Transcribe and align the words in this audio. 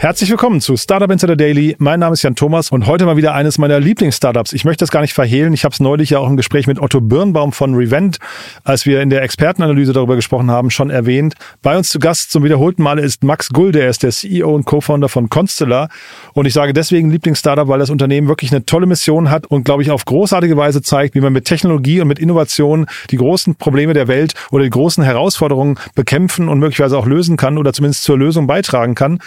Herzlich 0.00 0.30
willkommen 0.30 0.62
zu 0.62 0.78
Startup 0.78 1.10
Insider 1.10 1.36
Daily. 1.36 1.76
Mein 1.78 2.00
Name 2.00 2.14
ist 2.14 2.22
Jan 2.22 2.34
Thomas 2.34 2.70
und 2.70 2.86
heute 2.86 3.04
mal 3.04 3.18
wieder 3.18 3.34
eines 3.34 3.58
meiner 3.58 3.78
Lieblingsstartups. 3.78 4.54
Ich 4.54 4.64
möchte 4.64 4.82
das 4.82 4.90
gar 4.90 5.02
nicht 5.02 5.12
verhehlen. 5.12 5.52
Ich 5.52 5.62
habe 5.64 5.74
es 5.74 5.80
neulich 5.80 6.08
ja 6.08 6.20
auch 6.20 6.26
im 6.26 6.38
Gespräch 6.38 6.66
mit 6.66 6.80
Otto 6.80 7.02
Birnbaum 7.02 7.52
von 7.52 7.74
Revent, 7.74 8.16
als 8.64 8.86
wir 8.86 9.02
in 9.02 9.10
der 9.10 9.20
Expertenanalyse 9.20 9.92
darüber 9.92 10.16
gesprochen 10.16 10.50
haben, 10.50 10.70
schon 10.70 10.88
erwähnt. 10.88 11.34
Bei 11.60 11.76
uns 11.76 11.90
zu 11.90 11.98
Gast 11.98 12.30
zum 12.30 12.42
wiederholten 12.44 12.82
Male 12.82 13.02
ist 13.02 13.24
Max 13.24 13.50
Gulde. 13.50 13.82
Er 13.82 13.90
ist 13.90 14.02
der 14.02 14.10
CEO 14.10 14.54
und 14.54 14.64
Co-Founder 14.64 15.10
von 15.10 15.28
Constellar. 15.28 15.90
Und 16.32 16.46
ich 16.46 16.54
sage 16.54 16.72
deswegen 16.72 17.10
Lieblingsstartup, 17.10 17.68
weil 17.68 17.78
das 17.78 17.90
Unternehmen 17.90 18.26
wirklich 18.26 18.52
eine 18.52 18.64
tolle 18.64 18.86
Mission 18.86 19.28
hat 19.28 19.48
und, 19.48 19.64
glaube 19.64 19.82
ich, 19.82 19.90
auf 19.90 20.06
großartige 20.06 20.56
Weise 20.56 20.80
zeigt, 20.80 21.14
wie 21.14 21.20
man 21.20 21.34
mit 21.34 21.44
Technologie 21.44 22.00
und 22.00 22.08
mit 22.08 22.18
Innovation 22.18 22.86
die 23.10 23.18
großen 23.18 23.56
Probleme 23.56 23.92
der 23.92 24.08
Welt 24.08 24.32
oder 24.50 24.64
die 24.64 24.70
großen 24.70 25.04
Herausforderungen 25.04 25.78
bekämpfen 25.94 26.48
und 26.48 26.58
möglicherweise 26.58 26.96
auch 26.96 27.06
lösen 27.06 27.36
kann 27.36 27.58
oder 27.58 27.74
zumindest 27.74 28.04
zur 28.04 28.16
Lösung 28.16 28.46
beitragen 28.46 28.94
kann. 28.94 29.20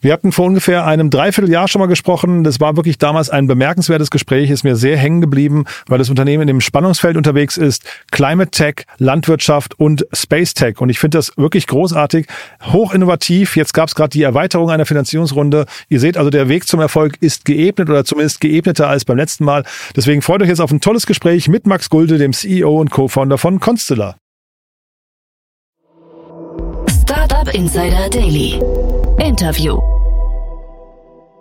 Wir 0.00 0.12
hatten 0.12 0.32
vor 0.32 0.46
ungefähr 0.46 0.86
einem 0.86 1.10
Dreivierteljahr 1.10 1.68
schon 1.68 1.80
mal 1.80 1.86
gesprochen. 1.86 2.44
Das 2.44 2.60
war 2.60 2.76
wirklich 2.76 2.98
damals 2.98 3.30
ein 3.30 3.46
bemerkenswertes 3.46 4.10
Gespräch, 4.10 4.50
ist 4.50 4.64
mir 4.64 4.76
sehr 4.76 4.96
hängen 4.96 5.20
geblieben, 5.20 5.64
weil 5.86 5.98
das 5.98 6.10
Unternehmen 6.10 6.42
in 6.42 6.48
dem 6.48 6.60
Spannungsfeld 6.60 7.16
unterwegs 7.16 7.56
ist. 7.56 7.84
Climate 8.10 8.50
Tech, 8.50 8.84
Landwirtschaft 8.98 9.78
und 9.78 10.06
Space 10.12 10.54
Tech. 10.54 10.80
Und 10.80 10.90
ich 10.90 10.98
finde 10.98 11.18
das 11.18 11.32
wirklich 11.36 11.66
großartig, 11.66 12.26
hoch 12.72 12.92
innovativ. 12.94 13.56
Jetzt 13.56 13.72
gab 13.72 13.88
es 13.88 13.94
gerade 13.94 14.10
die 14.10 14.22
Erweiterung 14.22 14.70
einer 14.70 14.86
Finanzierungsrunde. 14.86 15.66
Ihr 15.88 16.00
seht 16.00 16.16
also, 16.16 16.30
der 16.30 16.48
Weg 16.48 16.66
zum 16.66 16.80
Erfolg 16.80 17.16
ist 17.20 17.44
geebnet 17.44 17.88
oder 17.88 18.04
zumindest 18.04 18.40
geebneter 18.40 18.88
als 18.88 19.04
beim 19.04 19.16
letzten 19.16 19.44
Mal. 19.44 19.64
Deswegen 19.94 20.22
freut 20.22 20.42
euch 20.42 20.48
jetzt 20.48 20.60
auf 20.60 20.70
ein 20.70 20.80
tolles 20.80 21.06
Gespräch 21.06 21.48
mit 21.48 21.66
Max 21.66 21.90
Gulde, 21.90 22.18
dem 22.18 22.32
CEO 22.32 22.80
und 22.80 22.90
Co-Founder 22.90 23.38
von 23.38 23.60
Constellar. 23.60 24.16
Startup 26.88 27.54
Insider 27.54 28.10
Daily. 28.10 28.60
Interview. 29.18 29.80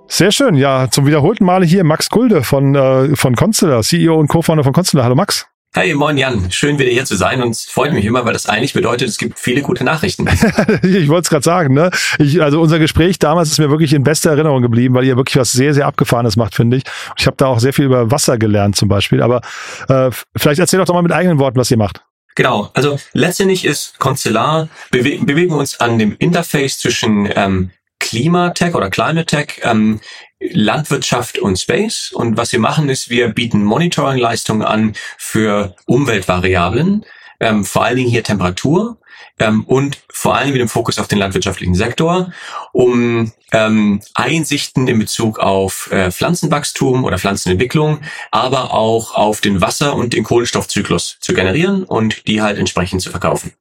Sehr 0.07 0.31
schön. 0.31 0.55
Ja, 0.55 0.89
zum 0.89 1.05
wiederholten 1.05 1.45
Male 1.45 1.65
hier 1.65 1.83
Max 1.83 2.09
Gulde 2.09 2.43
von, 2.43 2.75
äh, 2.75 3.15
von 3.15 3.35
Constellar, 3.35 3.83
CEO 3.83 4.15
und 4.15 4.27
Co-Founder 4.27 4.63
von 4.63 4.73
Constellar. 4.73 5.05
Hallo 5.05 5.15
Max. 5.15 5.47
Hey, 5.73 5.93
moin 5.93 6.17
Jan. 6.17 6.49
Schön 6.51 6.79
wieder 6.79 6.89
hier 6.89 7.03
zu 7.03 7.17
sein 7.17 7.43
und 7.43 7.57
freut 7.57 7.91
mich 7.91 8.05
immer, 8.05 8.23
weil 8.23 8.31
das 8.31 8.47
eigentlich 8.47 8.71
bedeutet, 8.71 9.09
es 9.09 9.17
gibt 9.17 9.37
viele 9.37 9.61
gute 9.61 9.83
Nachrichten. 9.83 10.25
ich 10.83 11.09
wollte 11.09 11.23
es 11.23 11.29
gerade 11.29 11.43
sagen. 11.43 11.73
Ne? 11.73 11.89
Ich, 12.17 12.41
also 12.41 12.61
unser 12.61 12.79
Gespräch 12.79 13.19
damals 13.19 13.51
ist 13.51 13.59
mir 13.59 13.69
wirklich 13.69 13.93
in 13.93 14.03
bester 14.03 14.31
Erinnerung 14.31 14.61
geblieben, 14.61 14.95
weil 14.95 15.03
ihr 15.03 15.17
wirklich 15.17 15.35
was 15.35 15.51
sehr, 15.51 15.73
sehr 15.73 15.85
Abgefahrenes 15.85 16.37
macht, 16.37 16.55
finde 16.55 16.77
ich. 16.77 16.83
Ich 17.17 17.27
habe 17.27 17.35
da 17.35 17.47
auch 17.47 17.59
sehr 17.59 17.73
viel 17.73 17.85
über 17.85 18.09
Wasser 18.09 18.37
gelernt 18.37 18.77
zum 18.77 18.87
Beispiel. 18.87 19.21
Aber 19.21 19.41
äh, 19.89 20.11
vielleicht 20.37 20.59
erzähl 20.59 20.79
doch 20.79 20.85
doch 20.85 20.93
mal 20.93 21.01
mit 21.01 21.11
eigenen 21.11 21.39
Worten, 21.39 21.57
was 21.57 21.69
ihr 21.69 21.77
macht. 21.77 22.05
Genau, 22.35 22.69
also 22.73 22.99
letztendlich 23.13 23.63
ist 23.63 23.97
Constellar, 23.97 24.67
bewe 24.91 25.23
bewegen 25.23 25.51
wir 25.51 25.57
uns 25.57 25.79
an 25.79 25.97
dem 25.97 26.17
Interface 26.19 26.77
zwischen 26.77 27.29
ähm, 27.33 27.71
Klimatech 27.99 28.75
oder 28.75 28.89
Climate 28.89 29.25
Tech, 29.25 29.61
ähm, 29.63 30.01
Landwirtschaft 30.39 31.39
und 31.39 31.57
Space. 31.57 32.11
Und 32.11 32.35
was 32.35 32.51
wir 32.51 32.59
machen 32.59 32.89
ist, 32.89 33.09
wir 33.09 33.29
bieten 33.29 33.63
Monitoring-Leistungen 33.63 34.63
an 34.63 34.93
für 35.17 35.75
Umweltvariablen, 35.85 37.05
ähm, 37.39 37.63
vor 37.63 37.85
allen 37.85 37.97
Dingen 37.97 38.09
hier 38.09 38.23
Temperatur 38.23 38.97
ähm, 39.39 39.63
und 39.65 39.99
vor 40.09 40.35
allem 40.35 40.51
mit 40.51 40.61
dem 40.61 40.69
Fokus 40.69 40.99
auf 40.99 41.07
den 41.07 41.19
landwirtschaftlichen 41.19 41.75
Sektor, 41.75 42.31
um 42.71 43.31
ähm, 43.51 44.01
Einsichten 44.13 44.87
in 44.87 44.99
Bezug 44.99 45.39
auf 45.39 45.91
äh, 45.91 46.11
Pflanzenwachstum 46.11 47.03
oder 47.03 47.17
Pflanzenentwicklung, 47.17 47.99
aber 48.31 48.73
auch 48.73 49.15
auf 49.15 49.41
den 49.41 49.61
Wasser- 49.61 49.95
und 49.95 50.13
den 50.13 50.23
Kohlenstoffzyklus 50.23 51.17
zu 51.19 51.33
generieren 51.33 51.83
und 51.83 52.27
die 52.27 52.41
halt 52.41 52.57
entsprechend 52.57 53.01
zu 53.01 53.11
verkaufen. 53.11 53.53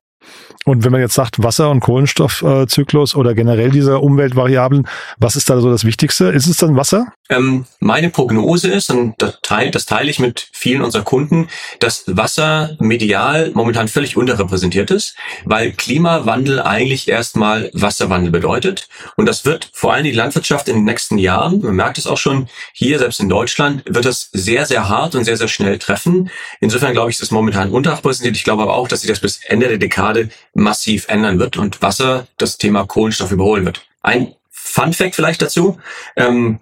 Und 0.65 0.85
wenn 0.85 0.93
man 0.93 1.01
jetzt 1.01 1.15
sagt 1.15 1.43
Wasser- 1.43 1.71
und 1.71 1.81
Kohlenstoffzyklus 1.81 3.15
oder 3.15 3.35
generell 3.35 3.71
diese 3.71 3.99
Umweltvariablen, 3.99 4.89
was 5.19 5.37
ist 5.37 5.51
da 5.51 5.61
so 5.61 5.71
das 5.71 5.85
Wichtigste? 5.85 6.27
Ist 6.27 6.47
es 6.47 6.57
dann 6.57 6.77
Wasser? 6.77 7.13
Ähm, 7.31 7.65
meine 7.81 8.11
Prognose 8.11 8.71
ist, 8.71 8.91
und 8.91 9.15
das 9.19 9.39
teile, 9.43 9.71
das 9.71 9.87
teile 9.87 10.11
ich 10.11 10.19
mit 10.19 10.49
vielen 10.53 10.83
unserer 10.83 11.03
Kunden, 11.03 11.49
dass 11.81 12.05
Wasser 12.07 12.77
medial 12.79 13.51
momentan 13.55 13.89
völlig 13.89 14.17
unterrepräsentiert 14.17 14.91
ist, 14.91 15.17
weil 15.45 15.73
Klimawandel 15.73 16.61
eigentlich 16.61 17.09
erstmal 17.09 17.71
Wasserwandel 17.73 18.31
bedeutet. 18.31 18.89
Und 19.17 19.27
das 19.27 19.45
wird 19.45 19.71
vor 19.73 19.95
allem 19.95 20.05
die 20.05 20.13
Landwirtschaft 20.13 20.69
in 20.69 20.77
den 20.77 20.85
nächsten 20.85 21.19
Jahren, 21.19 21.61
man 21.61 21.77
merkt 21.77 21.99
es 21.99 22.07
auch 22.07 22.19
schon 22.19 22.49
hier, 22.73 22.99
selbst 22.99 23.21
in 23.21 23.29
Deutschland, 23.29 23.83
wird 23.87 24.05
das 24.05 24.29
sehr, 24.33 24.67
sehr 24.67 24.89
hart 24.89 25.15
und 25.15 25.25
sehr, 25.25 25.37
sehr 25.37 25.49
schnell 25.49 25.79
treffen. 25.79 26.31
Insofern 26.61 26.93
glaube 26.93 27.11
ich, 27.11 27.17
ist 27.17 27.23
es 27.23 27.31
momentan 27.31 27.71
unterrepräsentiert. 27.71 28.37
Ich 28.37 28.45
glaube 28.45 28.63
aber 28.63 28.75
auch, 28.77 28.89
dass 28.89 29.01
sich 29.01 29.11
das 29.11 29.21
bis 29.21 29.41
Ende 29.45 29.69
der 29.69 29.79
Dekade 29.79 30.29
massiv 30.55 31.07
ändern 31.09 31.39
wird 31.39 31.57
und 31.57 31.83
Wasser 31.83 32.27
das 32.39 32.59
Thema 32.59 32.87
Kohlenstoff 32.87 33.33
überholen 33.33 33.65
wird. 33.65 33.87
Ein 34.03 34.35
Fun 34.51 34.93
Fact 34.93 35.15
vielleicht 35.15 35.43
dazu. 35.43 35.79
Ähm, 36.17 36.59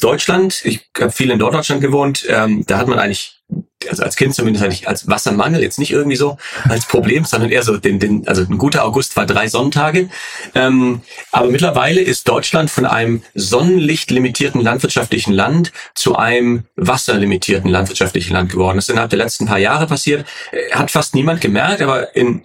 Deutschland, 0.00 0.64
ich 0.64 0.88
habe 0.98 1.10
viel 1.10 1.30
in 1.30 1.38
Norddeutschland 1.38 1.80
gewohnt, 1.80 2.26
ähm, 2.28 2.64
da 2.66 2.76
hat 2.76 2.88
man 2.88 2.98
eigentlich, 2.98 3.40
also 3.88 4.02
als 4.02 4.16
Kind 4.16 4.34
zumindest 4.34 4.64
eigentlich 4.64 4.86
als 4.86 5.08
Wassermangel, 5.08 5.62
jetzt 5.62 5.78
nicht 5.78 5.92
irgendwie 5.92 6.16
so 6.16 6.36
als 6.68 6.86
Problem, 6.86 7.24
sondern 7.24 7.50
eher 7.50 7.62
so 7.62 7.78
den, 7.78 7.98
den 7.98 8.28
also 8.28 8.42
ein 8.42 8.58
guter 8.58 8.84
August 8.84 9.16
war 9.16 9.24
drei 9.24 9.48
Sonntage. 9.48 10.10
Ähm, 10.54 11.00
aber 11.32 11.48
mittlerweile 11.48 12.02
ist 12.02 12.28
Deutschland 12.28 12.70
von 12.70 12.84
einem 12.84 13.22
sonnenlichtlimitierten 13.34 14.60
landwirtschaftlichen 14.60 15.32
Land 15.32 15.72
zu 15.94 16.16
einem 16.16 16.64
wasserlimitierten 16.76 17.70
landwirtschaftlichen 17.70 18.34
Land 18.34 18.52
geworden. 18.52 18.76
Das 18.76 18.86
ist 18.86 18.90
innerhalb 18.90 19.10
der 19.10 19.20
letzten 19.20 19.46
paar 19.46 19.58
Jahre 19.58 19.86
passiert. 19.86 20.26
Äh, 20.52 20.74
hat 20.74 20.90
fast 20.90 21.14
niemand 21.14 21.40
gemerkt, 21.40 21.80
aber 21.80 22.14
in 22.14 22.44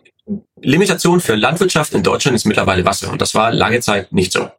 Limitation 0.62 1.20
für 1.20 1.36
Landwirtschaft 1.36 1.94
in 1.94 2.04
Deutschland 2.04 2.36
ist 2.36 2.46
mittlerweile 2.46 2.86
Wasser. 2.86 3.12
Und 3.12 3.22
das 3.22 3.34
war 3.36 3.52
lange 3.52 3.80
Zeit 3.80 4.12
nicht 4.12 4.32
so. 4.32 4.50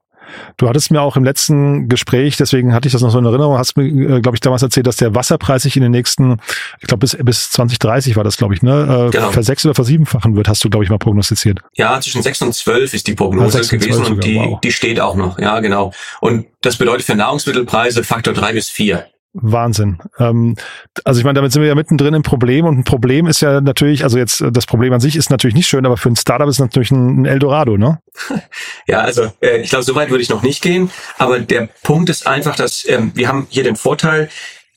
Du 0.57 0.69
hattest 0.69 0.91
mir 0.91 1.01
auch 1.01 1.17
im 1.17 1.25
letzten 1.25 1.89
Gespräch, 1.89 2.37
deswegen 2.37 2.73
hatte 2.73 2.87
ich 2.87 2.93
das 2.93 3.03
noch 3.03 3.11
so 3.11 3.19
in 3.19 3.25
Erinnerung, 3.25 3.59
hast 3.59 3.77
mir, 3.77 3.85
äh, 3.85 4.21
glaube 4.21 4.37
ich, 4.37 4.41
damals 4.41 4.63
erzählt, 4.63 4.87
dass 4.87 4.97
der 4.97 5.15
Wasserpreis 5.15 5.63
sich 5.63 5.77
in 5.77 5.83
den 5.83 5.93
nächsten, 5.93 6.39
ich 6.81 6.87
glaube, 6.89 7.01
bis, 7.01 7.17
bis 7.21 7.51
2030 7.51 8.17
war 8.17 8.25
das, 8.25 8.37
glaube 8.37 8.55
ich, 8.55 8.63
ne, 8.63 9.09
äh, 9.09 9.11
genau. 9.11 9.31
versechs- 9.31 9.65
oder 9.65 9.75
versiebenfachen 9.75 10.37
wird, 10.37 10.49
hast 10.49 10.65
du, 10.65 10.71
glaube 10.71 10.85
ich, 10.85 10.91
mal 10.91 10.99
prognostiziert. 10.99 11.61
Ja, 11.75 12.01
zwischen 12.01 12.23
sechs 12.23 12.41
und 12.43 12.55
zwölf 12.55 12.95
ist 12.95 13.07
die 13.07 13.15
Prognose 13.15 13.63
ja, 13.63 13.69
gewesen 13.69 14.05
und 14.07 14.25
die, 14.25 14.37
wow. 14.37 14.61
die 14.61 14.73
steht 14.73 15.01
auch 15.01 15.17
noch. 15.17 15.39
Ja, 15.39 15.61
genau. 15.61 15.93
Und 16.21 16.47
das 16.61 16.77
bedeutet 16.77 17.07
für 17.07 17.15
Nahrungsmittelpreise 17.15 18.05
Faktor 18.05 18.35
drei 18.35 18.53
bis 18.53 18.69
vier. 18.69 19.07
Wahnsinn. 19.35 19.99
Ähm, 20.19 20.57
also 21.05 21.19
ich 21.19 21.25
meine, 21.25 21.37
damit 21.37 21.53
sind 21.53 21.63
wir 21.63 21.69
ja 21.69 21.75
mittendrin 21.75 22.15
im 22.15 22.23
Problem 22.23 22.67
und 22.67 22.79
ein 22.79 22.85
Problem 22.85 23.27
ist 23.27 23.41
ja 23.41 23.61
natürlich, 23.61 24.05
also 24.05 24.19
jetzt 24.19 24.45
das 24.53 24.67
Problem 24.67 24.93
an 24.93 25.01
sich 25.01 25.17
ist 25.17 25.31
natürlich 25.31 25.55
nicht 25.55 25.67
schön, 25.67 25.87
aber 25.87 25.97
für 25.97 26.11
ein 26.11 26.17
Startup 26.17 26.49
ist 26.49 26.59
natürlich 26.59 26.91
ein, 26.91 27.23
ein 27.23 27.25
Eldorado, 27.25 27.77
ne? 27.77 28.01
Ja, 28.87 29.01
also 29.01 29.33
äh, 29.41 29.63
ich 29.63 29.71
glaube, 29.71 29.85
so 29.85 29.95
weit 29.95 30.11
würde 30.11 30.23
ich 30.23 30.29
noch 30.29 30.43
nicht 30.43 30.63
gehen, 30.63 30.91
aber 31.19 31.39
der 31.39 31.69
Punkt 31.83 32.11
ist 32.11 32.27
einfach, 32.27 32.57
dass 32.57 32.87
ähm, 32.89 33.13
wir 33.15 33.29
haben 33.29 33.47
hier 33.49 33.65
den 33.65 33.77
Vorteil, 33.77 34.29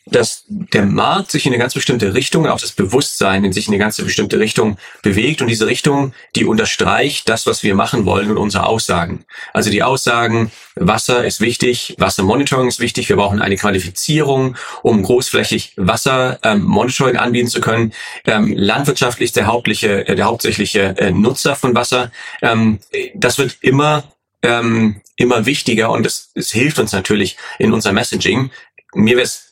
dass 0.06 0.44
der 0.48 0.86
Markt 0.86 1.32
sich 1.32 1.46
in 1.46 1.52
eine 1.52 1.60
ganz 1.60 1.74
bestimmte 1.74 2.14
Richtung, 2.14 2.48
auch 2.48 2.60
das 2.60 2.74
Bewusstsein 2.74 3.44
in 3.44 3.54
sich 3.54 3.68
in 3.68 3.74
eine 3.74 3.84
ganz 3.84 3.98
bestimmte 3.98 4.40
Richtung 4.40 4.78
bewegt 5.02 5.42
und 5.42 5.48
diese 5.48 5.66
Richtung, 5.66 6.14
die 6.36 6.46
unterstreicht 6.46 7.28
das, 7.28 7.48
was 7.48 7.64
wir 7.64 7.74
machen 7.74 8.06
wollen 8.06 8.30
und 8.30 8.38
unsere 8.38 8.68
Aussagen. 8.68 9.26
Also 9.54 9.72
die 9.72 9.82
Aussagen, 9.82 10.52
Wasser 10.76 11.26
ist 11.26 11.42
wichtig, 11.42 11.96
Wassermonitoring 11.98 12.68
ist 12.68 12.80
wichtig, 12.80 13.10
wir 13.10 13.16
brauchen 13.16 13.42
eine 13.42 13.56
Qualifizierung, 13.56 14.58
um 14.84 15.02
großflächig 15.02 15.74
Wassermonitoring 15.78 17.16
ähm, 17.16 17.22
anbieten 17.22 17.48
zu 17.48 17.62
können. 17.62 17.94
Ähm, 18.26 18.54
landwirtschaftlich 18.56 19.32
der 19.32 19.48
hauptliche, 19.48 20.08
äh, 20.08 20.16
der 20.16 20.26
hauptsächliche 20.26 20.96
äh, 20.98 21.12
Nutzer 21.12 21.56
von 21.56 21.74
Wasser. 21.74 22.12
Ähm, 22.42 22.80
das 23.16 23.38
wird 23.40 23.58
immer 23.62 24.04
ähm, 24.44 25.02
immer 25.16 25.46
wichtiger 25.46 25.92
und 25.92 26.06
es, 26.06 26.32
es 26.36 26.52
hilft 26.52 26.78
uns 26.78 26.92
natürlich 26.92 27.38
in 27.58 27.74
unser 27.74 27.94
Messaging. 27.94 28.52
Mir 28.94 29.16
wäre 29.16 29.26
es 29.26 29.45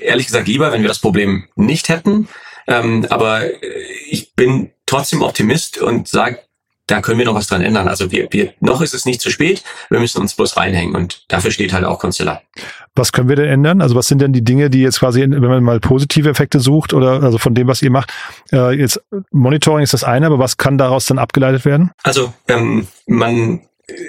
ehrlich 0.00 0.26
gesagt 0.26 0.48
lieber, 0.48 0.72
wenn 0.72 0.82
wir 0.82 0.88
das 0.88 0.98
Problem 0.98 1.48
nicht 1.54 1.88
hätten. 1.88 2.28
Ähm, 2.66 3.06
aber 3.08 3.42
ich 4.08 4.34
bin 4.34 4.70
trotzdem 4.86 5.22
Optimist 5.22 5.78
und 5.78 6.08
sage, 6.08 6.40
da 6.88 7.02
können 7.02 7.18
wir 7.18 7.26
noch 7.26 7.34
was 7.34 7.46
dran 7.46 7.60
ändern. 7.60 7.86
Also 7.86 8.10
wir, 8.10 8.28
wir, 8.30 8.54
noch 8.60 8.80
ist 8.80 8.94
es 8.94 9.04
nicht 9.04 9.20
zu 9.20 9.30
spät, 9.30 9.62
wir 9.90 10.00
müssen 10.00 10.20
uns 10.20 10.34
bloß 10.34 10.56
reinhängen 10.56 10.96
und 10.96 11.24
dafür 11.28 11.50
steht 11.50 11.72
halt 11.72 11.84
auch 11.84 11.98
Constellar. 11.98 12.42
Was 12.94 13.12
können 13.12 13.28
wir 13.28 13.36
denn 13.36 13.48
ändern? 13.48 13.82
Also 13.82 13.94
was 13.94 14.08
sind 14.08 14.20
denn 14.20 14.32
die 14.32 14.42
Dinge, 14.42 14.70
die 14.70 14.80
jetzt 14.80 14.98
quasi, 14.98 15.20
wenn 15.20 15.40
man 15.40 15.62
mal 15.62 15.80
positive 15.80 16.28
Effekte 16.28 16.60
sucht 16.60 16.94
oder 16.94 17.22
also 17.22 17.38
von 17.38 17.54
dem, 17.54 17.68
was 17.68 17.82
ihr 17.82 17.90
macht, 17.90 18.12
äh, 18.52 18.72
jetzt 18.72 19.00
Monitoring 19.30 19.84
ist 19.84 19.92
das 19.92 20.02
eine, 20.02 20.26
aber 20.26 20.38
was 20.38 20.56
kann 20.56 20.78
daraus 20.78 21.06
dann 21.06 21.18
abgeleitet 21.18 21.64
werden? 21.64 21.90
Also 22.02 22.32
ähm, 22.48 22.88
man 23.06 23.60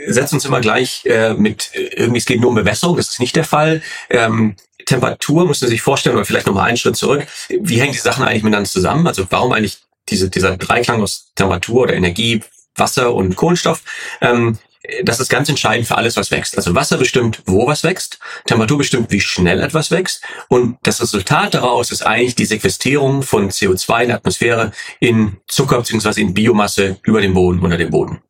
setzt 0.08 0.34
uns 0.34 0.46
immer 0.46 0.62
gleich 0.62 1.06
äh, 1.06 1.34
mit 1.34 1.72
irgendwie, 1.74 2.18
es 2.18 2.26
geht 2.26 2.42
nur 2.42 2.50
um 2.50 2.56
Bewässerung, 2.56 2.98
das 2.98 3.10
ist 3.10 3.20
nicht 3.20 3.36
der 3.36 3.46
Fall. 3.46 3.82
Ähm, 4.10 4.56
Temperatur, 4.90 5.46
muss 5.46 5.62
man 5.62 5.70
sich 5.70 5.82
vorstellen, 5.82 6.16
oder 6.16 6.26
vielleicht 6.26 6.48
nochmal 6.48 6.68
einen 6.68 6.78
Schritt 6.78 6.96
zurück. 6.96 7.26
Wie 7.48 7.80
hängen 7.80 7.94
die 7.94 8.00
Sachen 8.00 8.24
eigentlich 8.24 8.44
miteinander 8.44 8.70
zusammen? 8.70 9.06
Also 9.06 9.26
warum 9.30 9.52
eigentlich 9.52 9.78
diese, 10.10 10.30
dieser 10.30 10.58
Dreiklang 10.58 11.04
aus 11.04 11.32
Temperatur 11.36 11.84
oder 11.84 11.94
Energie, 11.94 12.42
Wasser 12.76 13.14
und 13.14 13.36
Kohlenstoff? 13.36 13.84
Ähm, 14.20 14.58
das 15.04 15.20
ist 15.20 15.30
ganz 15.30 15.48
entscheidend 15.48 15.88
für 15.88 15.96
alles, 15.96 16.16
was 16.18 16.32
wächst. 16.32 16.58
Also 16.58 16.74
Wasser 16.74 16.98
bestimmt, 16.98 17.44
wo 17.46 17.68
was 17.68 17.84
wächst, 17.84 18.18
Temperatur 18.46 18.80
bestimmt, 18.80 19.12
wie 19.12 19.22
schnell 19.22 19.62
etwas 19.62 19.92
wächst 19.92 20.24
und 20.48 20.78
das 20.82 21.02
Resultat 21.02 21.54
daraus 21.54 21.92
ist 21.92 22.02
eigentlich 22.02 22.34
die 22.34 22.46
Sequestrierung 22.46 23.22
von 23.22 23.52
CO2 23.52 24.02
in 24.02 24.08
der 24.08 24.18
Atmosphäre 24.18 24.72
in 25.00 25.38
Zucker 25.48 25.78
bzw. 25.78 26.22
in 26.22 26.34
Biomasse 26.34 26.98
über 27.04 27.22
den 27.22 27.36
Boden, 27.36 27.60
unter 27.60 27.78
dem 27.78 27.92
Boden. 27.92 28.24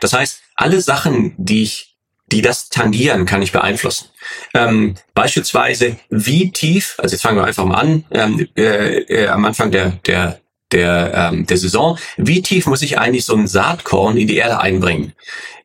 Das 0.00 0.14
heißt, 0.14 0.40
alle 0.54 0.80
Sachen, 0.80 1.34
die 1.36 1.64
ich 1.64 1.87
die 2.32 2.42
das 2.42 2.68
tangieren, 2.68 3.26
kann 3.26 3.42
ich 3.42 3.52
beeinflussen. 3.52 4.08
Ähm, 4.54 4.96
beispielsweise, 5.14 5.96
wie 6.10 6.50
tief, 6.50 6.94
also 6.98 7.14
jetzt 7.14 7.22
fangen 7.22 7.38
wir 7.38 7.44
einfach 7.44 7.64
mal 7.64 7.76
an, 7.76 8.04
ähm, 8.10 8.48
äh, 8.56 8.98
äh, 9.02 9.28
am 9.28 9.44
Anfang 9.44 9.70
der, 9.70 9.92
der, 10.06 10.40
der, 10.72 11.30
ähm, 11.32 11.46
der 11.46 11.56
Saison, 11.56 11.98
wie 12.16 12.42
tief 12.42 12.66
muss 12.66 12.82
ich 12.82 12.98
eigentlich 12.98 13.24
so 13.24 13.34
ein 13.34 13.46
Saatkorn 13.46 14.16
in 14.16 14.26
die 14.26 14.36
Erde 14.36 14.60
einbringen? 14.60 15.12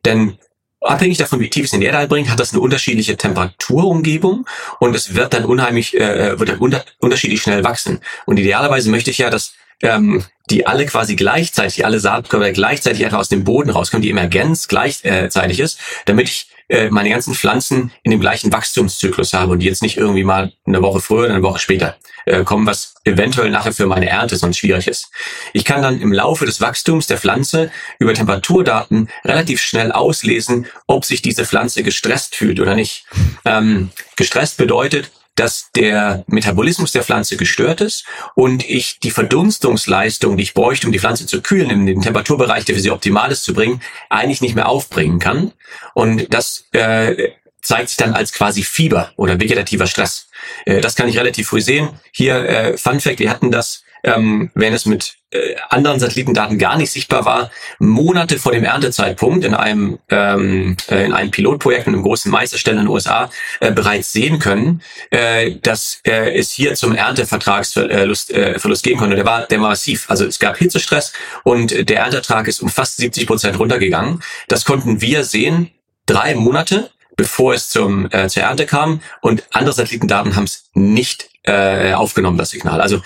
Denn 0.04 0.38
abhängig 0.80 1.18
davon, 1.18 1.40
wie 1.40 1.50
tief 1.50 1.66
es 1.66 1.72
in 1.72 1.80
die 1.80 1.86
Erde 1.86 1.98
einbringt, 1.98 2.30
hat 2.30 2.40
das 2.40 2.52
eine 2.52 2.60
unterschiedliche 2.60 3.16
Temperaturumgebung 3.16 4.46
und 4.80 4.94
es 4.94 5.14
wird 5.14 5.34
dann 5.34 5.44
unheimlich, 5.44 5.98
äh, 5.98 6.38
wird 6.38 6.48
dann 6.48 6.58
unter, 6.58 6.84
unterschiedlich 6.98 7.42
schnell 7.42 7.64
wachsen. 7.64 8.00
Und 8.26 8.38
idealerweise 8.38 8.90
möchte 8.90 9.10
ich 9.10 9.18
ja, 9.18 9.30
dass 9.30 9.54
ähm, 9.82 10.24
die 10.50 10.66
alle 10.66 10.86
quasi 10.86 11.16
gleichzeitig, 11.16 11.84
alle 11.84 12.00
Saatkörper 12.00 12.52
gleichzeitig 12.52 13.02
etwa 13.02 13.18
aus 13.18 13.28
dem 13.28 13.44
Boden 13.44 13.70
rauskommen, 13.70 14.02
die 14.02 14.10
Emergenz 14.10 14.68
gleichzeitig 14.68 15.60
ist, 15.60 15.78
damit 16.04 16.28
ich 16.28 16.48
äh, 16.68 16.88
meine 16.90 17.10
ganzen 17.10 17.34
Pflanzen 17.34 17.92
in 18.02 18.10
dem 18.10 18.20
gleichen 18.20 18.52
Wachstumszyklus 18.52 19.32
habe 19.32 19.52
und 19.52 19.60
die 19.60 19.66
jetzt 19.66 19.82
nicht 19.82 19.96
irgendwie 19.96 20.24
mal 20.24 20.52
eine 20.66 20.82
Woche 20.82 21.00
früher 21.00 21.24
oder 21.24 21.34
eine 21.34 21.42
Woche 21.42 21.58
später 21.58 21.96
äh, 22.26 22.44
kommen, 22.44 22.66
was 22.66 22.94
eventuell 23.04 23.50
nachher 23.50 23.72
für 23.72 23.86
meine 23.86 24.08
Ernte 24.08 24.36
sonst 24.36 24.58
schwierig 24.58 24.88
ist. 24.88 25.10
Ich 25.52 25.64
kann 25.64 25.82
dann 25.82 26.00
im 26.00 26.12
Laufe 26.12 26.46
des 26.46 26.60
Wachstums 26.60 27.06
der 27.06 27.18
Pflanze 27.18 27.70
über 27.98 28.14
Temperaturdaten 28.14 29.08
relativ 29.24 29.60
schnell 29.60 29.92
auslesen, 29.92 30.66
ob 30.86 31.04
sich 31.04 31.22
diese 31.22 31.44
Pflanze 31.44 31.82
gestresst 31.82 32.34
fühlt 32.36 32.60
oder 32.60 32.74
nicht. 32.74 33.06
Ähm, 33.44 33.90
gestresst 34.16 34.56
bedeutet, 34.56 35.10
dass 35.34 35.70
der 35.74 36.24
Metabolismus 36.26 36.92
der 36.92 37.02
Pflanze 37.02 37.36
gestört 37.36 37.80
ist 37.80 38.04
und 38.34 38.68
ich 38.68 39.00
die 39.00 39.10
Verdunstungsleistung, 39.10 40.36
die 40.36 40.44
ich 40.44 40.54
bräuchte, 40.54 40.86
um 40.86 40.92
die 40.92 40.98
Pflanze 40.98 41.26
zu 41.26 41.42
kühlen, 41.42 41.70
in 41.70 41.86
den 41.86 42.02
Temperaturbereich, 42.02 42.64
der 42.64 42.74
für 42.74 42.80
sie 42.80 42.90
optimal 42.90 43.32
ist, 43.32 43.44
zu 43.44 43.54
bringen, 43.54 43.80
eigentlich 44.10 44.40
nicht 44.40 44.54
mehr 44.54 44.68
aufbringen 44.68 45.18
kann. 45.18 45.52
Und 45.94 46.32
das 46.32 46.66
äh, 46.72 47.32
zeigt 47.62 47.88
sich 47.88 47.96
dann 47.96 48.14
als 48.14 48.32
quasi 48.32 48.62
Fieber 48.62 49.12
oder 49.16 49.40
vegetativer 49.40 49.86
Stress. 49.86 50.28
Äh, 50.66 50.80
das 50.80 50.94
kann 50.94 51.08
ich 51.08 51.18
relativ 51.18 51.48
früh 51.48 51.60
sehen. 51.60 51.88
Hier, 52.12 52.36
äh, 52.36 52.76
Fun 52.76 53.00
Fact, 53.00 53.18
wir 53.18 53.30
hatten 53.30 53.50
das 53.50 53.82
ähm, 54.04 54.50
wenn 54.54 54.72
es 54.72 54.86
mit 54.86 55.16
äh, 55.30 55.56
anderen 55.68 55.98
Satellitendaten 55.98 56.58
gar 56.58 56.76
nicht 56.76 56.92
sichtbar 56.92 57.24
war, 57.24 57.50
Monate 57.78 58.38
vor 58.38 58.52
dem 58.52 58.64
Erntezeitpunkt 58.64 59.44
in 59.44 59.54
einem 59.54 59.98
ähm, 60.10 60.76
äh, 60.88 61.04
in 61.04 61.12
einem 61.12 61.30
Pilotprojekt 61.30 61.86
in 61.86 61.94
einem 61.94 62.02
großen 62.02 62.30
Meisterstellen 62.30 62.78
in 62.78 62.84
den 62.84 62.92
USA 62.92 63.30
äh, 63.60 63.72
bereits 63.72 64.12
sehen 64.12 64.38
können, 64.38 64.82
äh, 65.10 65.56
dass 65.62 66.00
äh, 66.06 66.38
es 66.38 66.52
hier 66.52 66.74
zum 66.74 66.94
Erntevertragsverlust 66.94 68.32
äh, 68.32 68.58
Verlust 68.58 68.84
geben 68.84 69.00
konnte. 69.00 69.16
Der 69.16 69.24
war 69.24 69.46
der 69.46 69.60
war 69.60 69.70
massiv. 69.70 70.08
Also 70.08 70.26
es 70.26 70.38
gab 70.38 70.56
Hitzestress 70.56 71.12
und 71.42 71.88
der 71.88 71.98
Ernteertrag 71.98 72.46
ist 72.46 72.60
um 72.60 72.68
fast 72.68 72.98
70 72.98 73.26
Prozent 73.26 73.58
runtergegangen. 73.58 74.22
Das 74.48 74.64
konnten 74.64 75.00
wir 75.00 75.24
sehen 75.24 75.70
drei 76.06 76.34
Monate 76.34 76.90
bevor 77.16 77.54
es 77.54 77.68
zum 77.68 78.08
äh, 78.10 78.28
zur 78.28 78.42
Ernte 78.42 78.66
kam 78.66 79.00
und 79.20 79.44
andere 79.52 79.72
Satellitendaten 79.72 80.36
haben 80.36 80.44
es 80.44 80.70
nicht 80.74 81.30
äh, 81.44 81.92
aufgenommen 81.92 82.38
das 82.38 82.50
Signal. 82.50 82.80
Also 82.80 83.02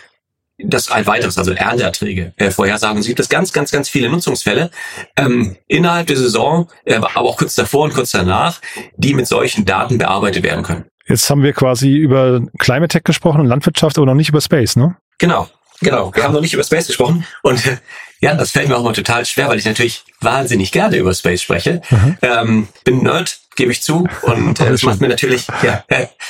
das 0.59 0.91
ein 0.91 1.07
weiteres, 1.07 1.39
also 1.39 1.53
Ernteerträge 1.53 2.33
äh, 2.37 2.51
vorhersagen. 2.51 2.99
Es 2.99 3.07
gibt 3.07 3.21
es 3.21 3.29
ganz, 3.29 3.53
ganz, 3.53 3.71
ganz 3.71 3.89
viele 3.89 4.09
Nutzungsfälle 4.11 4.71
ähm, 5.17 5.57
innerhalb 5.69 6.09
der 6.09 6.17
Saison, 6.17 6.69
äh, 6.85 6.97
aber 6.97 7.17
auch 7.17 7.37
kurz 7.37 7.55
davor 7.55 7.85
und 7.85 7.95
kurz 7.95 8.11
danach, 8.11 8.61
die 8.97 9.15
mit 9.15 9.29
solchen 9.29 9.65
Daten 9.65 9.99
bearbeitet 9.99 10.43
werden 10.43 10.65
können. 10.65 10.85
Jetzt 11.07 11.31
haben 11.31 11.43
wir 11.43 11.53
quasi 11.53 11.95
über 11.97 12.43
Climate 12.59 12.89
Tech 12.89 13.05
gesprochen 13.05 13.41
und 13.41 13.47
Landwirtschaft, 13.47 13.97
aber 13.97 14.07
noch 14.07 14.15
nicht 14.15 14.29
über 14.29 14.41
Space, 14.41 14.77
ne? 14.77 14.97
Genau, 15.19 15.49
genau. 15.81 16.13
Wir 16.15 16.25
haben 16.25 16.35
noch 16.35 16.41
nicht 16.41 16.55
über 16.55 16.65
Space 16.65 16.89
gesprochen 16.89 17.25
und 17.43 17.65
äh, 17.65 17.79
ja, 18.21 18.35
das 18.35 18.51
fällt 18.51 18.69
mir 18.69 18.77
auch 18.77 18.81
immer 18.81 18.93
total 18.93 19.25
schwer, 19.25 19.49
weil 19.49 19.59
ich 19.59 19.65
natürlich 19.65 20.05
wahnsinnig 20.21 20.73
gerne 20.73 20.97
über 20.97 21.15
Space 21.15 21.41
spreche. 21.41 21.83
Mhm. 21.89 22.17
Ähm, 22.21 22.69
bin 22.83 23.03
Nerd, 23.05 23.39
gebe 23.55 23.71
ich 23.71 23.81
zu 23.81 24.09
und 24.23 24.61
äh, 24.61 24.67
das 24.71 24.83
macht 24.83 25.01
mir 25.01 25.09
natürlich, 25.09 25.47
ja, 25.63 25.85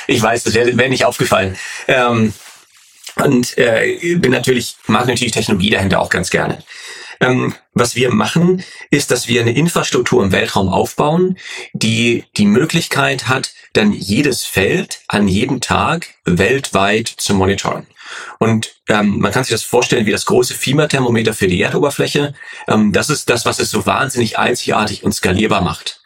ich 0.05 0.21
weiß, 0.21 0.43
das 0.43 0.53
wäre 0.53 0.77
wär 0.77 0.89
nicht 0.89 1.05
aufgefallen. 1.05 1.57
Ähm, 1.87 2.33
und 3.15 3.57
äh, 3.57 4.15
bin 4.15 4.31
natürlich, 4.31 4.75
mag 4.87 5.07
natürlich 5.07 5.33
Technologie 5.33 5.69
dahinter 5.69 5.99
auch 5.99 6.09
ganz 6.09 6.29
gerne. 6.29 6.63
Ähm, 7.21 7.53
was 7.73 7.95
wir 7.95 8.13
machen, 8.13 8.63
ist, 8.91 9.11
dass 9.11 9.27
wir 9.27 9.41
eine 9.41 9.51
Infrastruktur 9.51 10.23
im 10.23 10.31
Weltraum 10.31 10.69
aufbauen, 10.69 11.37
die 11.73 12.23
die 12.37 12.45
Möglichkeit 12.45 13.27
hat, 13.27 13.51
dann 13.73 13.91
jedes 13.91 14.45
Feld 14.45 15.01
an 15.07 15.27
jedem 15.27 15.59
Tag 15.59 16.07
weltweit 16.23 17.07
zu 17.07 17.33
monitoren. 17.33 17.87
Und 18.39 18.75
ähm, 18.87 19.19
man 19.19 19.31
kann 19.31 19.43
sich 19.43 19.51
das 19.51 19.63
vorstellen 19.63 20.05
wie 20.05 20.11
das 20.11 20.25
große 20.25 20.53
FIMA-Thermometer 20.53 21.33
für 21.33 21.47
die 21.47 21.61
Erdoberfläche. 21.61 22.33
Ähm, 22.67 22.93
das 22.93 23.09
ist 23.09 23.29
das, 23.29 23.45
was 23.45 23.59
es 23.59 23.69
so 23.69 23.85
wahnsinnig 23.85 24.39
einzigartig 24.39 25.03
und 25.03 25.13
skalierbar 25.13 25.61
macht. 25.61 26.01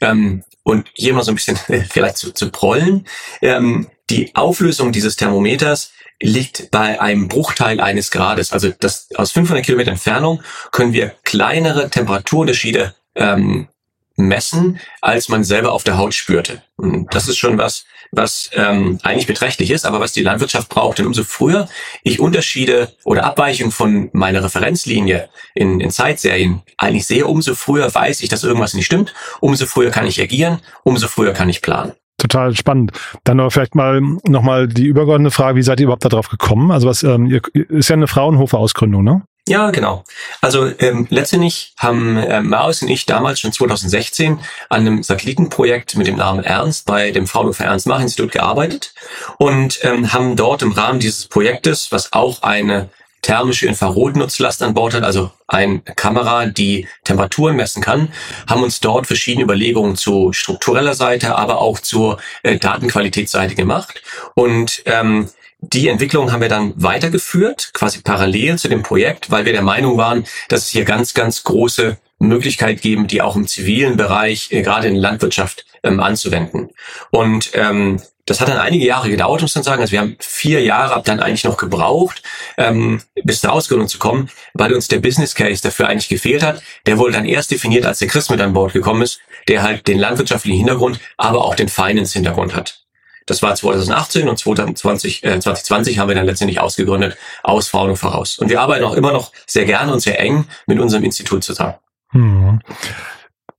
Ähm, 0.00 0.44
und 0.62 0.90
hier 0.94 1.14
mal 1.14 1.24
so 1.24 1.32
ein 1.32 1.36
bisschen 1.36 1.58
vielleicht 1.90 2.18
zu, 2.18 2.32
zu 2.32 2.50
prollen. 2.50 3.06
Ähm, 3.40 3.88
die 4.10 4.34
Auflösung 4.34 4.92
dieses 4.92 5.16
Thermometers 5.16 5.92
liegt 6.20 6.70
bei 6.70 7.00
einem 7.00 7.28
Bruchteil 7.28 7.80
eines 7.80 8.10
Grades. 8.10 8.52
Also 8.52 8.72
das, 8.80 9.08
aus 9.14 9.32
500 9.32 9.64
Kilometer 9.64 9.92
Entfernung 9.92 10.42
können 10.72 10.92
wir 10.92 11.14
kleinere 11.24 11.90
Temperaturunterschiede 11.90 12.94
ähm, 13.14 13.68
messen, 14.16 14.80
als 15.00 15.28
man 15.28 15.44
selber 15.44 15.72
auf 15.72 15.84
der 15.84 15.96
Haut 15.96 16.12
spürte. 16.12 16.62
Und 16.76 17.14
das 17.14 17.28
ist 17.28 17.38
schon 17.38 17.56
was, 17.56 17.84
was 18.10 18.50
ähm, 18.54 18.98
eigentlich 19.02 19.28
beträchtlich 19.28 19.70
ist, 19.70 19.86
aber 19.86 20.00
was 20.00 20.12
die 20.12 20.22
Landwirtschaft 20.22 20.68
braucht. 20.68 20.98
Denn 20.98 21.06
umso 21.06 21.22
früher 21.22 21.68
ich 22.02 22.18
Unterschiede 22.18 22.92
oder 23.04 23.24
Abweichungen 23.24 23.70
von 23.70 24.10
meiner 24.12 24.42
Referenzlinie 24.42 25.28
in, 25.54 25.78
in 25.80 25.90
Zeitserien 25.90 26.62
eigentlich 26.78 27.06
sehe, 27.06 27.26
umso 27.26 27.54
früher 27.54 27.94
weiß 27.94 28.22
ich, 28.22 28.28
dass 28.28 28.42
irgendwas 28.42 28.74
nicht 28.74 28.86
stimmt, 28.86 29.14
umso 29.40 29.66
früher 29.66 29.90
kann 29.90 30.06
ich 30.06 30.20
agieren, 30.20 30.60
umso 30.82 31.06
früher 31.06 31.32
kann 31.32 31.48
ich 31.48 31.62
planen 31.62 31.92
total 32.18 32.54
spannend. 32.54 32.92
Dann 33.24 33.40
aber 33.40 33.50
vielleicht 33.50 33.74
mal 33.74 34.00
nochmal 34.24 34.68
die 34.68 34.86
übergeordnete 34.86 35.34
Frage, 35.34 35.56
wie 35.56 35.62
seid 35.62 35.80
ihr 35.80 35.84
überhaupt 35.84 36.04
darauf 36.04 36.28
gekommen? 36.28 36.70
Also 36.70 36.88
was 36.88 37.02
ähm, 37.02 37.26
ihr, 37.26 37.40
ist 37.54 37.88
ja 37.88 37.94
eine 37.94 38.08
Fraunhofer-Ausgründung, 38.08 39.02
ne? 39.02 39.22
Ja, 39.48 39.70
genau. 39.70 40.04
Also 40.42 40.70
ähm, 40.78 41.06
letztendlich 41.08 41.72
haben 41.78 42.18
äh, 42.18 42.42
Maus 42.42 42.82
und 42.82 42.88
ich 42.88 43.06
damals 43.06 43.40
schon 43.40 43.50
2016 43.50 44.38
an 44.68 44.80
einem 44.80 45.02
Satellitenprojekt 45.02 45.96
mit 45.96 46.06
dem 46.06 46.16
Namen 46.16 46.44
Ernst 46.44 46.84
bei 46.84 47.12
dem 47.12 47.26
Fraunhofer 47.26 47.64
Ernst-Mach-Institut 47.64 48.32
gearbeitet 48.32 48.92
und 49.38 49.78
ähm, 49.84 50.12
haben 50.12 50.36
dort 50.36 50.60
im 50.60 50.72
Rahmen 50.72 51.00
dieses 51.00 51.26
Projektes, 51.28 51.90
was 51.90 52.12
auch 52.12 52.42
eine 52.42 52.90
thermische 53.28 53.66
Infrarotnutzlast 53.66 54.62
an 54.62 54.72
Bord 54.72 54.94
hat, 54.94 55.02
also 55.02 55.30
eine 55.46 55.80
Kamera, 55.80 56.46
die 56.46 56.88
Temperaturen 57.04 57.56
messen 57.56 57.82
kann, 57.82 58.08
haben 58.48 58.62
uns 58.62 58.80
dort 58.80 59.06
verschiedene 59.06 59.44
Überlegungen 59.44 59.96
zu 59.96 60.32
struktureller 60.32 60.94
Seite, 60.94 61.36
aber 61.36 61.58
auch 61.58 61.78
zur 61.78 62.16
äh, 62.42 62.56
Datenqualitätsseite 62.56 63.54
gemacht. 63.54 64.02
Und 64.34 64.82
ähm, 64.86 65.28
die 65.60 65.88
Entwicklung 65.88 66.32
haben 66.32 66.40
wir 66.40 66.48
dann 66.48 66.72
weitergeführt, 66.76 67.72
quasi 67.74 68.00
parallel 68.00 68.58
zu 68.58 68.68
dem 68.68 68.82
Projekt, 68.82 69.30
weil 69.30 69.44
wir 69.44 69.52
der 69.52 69.60
Meinung 69.60 69.98
waren, 69.98 70.24
dass 70.48 70.62
es 70.62 70.68
hier 70.68 70.86
ganz, 70.86 71.12
ganz 71.12 71.44
große 71.44 71.98
Möglichkeit 72.18 72.80
geben, 72.80 73.08
die 73.08 73.20
auch 73.20 73.36
im 73.36 73.46
zivilen 73.46 73.98
Bereich, 73.98 74.50
äh, 74.52 74.62
gerade 74.62 74.88
in 74.88 74.96
Landwirtschaft, 74.96 75.66
ähm, 75.82 76.00
anzuwenden. 76.00 76.70
Und 77.10 77.50
ähm, 77.52 78.00
das 78.28 78.42
hat 78.42 78.48
dann 78.48 78.58
einige 78.58 78.84
Jahre 78.84 79.08
gedauert, 79.08 79.40
muss 79.40 79.54
man 79.54 79.64
sagen. 79.64 79.80
Also 79.80 79.92
wir 79.92 80.00
haben 80.00 80.16
vier 80.20 80.62
Jahre 80.62 80.94
ab 80.94 81.04
dann 81.06 81.20
eigentlich 81.20 81.44
noch 81.44 81.56
gebraucht, 81.56 82.22
ähm, 82.58 83.00
bis 83.24 83.40
zur 83.40 83.52
Ausgründung 83.52 83.88
zu 83.88 83.98
kommen, 83.98 84.28
weil 84.52 84.74
uns 84.74 84.86
der 84.86 84.98
Business 84.98 85.34
Case 85.34 85.62
dafür 85.62 85.88
eigentlich 85.88 86.10
gefehlt 86.10 86.42
hat. 86.42 86.62
Der 86.84 86.98
wurde 86.98 87.14
dann 87.14 87.24
erst 87.24 87.50
definiert, 87.50 87.86
als 87.86 88.00
der 88.00 88.08
Chris 88.08 88.28
mit 88.28 88.40
an 88.42 88.52
Bord 88.52 88.74
gekommen 88.74 89.00
ist, 89.00 89.20
der 89.48 89.62
halt 89.62 89.88
den 89.88 89.98
landwirtschaftlichen 89.98 90.58
Hintergrund, 90.58 91.00
aber 91.16 91.42
auch 91.42 91.54
den 91.54 91.68
Finance-Hintergrund 91.68 92.54
hat. 92.54 92.84
Das 93.24 93.42
war 93.42 93.54
2018 93.54 94.28
und 94.28 94.38
2020, 94.38 95.24
äh, 95.24 95.40
2020 95.40 95.98
haben 95.98 96.08
wir 96.08 96.14
dann 96.14 96.26
letztendlich 96.26 96.60
ausgegründet, 96.60 97.16
aus 97.42 97.68
Frauen 97.68 97.96
voraus. 97.96 98.38
Und 98.38 98.50
wir 98.50 98.60
arbeiten 98.60 98.84
auch 98.84 98.94
immer 98.94 99.12
noch 99.12 99.32
sehr 99.46 99.64
gerne 99.64 99.90
und 99.90 100.00
sehr 100.00 100.20
eng 100.20 100.46
mit 100.66 100.78
unserem 100.78 101.04
Institut 101.04 101.44
zusammen. 101.44 101.74
Hm. 102.10 102.60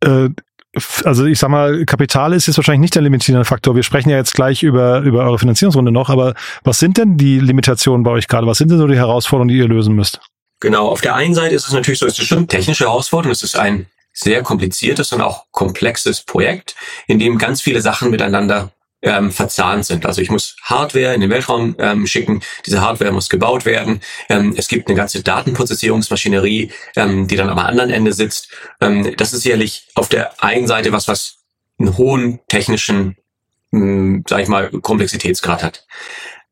Äh, 0.01 0.29
also 1.03 1.25
ich 1.25 1.39
sag 1.39 1.49
mal, 1.49 1.85
Kapital 1.85 2.33
ist 2.33 2.47
jetzt 2.47 2.57
wahrscheinlich 2.57 2.81
nicht 2.81 2.95
der 2.95 3.01
limitierende 3.01 3.45
Faktor. 3.45 3.75
Wir 3.75 3.83
sprechen 3.83 4.09
ja 4.09 4.17
jetzt 4.17 4.33
gleich 4.33 4.63
über, 4.63 4.99
über 5.01 5.23
eure 5.23 5.39
Finanzierungsrunde 5.39 5.91
noch, 5.91 6.09
aber 6.09 6.33
was 6.63 6.79
sind 6.79 6.97
denn 6.97 7.17
die 7.17 7.39
Limitationen 7.39 8.03
bei 8.03 8.11
euch 8.11 8.27
gerade? 8.27 8.47
Was 8.47 8.57
sind 8.57 8.71
denn 8.71 8.77
so 8.77 8.87
die 8.87 8.97
Herausforderungen, 8.97 9.49
die 9.49 9.57
ihr 9.57 9.67
lösen 9.67 9.95
müsst? 9.95 10.19
Genau, 10.59 10.89
auf 10.89 11.01
der 11.01 11.15
einen 11.15 11.33
Seite 11.33 11.55
ist 11.55 11.67
es 11.67 11.73
natürlich 11.73 11.99
so, 11.99 12.05
es 12.05 12.19
ist 12.19 12.25
schon 12.25 12.47
technische 12.47 12.85
Herausforderung, 12.85 13.31
es 13.31 13.43
ist 13.43 13.57
ein 13.57 13.85
sehr 14.11 14.43
kompliziertes 14.43 15.13
und 15.13 15.21
auch 15.21 15.45
komplexes 15.51 16.21
Projekt, 16.23 16.75
in 17.07 17.19
dem 17.19 17.37
ganz 17.37 17.61
viele 17.61 17.81
Sachen 17.81 18.11
miteinander 18.11 18.71
ähm, 19.01 19.31
verzahnt 19.31 19.85
sind. 19.85 20.05
Also 20.05 20.21
ich 20.21 20.29
muss 20.29 20.55
Hardware 20.63 21.13
in 21.13 21.21
den 21.21 21.29
Weltraum 21.29 21.75
ähm, 21.79 22.05
schicken, 22.05 22.41
diese 22.65 22.81
Hardware 22.81 23.11
muss 23.11 23.29
gebaut 23.29 23.65
werden. 23.65 24.01
Ähm, 24.29 24.53
es 24.57 24.67
gibt 24.67 24.87
eine 24.87 24.97
ganze 24.97 25.23
Datenprozessierungsmaschinerie, 25.23 26.71
ähm, 26.95 27.27
die 27.27 27.35
dann 27.35 27.49
am 27.49 27.59
anderen 27.59 27.89
Ende 27.89 28.13
sitzt. 28.13 28.49
Ähm, 28.81 29.15
das 29.17 29.33
ist 29.33 29.43
sicherlich 29.43 29.87
auf 29.95 30.09
der 30.09 30.43
einen 30.43 30.67
Seite 30.67 30.91
was, 30.91 31.07
was 31.07 31.37
einen 31.79 31.97
hohen 31.97 32.39
technischen, 32.47 33.15
mh, 33.71 33.81
hm, 33.81 34.23
sag 34.27 34.41
ich 34.41 34.47
mal, 34.47 34.69
Komplexitätsgrad 34.69 35.63
hat. 35.63 35.85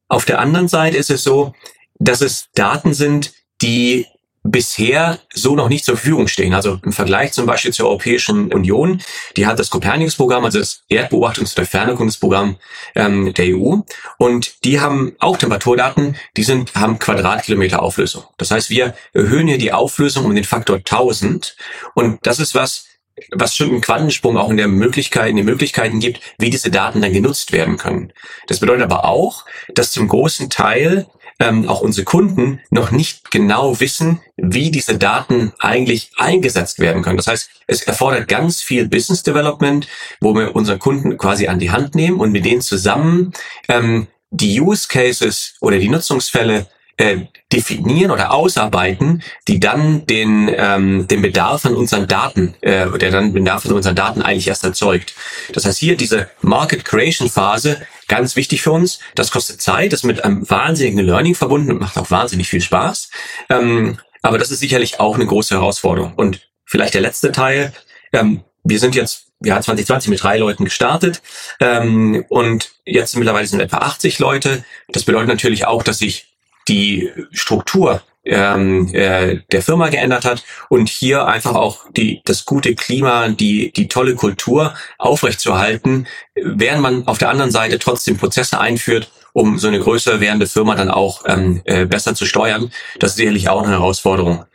Auf 0.07 0.23
der 0.23 0.39
anderen 0.39 0.69
Seite 0.69 0.97
ist 0.97 1.09
es 1.09 1.23
so, 1.23 1.53
dass 1.99 2.21
es 2.21 2.49
Daten 2.53 2.93
sind, 2.93 3.33
die 3.61 4.05
bisher 4.51 5.19
so 5.33 5.55
noch 5.55 5.69
nicht 5.69 5.85
zur 5.85 5.95
Verfügung 5.95 6.27
stehen. 6.27 6.53
Also 6.53 6.79
im 6.83 6.93
Vergleich 6.93 7.33
zum 7.33 7.45
Beispiel 7.45 7.73
zur 7.73 7.87
Europäischen 7.87 8.51
Union, 8.53 9.01
die 9.35 9.45
hat 9.45 9.59
das 9.59 9.69
Copernicus-Programm, 9.69 10.45
also 10.45 10.59
das 10.59 10.83
Erdbeobachtungs- 10.89 11.55
oder 11.55 11.65
Fernerkundungsprogramm 11.65 12.55
ähm, 12.95 13.33
der 13.33 13.55
EU. 13.55 13.77
Und 14.17 14.63
die 14.63 14.79
haben 14.79 15.13
auch 15.19 15.37
Temperaturdaten, 15.37 16.15
die 16.35 16.43
sind, 16.43 16.73
haben 16.75 16.99
Quadratkilometer 16.99 17.81
Auflösung. 17.81 18.23
Das 18.37 18.51
heißt, 18.51 18.69
wir 18.69 18.95
erhöhen 19.13 19.47
hier 19.47 19.57
die 19.57 19.73
Auflösung 19.73 20.25
um 20.25 20.35
den 20.35 20.43
Faktor 20.43 20.77
1000. 20.77 21.55
Und 21.93 22.25
das 22.25 22.39
ist 22.39 22.55
was, 22.55 22.87
was 23.31 23.55
schon 23.55 23.69
einen 23.69 23.81
Quantensprung 23.81 24.38
auch 24.38 24.50
in 24.50 24.57
der 24.57 24.67
Möglichkeit, 24.67 25.29
in 25.29 25.38
den 25.38 25.45
Möglichkeiten 25.45 26.00
gibt, 26.00 26.21
wie 26.38 26.50
diese 26.50 26.69
Daten 26.69 27.01
dann 27.01 27.13
genutzt 27.13 27.51
werden 27.51 27.77
können. 27.77 28.13
Das 28.47 28.59
bedeutet 28.59 28.83
aber 28.83 29.05
auch, 29.05 29.45
dass 29.74 29.91
zum 29.91 30.07
großen 30.07 30.50
Teil 30.50 31.07
ähm, 31.39 31.67
auch 31.67 31.81
unsere 31.81 32.05
Kunden 32.05 32.59
noch 32.69 32.91
nicht 32.91 33.29
genau 33.31 33.79
wissen, 33.79 34.21
wie 34.38 34.71
diese 34.71 34.97
Daten 34.97 35.53
eigentlich 35.59 36.12
eingesetzt 36.17 36.79
werden 36.79 37.03
können. 37.03 37.17
Das 37.17 37.27
heißt, 37.27 37.50
es 37.67 37.83
erfordert 37.83 38.27
ganz 38.27 38.62
viel 38.62 38.88
Business 38.88 39.24
Development, 39.24 39.88
wo 40.19 40.33
wir 40.33 40.55
unsere 40.55 40.77
Kunden 40.77 41.17
quasi 41.17 41.47
an 41.47 41.59
die 41.59 41.71
Hand 41.71 41.95
nehmen 41.95 42.19
und 42.19 42.31
mit 42.31 42.45
denen 42.45 42.62
zusammen 42.62 43.33
ähm, 43.67 44.07
die 44.31 44.59
Use 44.59 44.88
Cases 44.88 45.55
oder 45.62 45.77
die 45.77 45.89
Nutzungsfälle 45.89 46.67
äh, 46.97 47.17
definieren 47.53 48.11
oder 48.11 48.31
ausarbeiten, 48.31 49.23
die 49.47 49.59
dann 49.59 50.05
den, 50.05 50.51
ähm, 50.53 51.07
den 51.07 51.21
Bedarf 51.21 51.65
an 51.65 51.75
unseren 51.75 52.07
Daten, 52.07 52.55
äh, 52.61 52.89
der 52.97 53.11
dann 53.11 53.33
den 53.33 53.43
Bedarf 53.43 53.65
an 53.65 53.71
unseren 53.73 53.95
Daten 53.95 54.21
eigentlich 54.21 54.47
erst 54.47 54.63
erzeugt. 54.63 55.13
Das 55.53 55.65
heißt 55.65 55.77
hier 55.77 55.95
diese 55.95 56.29
Market 56.41 56.83
Creation 56.83 57.29
Phase, 57.29 57.81
ganz 58.07 58.35
wichtig 58.35 58.61
für 58.61 58.71
uns. 58.71 58.99
Das 59.15 59.31
kostet 59.31 59.61
Zeit, 59.61 59.93
das 59.93 60.01
ist 60.01 60.05
mit 60.05 60.23
einem 60.23 60.49
wahnsinnigen 60.49 61.05
Learning 61.05 61.35
verbunden 61.35 61.71
und 61.71 61.79
macht 61.79 61.97
auch 61.97 62.11
wahnsinnig 62.11 62.49
viel 62.49 62.61
Spaß. 62.61 63.09
Ähm, 63.49 63.99
aber 64.21 64.37
das 64.37 64.51
ist 64.51 64.59
sicherlich 64.59 64.99
auch 64.99 65.15
eine 65.15 65.25
große 65.25 65.55
Herausforderung. 65.55 66.13
Und 66.15 66.49
vielleicht 66.65 66.93
der 66.93 67.01
letzte 67.01 67.31
Teil. 67.31 67.73
Ähm, 68.11 68.41
wir 68.63 68.79
sind 68.79 68.95
jetzt 68.95 69.27
ja, 69.41 69.61
2020 69.61 70.09
mit 70.09 70.21
drei 70.21 70.37
Leuten 70.37 70.65
gestartet 70.65 71.21
ähm, 71.59 72.25
und 72.27 72.71
jetzt 72.85 73.15
mittlerweile 73.15 73.47
sind 73.47 73.59
etwa 73.59 73.77
80 73.77 74.19
Leute. 74.19 74.65
Das 74.89 75.03
bedeutet 75.03 75.29
natürlich 75.29 75.65
auch, 75.67 75.83
dass 75.83 75.99
sich 75.99 76.26
die 76.67 77.12
Struktur 77.31 78.01
ähm, 78.27 78.93
äh, 78.93 79.39
der 79.51 79.62
Firma 79.62 79.89
geändert 79.89 80.25
hat 80.25 80.43
und 80.69 80.89
hier 80.89 81.25
einfach 81.27 81.55
auch 81.55 81.86
die, 81.91 82.21
das 82.25 82.45
gute 82.45 82.75
Klima, 82.75 83.29
die, 83.29 83.71
die 83.71 83.88
tolle 83.88 84.15
Kultur 84.15 84.74
aufrechtzuerhalten, 84.97 86.07
während 86.36 86.81
man 86.81 87.07
auf 87.07 87.17
der 87.17 87.29
anderen 87.29 87.51
Seite 87.51 87.79
trotzdem 87.79 88.17
Prozesse 88.17 88.59
einführt, 88.59 89.09
um 89.33 89.57
so 89.59 89.67
eine 89.67 89.79
größer 89.79 90.19
werdende 90.19 90.47
Firma 90.47 90.75
dann 90.75 90.89
auch 90.91 91.24
ähm, 91.25 91.62
äh, 91.65 91.86
besser 91.86 92.15
zu 92.15 92.25
steuern. 92.25 92.71
Das 93.00 93.12
ist 93.12 93.17
sicherlich 93.17 93.50
auch 93.50 93.63
eine 93.63 93.71
Herausforderung. 93.71 94.45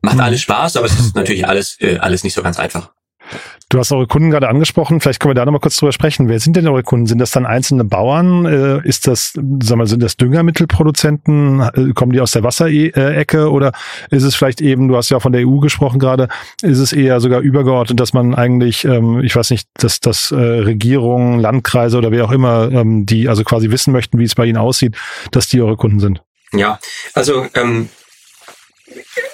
Macht 0.00 0.14
mhm. 0.14 0.20
alles 0.20 0.40
Spaß, 0.42 0.76
aber 0.76 0.86
es 0.86 0.98
ist 0.98 1.16
natürlich 1.16 1.46
alles, 1.46 1.76
äh, 1.80 1.98
alles 1.98 2.24
nicht 2.24 2.34
so 2.34 2.42
ganz 2.42 2.58
einfach. 2.58 2.92
Du 3.72 3.78
hast 3.78 3.90
eure 3.90 4.06
Kunden 4.06 4.30
gerade 4.30 4.50
angesprochen. 4.50 5.00
Vielleicht 5.00 5.18
können 5.18 5.30
wir 5.30 5.34
da 5.34 5.46
nochmal 5.46 5.62
kurz 5.62 5.78
drüber 5.78 5.92
sprechen. 5.92 6.28
Wer 6.28 6.38
sind 6.40 6.56
denn 6.56 6.68
eure 6.68 6.82
Kunden? 6.82 7.06
Sind 7.06 7.20
das 7.20 7.30
dann 7.30 7.46
einzelne 7.46 7.84
Bauern? 7.84 8.44
Äh, 8.44 8.86
ist 8.86 9.06
das, 9.06 9.32
sag 9.62 9.78
mal, 9.78 9.86
sind 9.86 10.02
das 10.02 10.18
Düngermittelproduzenten? 10.18 11.60
Äh, 11.60 11.92
kommen 11.94 12.12
die 12.12 12.20
aus 12.20 12.32
der 12.32 12.42
Wasserecke? 12.42 13.50
Oder 13.50 13.72
ist 14.10 14.24
es 14.24 14.34
vielleicht 14.34 14.60
eben, 14.60 14.88
du 14.88 14.96
hast 14.98 15.08
ja 15.08 15.20
von 15.20 15.32
der 15.32 15.48
EU 15.48 15.56
gesprochen 15.56 15.98
gerade, 15.98 16.28
ist 16.60 16.80
es 16.80 16.92
eher 16.92 17.18
sogar 17.20 17.40
übergeordnet, 17.40 17.98
dass 17.98 18.12
man 18.12 18.34
eigentlich, 18.34 18.84
ähm, 18.84 19.20
ich 19.24 19.34
weiß 19.34 19.48
nicht, 19.48 19.66
dass, 19.78 20.00
dass 20.00 20.32
äh, 20.32 20.36
Regierungen, 20.36 21.40
Landkreise 21.40 21.96
oder 21.96 22.10
wer 22.10 22.26
auch 22.26 22.32
immer, 22.32 22.70
ähm, 22.70 23.06
die 23.06 23.30
also 23.30 23.42
quasi 23.42 23.70
wissen 23.70 23.94
möchten, 23.94 24.18
wie 24.18 24.24
es 24.24 24.34
bei 24.34 24.44
ihnen 24.44 24.58
aussieht, 24.58 24.98
dass 25.30 25.48
die 25.48 25.62
eure 25.62 25.78
Kunden 25.78 25.98
sind? 25.98 26.20
Ja, 26.52 26.78
also 27.14 27.46
ähm, 27.54 27.88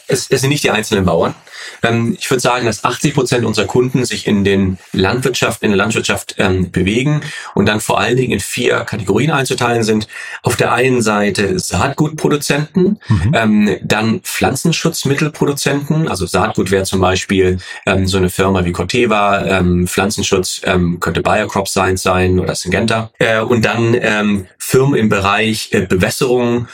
es, 0.06 0.26
es 0.30 0.40
sind 0.40 0.50
nicht 0.50 0.64
die 0.64 0.70
einzelnen 0.70 1.04
Bauern. 1.04 1.34
Ähm, 1.82 2.16
ich 2.18 2.30
würde 2.30 2.40
sagen, 2.40 2.66
dass 2.66 2.84
80 2.84 3.14
Prozent 3.14 3.44
unserer 3.44 3.66
Kunden 3.66 4.04
sich 4.04 4.26
in 4.26 4.44
den 4.44 4.78
Landwirtschaft, 4.92 5.62
in 5.62 5.70
der 5.70 5.78
Landwirtschaft 5.78 6.34
ähm, 6.38 6.70
bewegen 6.70 7.22
und 7.54 7.66
dann 7.66 7.80
vor 7.80 8.00
allen 8.00 8.16
Dingen 8.16 8.32
in 8.32 8.40
vier 8.40 8.80
Kategorien 8.80 9.30
einzuteilen 9.30 9.82
sind. 9.82 10.08
Auf 10.42 10.56
der 10.56 10.72
einen 10.72 11.02
Seite 11.02 11.58
Saatgutproduzenten, 11.58 13.00
mhm. 13.08 13.32
ähm, 13.34 13.76
dann 13.82 14.20
Pflanzenschutzmittelproduzenten, 14.20 16.08
also 16.08 16.26
Saatgut 16.26 16.70
wäre 16.70 16.84
zum 16.84 17.00
Beispiel 17.00 17.58
ähm, 17.86 18.06
so 18.06 18.18
eine 18.18 18.30
Firma 18.30 18.64
wie 18.64 18.72
Corteva, 18.72 19.44
ähm, 19.44 19.86
Pflanzenschutz 19.86 20.60
ähm, 20.64 21.00
könnte 21.00 21.22
Biocrop 21.22 21.68
Science 21.68 22.02
sein 22.02 22.38
oder 22.38 22.54
Syngenta 22.54 23.10
äh, 23.18 23.40
und 23.40 23.64
dann 23.64 23.96
Firmen 24.58 24.98
im 24.98 25.08
Bereich 25.08 25.70
äh, 25.72 25.82
Bewässerung 25.82 26.68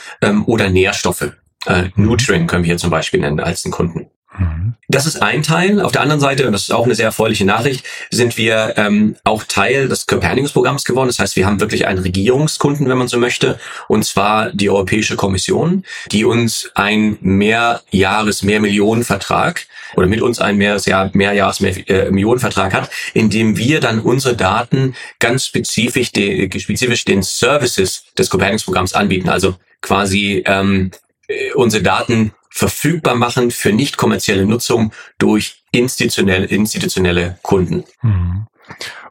oder 0.45 0.69
Nährstoffe. 0.69 1.31
Äh, 1.65 1.89
Nutrient 1.95 2.49
können 2.49 2.63
wir 2.63 2.69
hier 2.69 2.77
zum 2.77 2.89
Beispiel 2.89 3.19
nennen 3.19 3.39
als 3.39 3.65
einen 3.65 3.71
Kunden. 3.71 4.07
Mhm. 4.37 4.73
Das 4.87 5.05
ist 5.05 5.21
ein 5.21 5.43
Teil. 5.43 5.81
Auf 5.81 5.91
der 5.91 6.01
anderen 6.01 6.19
Seite, 6.19 6.45
und 6.45 6.53
das 6.53 6.63
ist 6.63 6.71
auch 6.71 6.85
eine 6.85 6.95
sehr 6.95 7.05
erfreuliche 7.05 7.45
Nachricht, 7.45 7.85
sind 8.11 8.37
wir 8.37 8.73
ähm, 8.77 9.15
auch 9.23 9.43
Teil 9.43 9.87
des 9.87 10.07
Copernicus-Programms 10.07 10.83
geworden. 10.85 11.07
Das 11.07 11.19
heißt, 11.19 11.35
wir 11.35 11.45
haben 11.45 11.59
wirklich 11.59 11.87
einen 11.87 11.99
Regierungskunden, 11.99 12.87
wenn 12.87 12.97
man 12.97 13.07
so 13.07 13.17
möchte, 13.17 13.59
und 13.87 14.05
zwar 14.05 14.51
die 14.51 14.69
Europäische 14.69 15.15
Kommission, 15.15 15.83
die 16.11 16.25
uns 16.25 16.71
ein 16.75 17.17
Mehrjahres-, 17.21 18.43
Mehrmillionenvertrag 18.43 19.65
oder 19.95 20.07
mit 20.07 20.21
uns 20.21 20.39
einen 20.39 20.57
Mehrjahres-, 20.57 21.13
Mehrjahres 21.13 21.61
äh, 21.61 22.71
hat, 22.71 22.89
in 23.13 23.29
dem 23.29 23.57
wir 23.57 23.79
dann 23.79 23.99
unsere 23.99 24.35
Daten 24.35 24.95
ganz 25.19 25.45
spezifisch, 25.45 26.11
de, 26.11 26.59
spezifisch 26.59 27.05
den 27.05 27.23
Services 27.23 28.03
des 28.17 28.29
Copernicus-Programms 28.29 28.93
anbieten. 28.93 29.29
Also 29.29 29.55
quasi 29.81 30.43
ähm, 30.45 30.91
äh, 30.91 30.97
unsere 31.55 31.83
Daten 31.83 32.33
verfügbar 32.49 33.15
machen 33.15 33.51
für 33.51 33.73
nicht 33.73 33.97
kommerzielle 33.97 34.45
Nutzung 34.45 34.91
durch 35.17 35.63
institutionelle, 35.71 36.45
institutionelle 36.45 37.37
Kunden. 37.41 37.83
Mhm. 38.01 38.47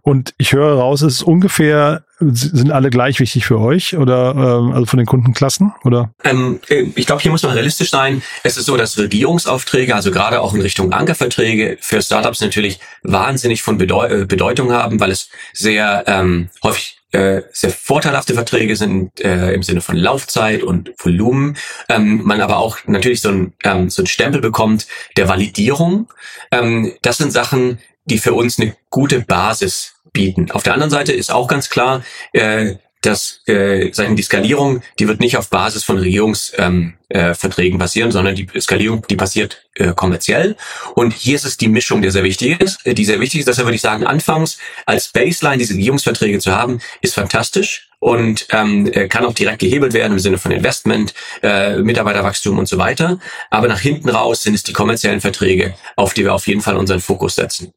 Und 0.00 0.34
ich 0.36 0.52
höre 0.52 0.78
raus, 0.78 1.00
es 1.00 1.14
ist 1.14 1.22
ungefähr, 1.22 2.04
sind 2.20 2.70
alle 2.70 2.90
gleich 2.90 3.20
wichtig 3.20 3.46
für 3.46 3.58
euch 3.58 3.96
oder 3.96 4.34
ähm, 4.34 4.72
also 4.72 4.84
von 4.84 4.98
den 4.98 5.06
Kundenklassen 5.06 5.72
oder? 5.82 6.12
Ähm, 6.24 6.60
äh, 6.68 6.84
ich 6.94 7.06
glaube, 7.06 7.22
hier 7.22 7.30
muss 7.30 7.42
man 7.42 7.52
realistisch 7.52 7.88
sein. 7.88 8.22
Es 8.42 8.58
ist 8.58 8.66
so, 8.66 8.76
dass 8.76 8.98
Regierungsaufträge, 8.98 9.94
also 9.94 10.10
gerade 10.10 10.42
auch 10.42 10.52
in 10.52 10.60
Richtung 10.60 10.92
Ankerverträge 10.92 11.78
für 11.80 12.02
Startups 12.02 12.42
natürlich 12.42 12.80
wahnsinnig 13.02 13.62
von 13.62 13.78
Bedeu 13.78 14.06
äh, 14.06 14.26
Bedeutung 14.26 14.72
haben, 14.72 15.00
weil 15.00 15.10
es 15.10 15.30
sehr 15.54 16.04
ähm, 16.06 16.50
häufig 16.62 16.98
äh, 17.14 17.42
sehr 17.52 17.70
vorteilhafte 17.70 18.34
Verträge 18.34 18.76
sind 18.76 19.20
äh, 19.20 19.52
im 19.52 19.62
Sinne 19.62 19.80
von 19.80 19.96
Laufzeit 19.96 20.62
und 20.62 20.92
Volumen. 20.98 21.56
Ähm, 21.88 22.22
man 22.24 22.40
aber 22.40 22.58
auch 22.58 22.78
natürlich 22.86 23.20
so 23.20 23.30
ein, 23.30 23.52
ähm, 23.64 23.90
so 23.90 24.02
ein 24.02 24.06
Stempel 24.06 24.40
bekommt 24.40 24.86
der 25.16 25.28
Validierung. 25.28 26.12
Ähm, 26.50 26.92
das 27.02 27.18
sind 27.18 27.32
Sachen, 27.32 27.78
die 28.04 28.18
für 28.18 28.34
uns 28.34 28.58
eine 28.58 28.76
gute 28.90 29.20
Basis 29.20 29.94
bieten. 30.12 30.50
Auf 30.50 30.62
der 30.62 30.74
anderen 30.74 30.90
Seite 30.90 31.12
ist 31.12 31.32
auch 31.32 31.48
ganz 31.48 31.70
klar, 31.70 32.02
äh, 32.32 32.76
dass 33.06 33.40
äh, 33.46 33.92
sagen 33.92 34.16
die 34.16 34.22
Skalierung, 34.22 34.82
die 34.98 35.08
wird 35.08 35.20
nicht 35.20 35.36
auf 35.36 35.50
Basis 35.50 35.84
von 35.84 35.98
Regierungsverträgen 35.98 36.94
ähm, 37.10 37.76
äh, 37.76 37.78
passieren, 37.78 38.12
sondern 38.12 38.34
die 38.34 38.48
Skalierung, 38.60 39.06
die 39.08 39.16
passiert 39.16 39.64
äh, 39.74 39.92
kommerziell. 39.92 40.56
Und 40.94 41.12
hier 41.12 41.36
ist 41.36 41.44
es 41.44 41.56
die 41.56 41.68
Mischung, 41.68 42.02
die 42.02 42.10
sehr 42.10 42.24
wichtig 42.24 42.60
ist. 42.60 42.84
Äh, 42.86 42.94
die 42.94 43.04
sehr 43.04 43.20
wichtig 43.20 43.40
ist, 43.40 43.48
deshalb 43.48 43.66
würde 43.66 43.76
ich 43.76 43.82
sagen, 43.82 44.06
anfangs 44.06 44.58
als 44.86 45.08
Baseline 45.08 45.58
diese 45.58 45.74
Regierungsverträge 45.74 46.38
zu 46.38 46.52
haben, 46.52 46.80
ist 47.02 47.14
fantastisch 47.14 47.90
und 47.98 48.46
ähm, 48.50 48.90
äh, 48.92 49.08
kann 49.08 49.24
auch 49.24 49.34
direkt 49.34 49.60
gehebelt 49.60 49.92
werden 49.92 50.12
im 50.12 50.18
Sinne 50.18 50.38
von 50.38 50.52
Investment, 50.52 51.14
äh, 51.42 51.76
Mitarbeiterwachstum 51.78 52.58
und 52.58 52.66
so 52.66 52.78
weiter. 52.78 53.18
Aber 53.50 53.68
nach 53.68 53.80
hinten 53.80 54.08
raus 54.08 54.42
sind 54.42 54.54
es 54.54 54.62
die 54.62 54.72
kommerziellen 54.72 55.20
Verträge, 55.20 55.74
auf 55.96 56.14
die 56.14 56.24
wir 56.24 56.34
auf 56.34 56.46
jeden 56.46 56.60
Fall 56.60 56.76
unseren 56.76 57.00
Fokus 57.00 57.36
setzen. 57.36 57.72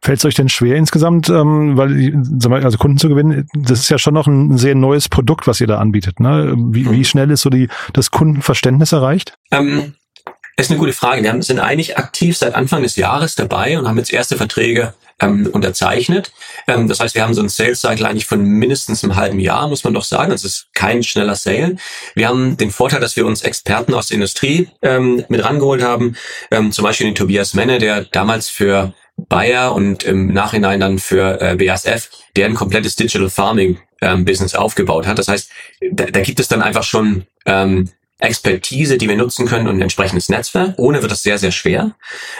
Fällt 0.00 0.18
es 0.18 0.24
euch 0.24 0.34
denn 0.34 0.48
schwer 0.48 0.76
insgesamt, 0.76 1.28
ähm, 1.28 1.76
weil 1.76 2.64
also 2.64 2.78
Kunden 2.78 2.98
zu 2.98 3.08
gewinnen? 3.08 3.46
Das 3.54 3.80
ist 3.80 3.88
ja 3.88 3.98
schon 3.98 4.14
noch 4.14 4.26
ein 4.26 4.56
sehr 4.58 4.74
neues 4.74 5.08
Produkt, 5.08 5.46
was 5.46 5.60
ihr 5.60 5.66
da 5.66 5.78
anbietet. 5.78 6.20
Ne? 6.20 6.54
Wie, 6.56 6.90
wie 6.90 6.98
mhm. 6.98 7.04
schnell 7.04 7.30
ist 7.30 7.42
so 7.42 7.50
die 7.50 7.68
das 7.92 8.10
Kundenverständnis 8.10 8.92
erreicht? 8.92 9.34
Ähm, 9.50 9.94
ist 10.56 10.70
eine 10.70 10.78
gute 10.78 10.92
Frage. 10.92 11.22
Wir 11.22 11.42
sind 11.42 11.58
eigentlich 11.58 11.96
aktiv 11.96 12.36
seit 12.36 12.54
Anfang 12.54 12.82
des 12.82 12.96
Jahres 12.96 13.34
dabei 13.34 13.78
und 13.78 13.88
haben 13.88 13.96
jetzt 13.96 14.12
erste 14.12 14.36
Verträge 14.36 14.92
ähm, 15.18 15.48
unterzeichnet. 15.50 16.32
Ähm, 16.66 16.88
das 16.88 17.00
heißt, 17.00 17.14
wir 17.14 17.22
haben 17.22 17.32
so 17.32 17.40
einen 17.40 17.48
Sales 17.48 17.80
Cycle 17.80 18.06
eigentlich 18.06 18.26
von 18.26 18.42
mindestens 18.42 19.02
einem 19.02 19.16
halben 19.16 19.40
Jahr, 19.40 19.68
muss 19.68 19.84
man 19.84 19.94
doch 19.94 20.04
sagen. 20.04 20.30
Das 20.30 20.44
ist 20.44 20.66
kein 20.74 21.02
schneller 21.02 21.36
Sale. 21.36 21.76
Wir 22.14 22.28
haben 22.28 22.56
den 22.56 22.70
Vorteil, 22.70 23.00
dass 23.00 23.16
wir 23.16 23.24
uns 23.24 23.42
Experten 23.42 23.94
aus 23.94 24.08
der 24.08 24.16
Industrie 24.16 24.68
ähm, 24.82 25.24
mit 25.28 25.42
rangeholt 25.42 25.82
haben. 25.82 26.16
Ähm, 26.50 26.70
zum 26.70 26.84
Beispiel 26.84 27.06
den 27.06 27.14
Tobias 27.14 27.54
Menne, 27.54 27.78
der 27.78 28.02
damals 28.04 28.50
für 28.50 28.92
Bayer 29.16 29.74
und 29.74 30.02
im 30.02 30.32
Nachhinein 30.32 30.80
dann 30.80 30.98
für 30.98 31.40
äh, 31.40 31.56
BASF, 31.56 32.10
der 32.36 32.46
ein 32.46 32.54
komplettes 32.54 32.96
Digital 32.96 33.30
Farming 33.30 33.78
ähm, 34.00 34.24
Business 34.24 34.54
aufgebaut 34.54 35.06
hat. 35.06 35.18
Das 35.18 35.28
heißt, 35.28 35.50
da, 35.92 36.06
da 36.06 36.20
gibt 36.20 36.40
es 36.40 36.48
dann 36.48 36.62
einfach 36.62 36.82
schon 36.82 37.26
ähm, 37.46 37.90
Expertise, 38.18 38.98
die 38.98 39.08
wir 39.08 39.16
nutzen 39.16 39.46
können 39.46 39.66
und 39.66 39.76
ein 39.76 39.82
entsprechendes 39.82 40.28
Netzwerk. 40.28 40.74
Ohne 40.78 41.02
wird 41.02 41.10
das 41.12 41.22
sehr, 41.22 41.38
sehr 41.38 41.50
schwer, 41.50 41.96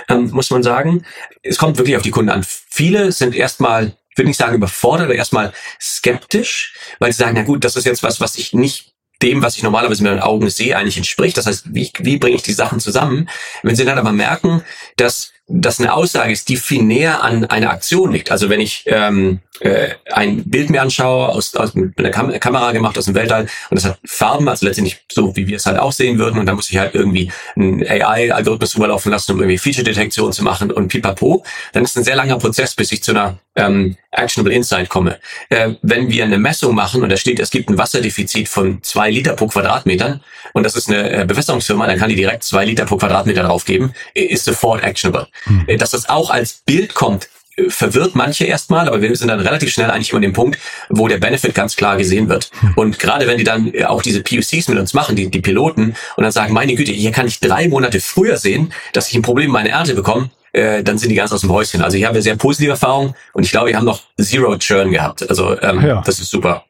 ähm, 0.09 0.31
muss 0.33 0.51
man 0.51 0.63
sagen. 0.63 1.05
Es 1.43 1.59
kommt 1.59 1.79
wirklich 1.79 1.97
auf 1.97 2.03
die 2.03 2.11
Kunden 2.11 2.31
an. 2.31 2.45
Viele 2.45 3.13
sind 3.13 3.35
erstmal, 3.35 3.97
ich 4.11 4.19
würde 4.19 4.29
nicht 4.29 4.39
sagen 4.39 4.55
überfordert, 4.55 5.07
aber 5.07 5.15
erstmal 5.15 5.53
skeptisch, 5.81 6.75
weil 6.99 7.13
sie 7.13 7.19
sagen, 7.19 7.35
na 7.37 7.43
gut, 7.43 7.65
das 7.65 7.77
ist 7.77 7.85
jetzt 7.85 8.03
was, 8.03 8.21
was 8.21 8.37
ich 8.37 8.53
nicht 8.53 8.93
dem, 9.23 9.43
was 9.43 9.57
ich 9.57 9.63
normalerweise 9.63 10.03
mit 10.03 10.13
meinen 10.13 10.23
Augen 10.23 10.51
sehe, 10.51 10.77
eigentlich 10.77 10.97
entspricht. 10.97 11.37
Das 11.37 11.47
heißt, 11.47 11.75
wie, 11.75 11.91
wie 11.99 12.19
bringe 12.19 12.37
ich 12.37 12.43
die 12.43 12.53
Sachen 12.53 12.81
zusammen? 12.81 13.29
Wenn 13.63 13.77
Sie 13.77 13.85
dann 13.85 13.99
aber 13.99 14.13
merken, 14.13 14.63
dass 14.97 15.33
das 15.53 15.79
eine 15.79 15.93
Aussage 15.93 16.33
ist, 16.33 16.49
die 16.49 16.57
viel 16.57 16.83
näher 16.83 17.23
an 17.23 17.45
einer 17.45 17.71
Aktion 17.71 18.13
liegt. 18.13 18.31
Also 18.31 18.49
wenn 18.49 18.61
ich 18.61 18.85
ähm, 18.87 19.41
äh, 19.61 19.91
ein 20.13 20.43
Bild 20.45 20.71
mir 20.71 20.83
anschaue, 20.83 21.29
aus, 21.29 21.55
aus 21.55 21.75
mit 21.75 21.99
einer 21.99 22.11
Kam 22.11 22.33
Kamera 22.41 22.73
gemacht 22.73 22.97
aus 22.97 23.05
dem 23.05 23.15
Weltall 23.15 23.43
und 23.71 23.77
das 23.77 23.85
hat 23.85 23.99
Farben, 24.05 24.49
also 24.49 24.67
letztendlich 24.67 24.99
so, 25.11 25.37
wie 25.37 25.47
wir 25.47 25.57
es 25.57 25.67
halt 25.67 25.79
auch 25.79 25.93
sehen 25.93 26.19
würden 26.19 26.39
und 26.39 26.47
dann 26.47 26.57
muss 26.57 26.71
ich 26.71 26.79
halt 26.79 26.95
irgendwie 26.95 27.31
einen 27.55 27.87
AI-Algorithmus 27.87 28.77
rüberlaufen 28.77 29.13
lassen, 29.13 29.33
um 29.33 29.41
irgendwie 29.41 29.59
Feature-Detektion 29.59 30.33
zu 30.33 30.43
machen 30.43 30.71
und 30.73 30.89
pipapo, 30.89 31.45
dann 31.73 31.85
ist 31.85 31.97
ein 31.97 32.05
sehr 32.05 32.17
langer 32.17 32.39
Prozess, 32.39 32.75
bis 32.75 32.91
ich 32.93 33.03
zu 33.03 33.13
einer 33.13 33.39
ähm, 33.55 33.97
Actionable 34.11 34.55
Insight 34.55 34.89
komme. 34.89 35.19
Äh, 35.51 35.75
wenn 35.83 36.09
wir 36.09 36.25
eine 36.25 36.39
Messung 36.39 36.75
machen 36.75 37.03
und 37.03 37.11
da 37.11 37.17
steht, 37.17 37.39
es 37.39 37.51
gibt 37.51 37.69
ein 37.69 37.79
Wasserdefizit 37.79 38.49
von 38.49 38.83
zwei 38.83 39.11
Liter 39.11 39.35
pro 39.35 39.47
Quadratmeter 39.47 40.21
und 40.55 40.65
das 40.65 40.77
ist 40.77 40.89
eine 40.89 41.23
äh, 41.23 41.25
Bewässerungsfirma, 41.25 41.87
dann 41.87 41.99
kann 41.99 42.09
die 42.09 42.17
direkt 42.17 42.43
zwei 42.43 42.65
Liter 42.65 42.85
pro 42.87 42.97
Quadratmeter 42.97 43.43
draufgeben, 43.43 43.93
ist 44.15 44.45
sofort 44.45 44.83
actionable. 44.83 45.29
Hm. 45.45 45.67
Dass 45.79 45.91
das 45.91 46.09
auch 46.09 46.31
als 46.31 46.63
Bild 46.65 46.95
kommt, 46.95 47.29
äh, 47.57 47.69
verwirrt 47.69 48.15
manche 48.15 48.45
erstmal, 48.45 48.89
aber 48.89 49.03
wir 49.03 49.15
sind 49.17 49.29
dann 49.29 49.41
relativ 49.41 49.71
schnell 49.71 49.91
eigentlich 49.91 50.11
immer 50.11 50.19
an 50.19 50.23
dem 50.23 50.33
Punkt, 50.33 50.59
wo 50.89 51.09
der 51.09 51.19
Benefit 51.19 51.55
ganz 51.55 51.77
klar 51.77 51.97
gesehen 51.97 52.29
wird. 52.29 52.51
Hm. 52.61 52.73
Und 52.77 52.99
gerade 52.99 53.27
wenn 53.27 53.39
die 53.39 53.45
dann 53.45 53.73
äh, 53.73 53.85
auch 53.85 54.03
diese 54.03 54.23
POCs 54.23 54.69
mit 54.69 54.79
uns 54.79 54.95
machen, 54.95 55.17
die, 55.17 55.31
die 55.31 55.41
Piloten, 55.41 55.95
und 56.17 56.23
dann 56.23 56.33
sagen, 56.33 56.53
meine 56.53 56.75
Güte, 56.75 56.93
hier 56.93 57.13
kann 57.13 57.27
ich 57.27 57.41
drei 57.41 57.69
Monate 57.69 58.01
früher 58.01 58.37
sehen, 58.37 58.73
dass 58.93 59.09
ich 59.09 59.15
ein 59.15 59.23
Problem 59.23 59.47
mit 59.47 59.55
meiner 59.55 59.71
Ernte 59.71 59.95
bekomme, 59.95 60.31
äh, 60.53 60.83
dann 60.83 60.99
sind 60.99 61.09
die 61.09 61.15
ganz 61.15 61.33
aus 61.33 61.41
dem 61.41 61.51
Häuschen. 61.51 61.83
Also 61.83 61.97
ich 61.97 62.05
habe 62.05 62.15
eine 62.15 62.23
sehr 62.23 62.37
positive 62.37 62.73
Erfahrung 62.73 63.15
und 63.33 63.45
ich 63.45 63.51
glaube, 63.51 63.71
wir 63.71 63.77
haben 63.77 63.85
noch 63.85 64.03
Zero 64.21 64.57
Churn 64.59 64.91
gehabt. 64.91 65.29
Also 65.29 65.59
ähm, 65.61 65.85
ja. 65.85 66.03
das 66.05 66.21
ist 66.21 66.31
super. 66.31 66.65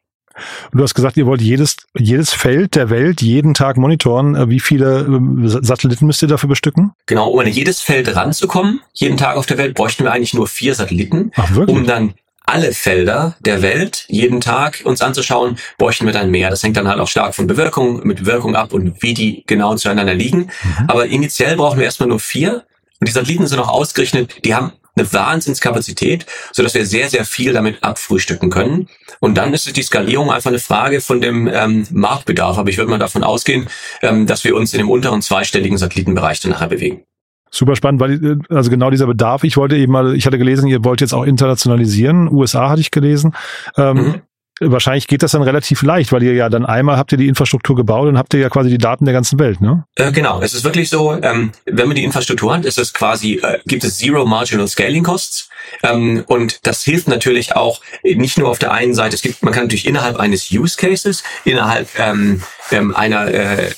Und 0.71 0.79
du 0.79 0.83
hast 0.83 0.93
gesagt, 0.93 1.17
ihr 1.17 1.25
wollt 1.25 1.41
jedes, 1.41 1.77
jedes 1.97 2.33
Feld 2.33 2.75
der 2.75 2.89
Welt 2.89 3.21
jeden 3.21 3.53
Tag 3.53 3.77
monitoren. 3.77 4.35
Äh, 4.35 4.49
wie 4.49 4.59
viele 4.59 5.01
ähm, 5.01 5.47
Satelliten 5.47 6.05
müsst 6.05 6.21
ihr 6.21 6.27
dafür 6.27 6.49
bestücken? 6.49 6.91
Genau, 7.05 7.29
um 7.29 7.39
an 7.39 7.47
jedes 7.47 7.81
Feld 7.81 8.15
ranzukommen, 8.15 8.81
jeden 8.93 9.17
Tag 9.17 9.37
auf 9.37 9.45
der 9.45 9.57
Welt, 9.57 9.75
bräuchten 9.75 10.03
wir 10.03 10.11
eigentlich 10.11 10.33
nur 10.33 10.47
vier 10.47 10.75
Satelliten. 10.75 11.31
Ach, 11.35 11.53
wirklich? 11.53 11.77
Um 11.77 11.85
dann 11.85 12.13
alle 12.45 12.73
Felder 12.73 13.35
der 13.39 13.61
Welt 13.61 14.05
jeden 14.09 14.41
Tag 14.41 14.81
uns 14.83 15.01
anzuschauen, 15.01 15.57
bräuchten 15.77 16.05
wir 16.05 16.13
dann 16.13 16.29
mehr. 16.29 16.49
Das 16.49 16.61
hängt 16.61 16.75
dann 16.75 16.87
halt 16.87 16.99
auch 16.99 17.07
stark 17.07 17.35
von 17.35 17.47
Bewirkung, 17.47 18.05
mit 18.05 18.19
Bewirkung 18.19 18.55
ab 18.55 18.73
und 18.73 19.01
wie 19.01 19.13
die 19.13 19.43
genau 19.47 19.75
zueinander 19.75 20.13
liegen. 20.13 20.49
Mhm. 20.63 20.89
Aber 20.89 21.05
initiell 21.05 21.55
brauchen 21.55 21.77
wir 21.79 21.85
erstmal 21.85 22.09
nur 22.09 22.19
vier. 22.19 22.65
Und 22.99 23.07
die 23.07 23.11
Satelliten 23.11 23.47
sind 23.47 23.59
auch 23.59 23.69
ausgerechnet, 23.69 24.45
die 24.45 24.55
haben 24.55 24.73
eine 24.95 25.11
Wahnsinnskapazität, 25.11 26.25
so 26.51 26.63
dass 26.63 26.73
wir 26.73 26.85
sehr, 26.85 27.09
sehr 27.09 27.25
viel 27.25 27.53
damit 27.53 27.83
abfrühstücken 27.83 28.49
können. 28.49 28.87
Und 29.19 29.35
dann 29.37 29.53
ist 29.53 29.67
es 29.67 29.73
die 29.73 29.81
Skalierung 29.81 30.31
einfach 30.31 30.49
eine 30.49 30.59
Frage 30.59 31.01
von 31.01 31.21
dem 31.21 31.47
ähm, 31.47 31.87
Marktbedarf. 31.91 32.57
Aber 32.57 32.69
ich 32.69 32.77
würde 32.77 32.91
mal 32.91 32.99
davon 32.99 33.23
ausgehen, 33.23 33.67
ähm, 34.01 34.27
dass 34.27 34.43
wir 34.43 34.55
uns 34.55 34.73
in 34.73 34.79
dem 34.79 34.89
unteren 34.89 35.21
zweistelligen 35.21 35.77
Satellitenbereich 35.77 36.41
dann 36.41 36.51
nachher 36.51 36.67
bewegen. 36.67 37.03
Super 37.49 37.75
spannend, 37.75 38.01
weil 38.01 38.23
äh, 38.23 38.37
also 38.49 38.69
genau 38.69 38.89
dieser 38.89 39.07
Bedarf. 39.07 39.43
Ich 39.43 39.57
wollte 39.57 39.77
eben 39.77 39.91
mal, 39.91 40.15
ich 40.15 40.25
hatte 40.25 40.37
gelesen, 40.37 40.67
ihr 40.67 40.83
wollt 40.83 41.01
jetzt 41.01 41.13
auch 41.13 41.23
internationalisieren. 41.23 42.27
USA 42.27 42.69
hatte 42.69 42.81
ich 42.81 42.91
gelesen. 42.91 43.33
Ähm, 43.77 43.97
mhm 43.97 44.21
wahrscheinlich 44.59 45.07
geht 45.07 45.23
das 45.23 45.31
dann 45.31 45.41
relativ 45.41 45.81
leicht, 45.81 46.11
weil 46.11 46.23
ihr 46.23 46.33
ja 46.33 46.49
dann 46.49 46.65
einmal 46.65 46.97
habt 46.97 47.11
ihr 47.11 47.17
die 47.17 47.27
Infrastruktur 47.27 47.75
gebaut 47.75 48.07
und 48.07 48.17
habt 48.17 48.33
ihr 48.33 48.39
ja 48.39 48.49
quasi 48.49 48.69
die 48.69 48.77
Daten 48.77 49.05
der 49.05 49.13
ganzen 49.13 49.39
Welt, 49.39 49.61
ne? 49.61 49.85
Äh, 49.95 50.11
genau, 50.11 50.41
es 50.41 50.53
ist 50.53 50.63
wirklich 50.63 50.89
so, 50.89 51.13
ähm, 51.21 51.51
wenn 51.65 51.87
man 51.87 51.95
die 51.95 52.03
Infrastruktur 52.03 52.53
hat, 52.53 52.65
ist 52.65 52.77
es 52.77 52.93
quasi, 52.93 53.39
äh, 53.43 53.59
gibt 53.65 53.83
es 53.83 53.97
Zero 53.97 54.25
Marginal 54.25 54.67
Scaling 54.67 55.03
Costs. 55.03 55.49
Ähm, 55.81 56.23
und 56.27 56.65
das 56.67 56.83
hilft 56.83 57.07
natürlich 57.07 57.55
auch 57.55 57.81
nicht 58.03 58.37
nur 58.37 58.49
auf 58.49 58.59
der 58.59 58.73
einen 58.73 58.93
Seite, 58.93 59.15
es 59.15 59.21
gibt, 59.21 59.43
man 59.43 59.53
kann 59.53 59.63
natürlich 59.63 59.87
innerhalb 59.87 60.17
eines 60.17 60.51
Use 60.51 60.77
Cases, 60.77 61.23
innerhalb 61.45 61.87
ähm, 61.97 62.43
ähm, 62.73 62.95
einer, 62.95 63.27
äh, 63.27 63.69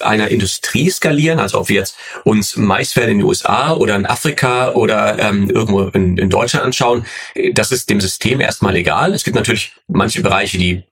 einer 0.00 0.28
Industrie 0.28 0.90
skalieren, 0.90 1.38
also 1.38 1.60
ob 1.60 1.68
wir 1.68 1.76
jetzt 1.76 1.96
uns 2.24 2.56
Maisfelder 2.56 3.12
in 3.12 3.18
den 3.18 3.26
USA 3.26 3.74
oder 3.74 3.96
in 3.96 4.06
Afrika 4.06 4.72
oder 4.72 5.18
ähm, 5.18 5.48
irgendwo 5.50 5.82
in, 5.84 6.18
in 6.18 6.30
Deutschland 6.30 6.64
anschauen, 6.66 7.06
das 7.52 7.72
ist 7.72 7.88
dem 7.90 8.00
System 8.00 8.40
erstmal 8.40 8.76
egal. 8.76 9.14
Es 9.14 9.24
gibt 9.24 9.36
natürlich 9.36 9.72
manche 9.88 10.22
Bereiche, 10.22 10.58
die 10.58 10.84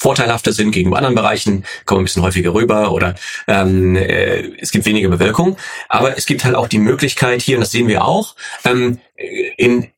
vorteilhafter 0.00 0.52
sind 0.52 0.70
gegenüber 0.72 0.96
anderen 0.96 1.14
Bereichen, 1.14 1.64
kommen 1.84 2.00
ein 2.00 2.04
bisschen 2.04 2.22
häufiger 2.22 2.54
rüber 2.54 2.92
oder 2.92 3.14
ähm, 3.46 3.96
äh, 3.96 4.50
es 4.58 4.70
gibt 4.70 4.86
weniger 4.86 5.10
Bewirkung. 5.10 5.58
Aber 5.88 6.16
es 6.16 6.24
gibt 6.26 6.44
halt 6.44 6.54
auch 6.54 6.68
die 6.68 6.78
Möglichkeit 6.78 7.42
hier, 7.42 7.56
und 7.56 7.60
das 7.60 7.70
sehen 7.70 7.86
wir 7.86 8.04
auch, 8.04 8.34
ähm, 8.64 8.98
in 9.58 9.88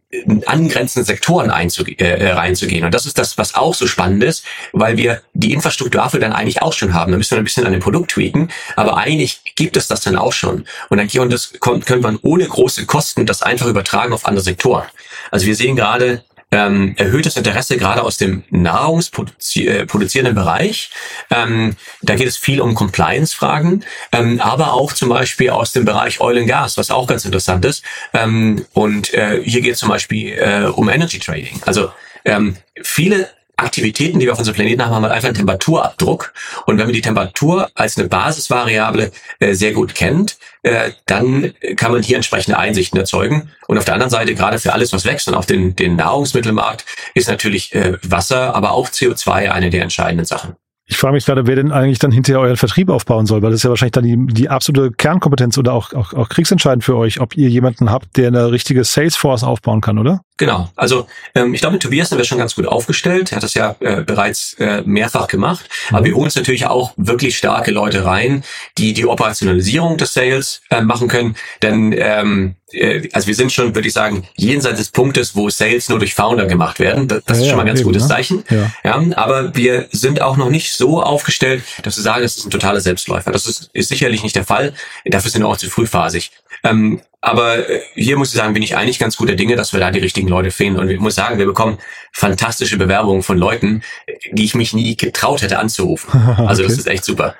angrenzende 0.46 1.07
Sektoren 1.07 1.51
einzuge 1.51 1.98
äh, 1.98 2.33
reinzugehen. 2.33 2.85
Und 2.85 2.92
das 2.92 3.07
ist 3.07 3.18
das, 3.18 3.38
was 3.38 3.55
auch 3.55 3.75
so 3.75 3.87
spannend 3.87 4.22
ist, 4.22 4.44
weil 4.72 4.96
wir 4.96 5.22
die 5.33 5.53
Infrastruktur 5.53 6.03
dafür 6.03 6.20
dann 6.20 6.33
eigentlich 6.33 6.61
auch 6.61 6.75
schon 6.75 6.92
haben. 6.92 7.12
Da 7.12 7.18
müssen 7.18 7.33
wir 7.33 7.38
ein 7.38 7.44
bisschen 7.44 7.66
an 7.66 7.72
dem 7.72 7.81
Produkt 7.81 8.11
tweaken, 8.12 8.51
aber 8.77 8.98
eigentlich 8.98 9.40
gibt 9.55 9.77
es 9.77 9.88
das 9.88 10.03
dann 10.03 10.16
auch 10.16 10.33
schon. 10.33 10.66
Und 10.90 10.98
dann 10.98 11.09
und 11.22 11.33
das 11.33 11.53
können 11.61 12.03
wir 12.03 12.18
ohne 12.22 12.46
große 12.46 12.85
Kosten 12.87 13.27
das 13.27 13.42
einfach 13.42 13.66
übertragen 13.66 14.12
auf 14.12 14.27
andere 14.27 14.44
Sektoren. 14.44 14.85
Also 15.31 15.46
wir 15.46 15.57
sehen 15.57 15.77
gerade 15.77 16.25
ähm, 16.52 16.94
erhöhtes 16.96 17.36
Interesse 17.36 17.76
gerade 17.76 18.02
aus 18.02 18.18
dem 18.18 18.44
nahrungsproduzierenden 18.50 20.34
Bereich. 20.34 20.90
Ähm, 21.30 21.74
da 22.02 22.14
geht 22.14 22.28
es 22.28 22.36
viel 22.36 22.60
um 22.60 22.74
Compliance-Fragen, 22.74 23.84
ähm, 24.12 24.40
aber 24.40 24.74
auch 24.74 24.92
zum 24.92 25.08
Beispiel 25.08 25.50
aus 25.50 25.72
dem 25.72 25.84
Bereich 25.84 26.20
Oil 26.20 26.38
and 26.38 26.46
Gas, 26.46 26.76
was 26.76 26.90
auch 26.90 27.06
ganz 27.06 27.24
interessant 27.24 27.64
ist. 27.64 27.82
Ähm, 28.12 28.64
und 28.74 29.12
äh, 29.14 29.42
hier 29.42 29.62
geht 29.62 29.72
es 29.72 29.78
zum 29.80 29.88
Beispiel 29.88 30.34
äh, 30.34 30.66
um 30.66 30.88
Energy 30.88 31.18
Trading. 31.18 31.60
Also 31.64 31.90
ähm, 32.24 32.56
viele 32.82 33.28
Aktivitäten, 33.62 34.18
die 34.18 34.27
wir 34.27 34.33
auf 34.33 34.38
unserem 34.38 34.57
Planeten 34.57 34.85
haben, 34.85 34.94
haben 34.94 35.03
halt 35.03 35.12
einfach 35.12 35.29
einen 35.29 35.37
Temperaturabdruck. 35.37 36.33
Und 36.66 36.79
wenn 36.79 36.87
man 36.87 36.94
die 36.94 37.01
Temperatur 37.01 37.70
als 37.75 37.96
eine 37.96 38.09
Basisvariable 38.09 39.11
äh, 39.38 39.55
sehr 39.55 39.72
gut 39.72 39.94
kennt, 39.94 40.38
äh, 40.62 40.90
dann 41.07 41.53
kann 41.77 41.92
man 41.92 42.03
hier 42.03 42.16
entsprechende 42.16 42.59
Einsichten 42.59 42.98
erzeugen. 42.98 43.51
Und 43.66 43.79
auf 43.79 43.85
der 43.85 43.94
anderen 43.94 44.11
Seite, 44.11 44.35
gerade 44.35 44.59
für 44.59 44.72
alles, 44.72 44.92
was 44.92 45.05
wächst 45.05 45.29
und 45.29 45.35
auf 45.35 45.46
den, 45.46 45.75
den 45.77 45.96
Nahrungsmittelmarkt, 45.96 46.85
ist 47.14 47.29
natürlich 47.29 47.75
äh, 47.75 47.98
Wasser, 48.03 48.55
aber 48.55 48.72
auch 48.72 48.88
CO2 48.88 49.51
eine 49.51 49.70
der 49.70 49.83
entscheidenden 49.83 50.27
Sachen. 50.27 50.57
Ich 50.92 50.98
frage 50.98 51.14
mich 51.14 51.25
gerade, 51.25 51.46
wer 51.46 51.57
denn 51.57 51.72
eigentlich 51.72 52.01
dann 52.01 52.11
hinterher 52.11 52.40
euren 52.40 52.57
Vertrieb 52.57 52.90
aufbauen 52.90 53.25
soll, 53.25 53.40
weil 53.40 53.51
das 53.51 53.61
ist 53.61 53.64
ja 53.64 53.70
wahrscheinlich 53.70 53.92
dann 53.92 54.05
die, 54.05 54.27
die 54.27 54.48
absolute 54.48 54.90
Kernkompetenz 54.90 55.57
oder 55.57 55.72
auch, 55.72 55.94
auch, 55.94 56.12
auch 56.12 56.29
kriegsentscheidend 56.29 56.85
für 56.85 56.96
euch, 56.96 57.20
ob 57.20 57.37
ihr 57.37 57.48
jemanden 57.48 57.90
habt, 57.90 58.16
der 58.16 58.29
eine 58.29 58.51
richtige 58.51 58.85
Salesforce 58.85 59.44
aufbauen 59.44 59.81
kann, 59.81 59.98
oder? 59.98 60.20
Genau. 60.38 60.70
Also 60.76 61.06
ähm, 61.34 61.54
ich 61.54 61.60
glaube, 61.60 61.74
mit 61.74 61.82
Tobias 61.82 62.08
sind 62.08 62.18
wir 62.18 62.24
schon 62.24 62.38
ganz 62.38 62.54
gut 62.54 62.66
aufgestellt. 62.66 63.32
Er 63.32 63.36
hat 63.36 63.42
das 63.42 63.54
ja 63.54 63.76
äh, 63.80 64.02
bereits 64.02 64.54
äh, 64.54 64.82
mehrfach 64.84 65.28
gemacht. 65.28 65.68
Mhm. 65.90 65.96
Aber 65.96 66.04
wir 66.06 66.14
holen 66.14 66.24
uns 66.24 66.36
natürlich 66.36 66.66
auch 66.66 66.92
wirklich 66.96 67.36
starke 67.36 67.70
Leute 67.70 68.04
rein, 68.04 68.42
die 68.78 68.92
die 68.92 69.06
Operationalisierung 69.06 69.98
des 69.98 70.14
Sales 70.14 70.62
äh, 70.70 70.80
machen 70.80 71.08
können. 71.08 71.36
Denn 71.62 71.94
ähm, 71.96 72.56
äh, 72.72 73.08
also 73.12 73.26
wir 73.26 73.34
sind 73.34 73.52
schon, 73.52 73.74
würde 73.74 73.86
ich 73.86 73.94
sagen, 73.94 74.26
jenseits 74.34 74.78
des 74.78 74.90
Punktes, 74.90 75.36
wo 75.36 75.50
Sales 75.50 75.88
nur 75.88 75.98
durch 75.98 76.14
Founder 76.14 76.46
gemacht 76.46 76.80
werden. 76.80 77.08
Das, 77.08 77.22
das 77.24 77.38
ja, 77.38 77.42
ist 77.42 77.48
schon 77.48 77.56
mal 77.56 77.62
ein 77.62 77.68
ganz 77.68 77.80
eben, 77.80 77.88
gutes 77.88 78.04
ne? 78.04 78.08
Zeichen. 78.08 78.44
Ja. 78.50 78.72
ja. 78.84 79.16
aber 79.16 79.54
wir 79.54 79.86
sind 79.92 80.22
auch 80.22 80.36
noch 80.36 80.50
nicht 80.50 80.72
so 80.72 81.02
aufgestellt, 81.02 81.62
dass 81.82 81.96
wir 81.96 82.02
sagen, 82.02 82.22
das 82.22 82.38
ist 82.38 82.46
ein 82.46 82.50
totaler 82.50 82.80
Selbstläufer. 82.80 83.32
Das 83.32 83.46
ist, 83.46 83.70
ist 83.72 83.88
sicherlich 83.88 84.22
nicht 84.22 84.36
der 84.36 84.44
Fall. 84.44 84.72
Dafür 85.04 85.30
sind 85.30 85.42
wir 85.42 85.48
auch 85.48 85.56
zu 85.56 85.68
frühphasig. 85.68 86.32
Ähm, 86.64 87.00
aber 87.20 87.68
äh, 87.68 87.80
hier 87.94 88.18
muss 88.18 88.28
ich 88.28 88.36
sagen, 88.36 88.52
bin 88.52 88.62
ich 88.62 88.76
eigentlich 88.76 88.98
ganz 88.98 89.16
guter 89.16 89.34
Dinge, 89.34 89.56
dass 89.56 89.72
wir 89.72 89.80
da 89.80 89.90
die 89.90 90.00
richtigen 90.22 90.28
Leute 90.28 90.50
finden. 90.50 90.80
Und 90.80 90.90
ich 90.90 91.00
muss 91.00 91.14
sagen, 91.14 91.38
wir 91.38 91.46
bekommen 91.46 91.78
fantastische 92.12 92.78
Bewerbungen 92.78 93.22
von 93.22 93.38
Leuten, 93.38 93.82
die 94.30 94.44
ich 94.44 94.54
mich 94.54 94.72
nie 94.72 94.96
getraut 94.96 95.42
hätte 95.42 95.58
anzurufen. 95.58 96.11
Also 96.42 96.62
okay. 96.62 96.70
das 96.70 96.78
ist 96.78 96.87
echt 96.87 97.04
super. 97.04 97.35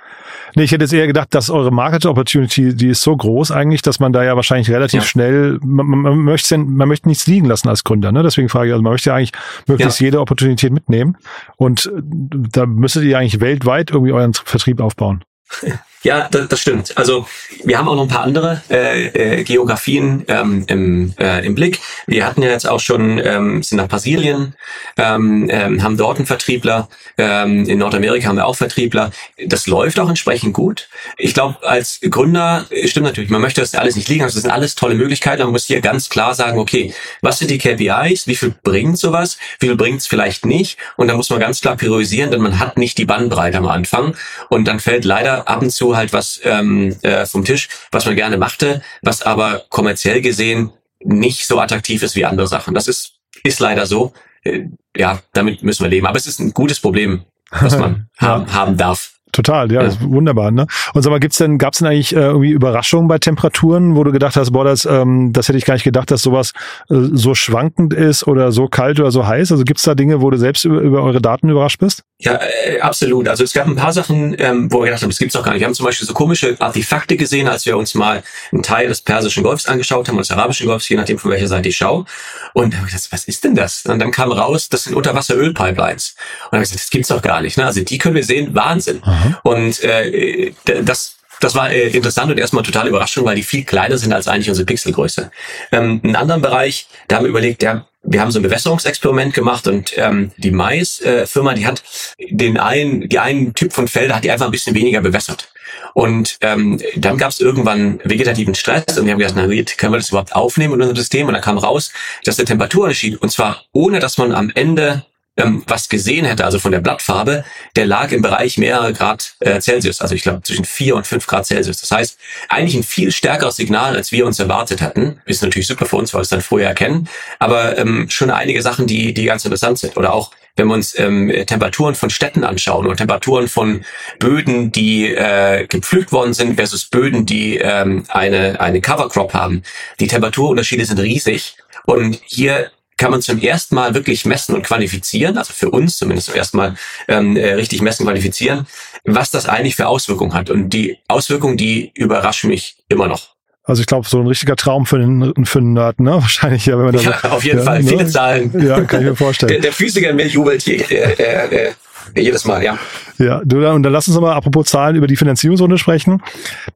Nee, 0.55 0.65
ich 0.65 0.73
hätte 0.73 0.85
jetzt 0.85 0.93
eher 0.93 1.07
gedacht, 1.07 1.35
dass 1.35 1.51
eure 1.51 1.71
Market 1.73 2.05
Opportunity, 2.05 2.75
die 2.75 2.89
ist 2.89 3.03
so 3.03 3.17
groß 3.17 3.51
eigentlich, 3.51 3.81
dass 3.83 4.01
man 4.01 4.13
da 4.13 4.23
ja 4.23 4.37
wahrscheinlich 4.37 4.71
relativ 4.71 5.03
ja. 5.03 5.07
schnell, 5.07 5.59
man, 5.63 5.87
man, 5.87 6.19
möchte, 6.19 6.59
man 6.59 6.89
möchte 6.89 7.09
nichts 7.09 7.27
liegen 7.27 7.47
lassen 7.47 7.69
als 7.69 7.85
Gründer, 7.85 8.13
ne? 8.13 8.23
Deswegen 8.23 8.49
frage 8.49 8.69
ich, 8.69 8.73
also 8.73 8.83
man 8.83 8.93
möchte 8.93 9.11
ja 9.11 9.17
eigentlich 9.17 9.33
möglichst 9.67 10.01
ja. 10.01 10.07
jede 10.07 10.21
Opportunität 10.21 10.73
mitnehmen. 10.73 11.17
Und 11.57 11.91
da 11.95 12.67
müsstet 12.67 13.05
ihr 13.05 13.19
eigentlich 13.19 13.41
weltweit 13.41 13.91
irgendwie 13.91 14.13
euren 14.13 14.35
Vertrieb 14.35 14.81
aufbauen. 14.81 15.25
Ja, 16.03 16.29
das, 16.31 16.49
das 16.49 16.61
stimmt. 16.61 16.97
Also 16.97 17.27
wir 17.65 17.79
haben 17.79 17.89
auch 17.89 17.95
noch 17.95 18.03
ein 18.03 18.09
paar 18.09 18.25
andere 18.25 18.63
äh, 18.71 19.07
äh, 19.07 19.45
Geografien 19.45 20.25
ähm, 20.27 20.65
im, 20.67 21.15
äh, 21.19 21.47
im 21.47 21.55
Blick. 21.55 21.81
Wir 22.07 22.27
hatten 22.27 22.43
ja 22.43 22.51
jetzt 22.51 22.69
auch 22.69 22.81
schon, 22.81 23.19
ähm, 23.19 23.63
sind 23.63 23.79
nach 23.79 23.89
Brasilien, 23.89 24.55
ähm, 24.97 25.49
ähm, 25.49 25.83
haben 25.83 25.97
dort 25.97 26.19
einen 26.19 26.27
Vertriebler. 26.27 26.89
Ähm, 27.19 27.69
in 27.69 27.79
Nordamerika 27.79 28.29
haben 28.29 28.37
wir 28.37 28.47
auch 28.47 28.57
Vertriebler. 28.57 29.13
Das 29.47 29.69
läuft 29.69 30.01
auch 30.01 30.09
entsprechend 30.09 30.55
gut. 30.55 30.89
Ich 31.19 31.35
glaube, 31.35 31.57
als 31.63 32.01
Gründer 32.03 32.67
stimmt 32.85 33.07
natürlich, 33.07 33.31
man 33.31 33.41
möchte 33.41 33.61
das 33.61 33.75
alles 33.75 33.95
nicht 33.95 34.09
liegen. 34.09 34.25
Also 34.25 34.35
das 34.37 34.43
sind 34.43 34.51
alles 34.51 34.75
tolle 34.75 34.97
Möglichkeiten. 34.97 35.43
Man 35.43 35.53
muss 35.53 35.67
hier 35.67 35.81
ganz 35.81 36.09
klar 36.09 36.35
sagen, 36.35 36.59
okay, 36.59 36.93
was 37.21 37.39
sind 37.39 37.51
die 37.51 37.59
KPIs? 37.59 38.27
Wie 38.27 38.35
viel 38.35 38.55
bringt 38.65 38.99
sowas? 38.99 39.39
Wie 39.61 39.67
viel 39.67 39.77
bringt 39.77 40.01
es 40.01 40.09
vielleicht 40.09 40.47
nicht? 40.47 40.79
Und 40.97 41.09
da 41.09 41.15
muss 41.15 41.31
man 41.31 41.39
ganz 41.39 41.61
klar 41.61 41.77
priorisieren, 41.77 42.33
denn 42.33 42.41
man 42.41 42.59
hat 42.59 42.77
nicht 42.77 42.99
die 42.99 43.05
Bandbreite 43.05 43.59
am 43.59 43.67
Anfang. 43.67 44.17
Und 44.49 44.67
dann 44.67 44.81
fällt 44.81 45.05
leider 45.05 45.47
ab 45.49 45.63
und 45.63 45.71
zu 45.71 45.92
halt 45.97 46.13
was 46.13 46.41
ähm, 46.45 46.97
äh, 47.03 47.27
vom 47.27 47.45
Tisch, 47.45 47.69
was 47.91 48.07
man 48.07 48.17
gerne 48.17 48.37
machte, 48.37 48.83
was 49.03 49.23
aber 49.23 49.65
kommerziell 49.69 50.21
gesehen 50.21 50.73
nicht 51.05 51.47
so 51.47 51.61
attraktiv 51.61 52.03
ist 52.03 52.15
wie 52.17 52.25
andere 52.25 52.47
Sachen. 52.47 52.75
Das 52.75 52.89
ist, 52.89 53.15
ist 53.43 53.61
leider 53.61 53.87
so. 53.87 54.13
Äh, 54.45 54.67
ja, 54.97 55.21
damit 55.33 55.63
müssen 55.63 55.85
wir 55.85 55.91
leben. 55.91 56.07
Aber 56.07 56.17
es 56.17 56.27
ist 56.27 56.41
ein 56.41 56.53
gutes 56.53 56.81
Problem, 56.81 57.25
was 57.51 57.77
man 57.77 58.09
haben, 58.19 58.53
haben 58.53 58.77
darf. 58.77 59.15
Total, 59.33 59.73
ja, 59.73 59.83
ja. 59.83 59.91
wunderbar. 60.01 60.51
Ne? 60.51 60.67
Und 60.93 61.03
sag 61.03 61.11
mal, 61.11 61.19
gibt's 61.19 61.39
denn, 61.39 61.57
gab's 61.57 61.79
denn 61.79 61.89
eigentlich 61.89 62.15
äh, 62.15 62.21
irgendwie 62.21 62.51
Überraschungen 62.51 63.09
bei 63.09 63.19
Temperaturen, 63.19 63.97
wo 63.97 64.05
du 64.05 64.13
gedacht 64.13 64.37
hast, 64.37 64.53
boah, 64.53 64.65
das, 64.65 64.85
ähm, 64.85 65.33
das 65.33 65.49
hätte 65.49 65.57
ich 65.57 65.65
gar 65.65 65.73
nicht 65.73 65.85
gedacht, 65.85 66.11
dass 66.11 66.21
sowas 66.21 66.53
äh, 66.91 66.97
so 67.13 67.35
schwankend 67.35 67.95
ist 67.95 68.27
oder 68.27 68.53
so 68.53 68.69
kalt 68.69 69.01
oder 69.01 69.11
so 69.11 69.27
heiß? 69.27 69.51
Also 69.51 69.65
gibt's 69.65 69.85
da 69.85 69.95
Dinge, 69.95 70.21
wo 70.21 70.29
du 70.29 70.37
selbst 70.37 70.67
über, 70.67 70.81
über 70.81 71.03
eure 71.03 71.23
Daten 71.23 71.49
überrascht 71.49 71.79
bist? 71.79 72.03
Ja, 72.19 72.39
äh, 72.67 72.81
absolut. 72.81 73.27
Also 73.27 73.43
es 73.43 73.55
gab 73.55 73.67
ein 73.67 73.75
paar 73.75 73.95
Sachen, 73.95 74.37
ähm, 74.39 74.71
wo 74.71 74.81
wir 74.81 74.87
gedacht 74.87 75.03
haben, 75.03 75.09
das 75.09 75.19
gibt's 75.19 75.33
doch 75.33 75.45
gar 75.45 75.53
nicht. 75.53 75.61
Wir 75.61 75.67
haben 75.67 75.75
zum 75.75 75.87
Beispiel 75.87 76.07
so 76.07 76.13
komische 76.13 76.55
Artefakte 76.59 77.17
gesehen, 77.17 77.49
als 77.49 77.65
wir 77.65 77.79
uns 77.79 77.95
mal 77.95 78.23
einen 78.53 78.63
Teil 78.63 78.89
des 78.89 79.01
Persischen 79.01 79.43
Golfs 79.43 79.65
angeschaut 79.65 80.09
haben, 80.09 80.19
des 80.19 80.31
Arabischen 80.31 80.67
Golfs, 80.67 80.91
je 80.91 80.97
nachdem 80.97 81.17
von 81.19 81.31
welcher 81.31 81.49
Seite 81.49 81.71
ich 81.71 81.77
schaue. 81.79 82.05
Und 82.53 82.75
dann 82.75 82.81
habe 82.81 82.89
ich 82.89 82.95
gedacht, 82.95 83.13
was 83.13 83.25
ist 83.25 83.45
denn 83.45 83.55
das? 83.55 83.87
Und 83.87 83.99
dann 83.99 84.11
kam 84.11 84.31
raus, 84.31 84.69
das 84.69 84.85
sind 84.85 84.95
Unterwasserölpipelines. 84.95 86.17
Und 86.45 86.53
dann 86.53 86.59
habe 86.59 86.65
ich 86.65 86.69
gesagt, 86.69 86.85
das 86.85 86.91
gibt's 86.91 87.09
doch 87.09 87.23
gar 87.23 87.41
nicht. 87.41 87.57
Ne? 87.57 87.65
Also 87.65 87.83
die 87.83 87.97
können 87.97 88.15
wir 88.15 88.25
sehen, 88.25 88.55
Wahnsinn. 88.55 89.01
Aha. 89.03 89.22
Und 89.43 89.83
äh, 89.83 90.53
das 90.83 91.17
das 91.43 91.57
war 91.57 91.71
äh, 91.71 91.89
interessant 91.89 92.31
und 92.31 92.39
erstmal 92.39 92.63
total 92.63 92.87
Überraschung, 92.87 93.25
weil 93.25 93.35
die 93.35 93.43
viel 93.43 93.65
kleiner 93.65 93.99
sind 93.99 94.13
als 94.13 94.29
eigentlich 94.29 94.49
unsere 94.49 94.65
Pixelgröße. 94.65 95.31
Ähm, 95.73 96.01
einen 96.05 96.15
anderen 96.15 96.41
Bereich, 96.41 96.87
da 97.09 97.17
haben 97.17 97.25
wir 97.25 97.31
überlegt, 97.31 97.65
ja, 97.65 97.85
wir 98.05 98.21
haben 98.21 98.31
so 98.31 98.39
ein 98.39 98.43
Bewässerungsexperiment 98.43 99.35
gemacht 99.35 99.67
und 99.67 99.93
ähm, 99.97 100.31
die 100.37 100.51
Mais-Firma, 100.53 101.53
äh, 101.53 101.55
die 101.57 101.67
hat 101.67 101.83
den 102.19 102.59
einen, 102.59 103.09
die 103.09 103.19
einen 103.19 103.55
Typ 103.55 103.73
von 103.73 103.89
Felder 103.89 104.17
hat 104.17 104.25
die 104.25 104.31
einfach 104.31 104.47
ein 104.47 104.53
bisschen 104.53 104.75
weniger 104.75 105.01
bewässert. 105.01 105.49
Und 105.95 106.39
ähm, 106.43 106.81
dann 106.97 107.19
gab 107.19 107.31
es 107.31 107.41
irgendwann 107.41 108.01
vegetativen 108.05 108.55
Stress 108.55 108.99
und 108.99 109.07
wir 109.07 109.13
haben 109.13 109.19
gedacht, 109.19 109.35
na 109.37 109.51
wie 109.51 109.65
können 109.65 109.93
wir 109.93 109.99
das 109.99 110.11
überhaupt 110.11 110.35
aufnehmen 110.35 110.75
in 110.75 110.81
unserem 110.81 110.97
System? 110.97 111.27
Und 111.27 111.35
dann 111.35 111.43
kam 111.43 111.59
raus, 111.59 111.93
dass 112.25 112.37
der 112.37 112.47
Temperaturunterschied, 112.47 113.21
und 113.21 113.31
zwar 113.31 113.65
ohne 113.73 113.99
dass 113.99 114.19
man 114.19 114.33
am 114.33 114.51
Ende 114.55 115.05
ähm, 115.37 115.63
was 115.67 115.89
gesehen 115.89 116.27
hätte, 116.27 116.45
also 116.45 116.59
von 116.59 116.73
der 116.73 116.81
Blattfarbe, 116.81 117.45
der 117.75 117.87
lag 117.87 118.13
im 118.13 118.21
Bereich 118.23 118.59
mehrerer 118.59 118.93
Grad 118.93 119.35
äh, 119.41 119.61
Celsius, 119.61 120.01
also 120.01 120.15
ich 120.15 120.23
glaube 120.23 120.43
zwischen 120.43 120.65
vier 120.65 120.95
und 120.95 121.07
fünf 121.07 121.27
Grad 121.27 121.47
Celsius. 121.47 121.81
Das 121.81 121.91
heißt, 121.91 122.19
eigentlich 122.49 122.75
ein 122.75 122.83
viel 122.83 123.11
stärkeres 123.11 123.57
Signal, 123.57 123.97
als 123.97 124.13
wir 124.13 124.27
uns 124.27 124.39
erwartet 124.39 124.83
hatten. 124.83 125.21
Ist 125.25 125.43
natürlich 125.43 125.67
super 125.67 125.87
für 125.87 125.97
uns, 125.97 126.13
weil 126.13 126.21
wir 126.21 126.25
es 126.25 126.29
dann 126.29 126.43
vorher 126.43 126.69
erkennen, 126.69 127.09
aber 127.39 127.79
ähm, 127.79 128.11
schon 128.11 128.31
einige 128.31 128.61
Sachen, 128.61 128.87
die, 128.87 129.15
die 129.15 129.25
ganz 129.25 129.45
interessant 129.45 129.79
sind. 129.79 129.97
Oder 129.97 130.13
auch, 130.13 130.33
wenn 130.57 130.67
wir 130.67 130.75
uns 130.75 130.99
ähm, 130.99 131.33
Temperaturen 131.47 131.95
von 131.95 132.11
Städten 132.11 132.45
anschauen 132.45 132.85
oder 132.85 132.97
Temperaturen 132.97 133.49
von 133.49 133.87
Böden, 134.19 134.71
die 134.71 135.15
äh, 135.15 135.67
gepflügt 135.67 136.13
worden 136.13 136.35
sind 136.35 136.57
versus 136.57 136.85
Böden, 136.85 137.25
die 137.25 137.57
ähm, 137.57 138.05
eine, 138.09 138.61
eine 138.61 138.83
Covercrop 138.83 139.33
haben. 139.33 139.63
Die 139.99 140.09
Temperaturunterschiede 140.09 140.85
sind 140.85 141.01
riesig. 141.01 141.57
Und 141.85 142.21
hier 142.27 142.71
kann 142.97 143.11
man 143.11 143.23
zum 143.23 143.41
ersten 143.41 143.75
Mal 143.75 143.95
wirklich 143.95 144.25
messen 144.25 144.55
und 144.55 144.63
qualifizieren, 144.63 145.39
also 145.39 145.53
für 145.53 145.71
uns 145.71 145.99
zumindest 145.99 146.27
zum 146.27 146.37
ersten 146.37 146.57
Mal 146.57 146.75
ähm, 147.09 147.37
äh, 147.37 147.55
richtig 147.55 147.83
messen, 147.83 148.07
qualifizieren, 148.07 148.67
was 149.05 149.31
das 149.31 149.49
eigentlich 149.49 149.77
für 149.77 149.89
Auswirkungen 149.89 150.35
hat. 150.35 150.51
Und 150.51 150.71
die 150.71 150.99
Auswirkungen, 151.09 151.57
die 151.57 151.91
überraschen 151.95 152.51
mich 152.51 152.77
immer 152.89 153.09
noch. 153.09 153.33
Also 153.65 153.81
ich 153.81 153.87
glaube, 153.87 154.09
so 154.09 154.19
ein 154.19 154.27
richtiger 154.27 154.57
Traum 154.57 154.87
für 154.87 154.99
den, 154.99 155.33
für 155.45 155.61
den 155.61 155.75
Nerd, 155.75 156.01
ne? 156.01 156.13
Wahrscheinlich 156.21 156.67
ja, 156.67 156.77
wenn 156.77 156.87
man 156.87 156.93
das. 156.95 157.05
Ja, 157.05 157.21
auf 157.31 157.45
jeden 157.45 157.59
ja, 157.59 157.65
Fall. 157.65 157.83
Ne? 157.83 157.89
Viele 157.89 158.07
Zahlen. 158.07 158.67
Ja, 158.67 158.81
kann 158.83 159.01
ich 159.01 159.09
mir 159.09 159.17
vorstellen. 159.17 159.53
Der, 159.53 159.61
der 159.61 159.73
Physiker 159.73 160.11
in 160.11 160.17
mir 160.17 160.27
jubelt 160.27 160.63
hier. 160.63 160.91
Äh, 160.91 161.13
äh, 161.13 161.67
äh 161.69 161.73
jedes 162.17 162.45
Mal, 162.45 162.63
ja. 162.63 162.79
Ja, 163.19 163.41
du, 163.45 163.67
und 163.69 163.83
dann 163.83 163.93
lass 163.93 164.09
uns 164.09 164.19
mal 164.19 164.35
apropos 164.35 164.67
Zahlen 164.67 164.97
über 164.97 165.07
die 165.07 165.17
Finanzierungsrunde 165.17 165.79
sprechen. 165.79 166.23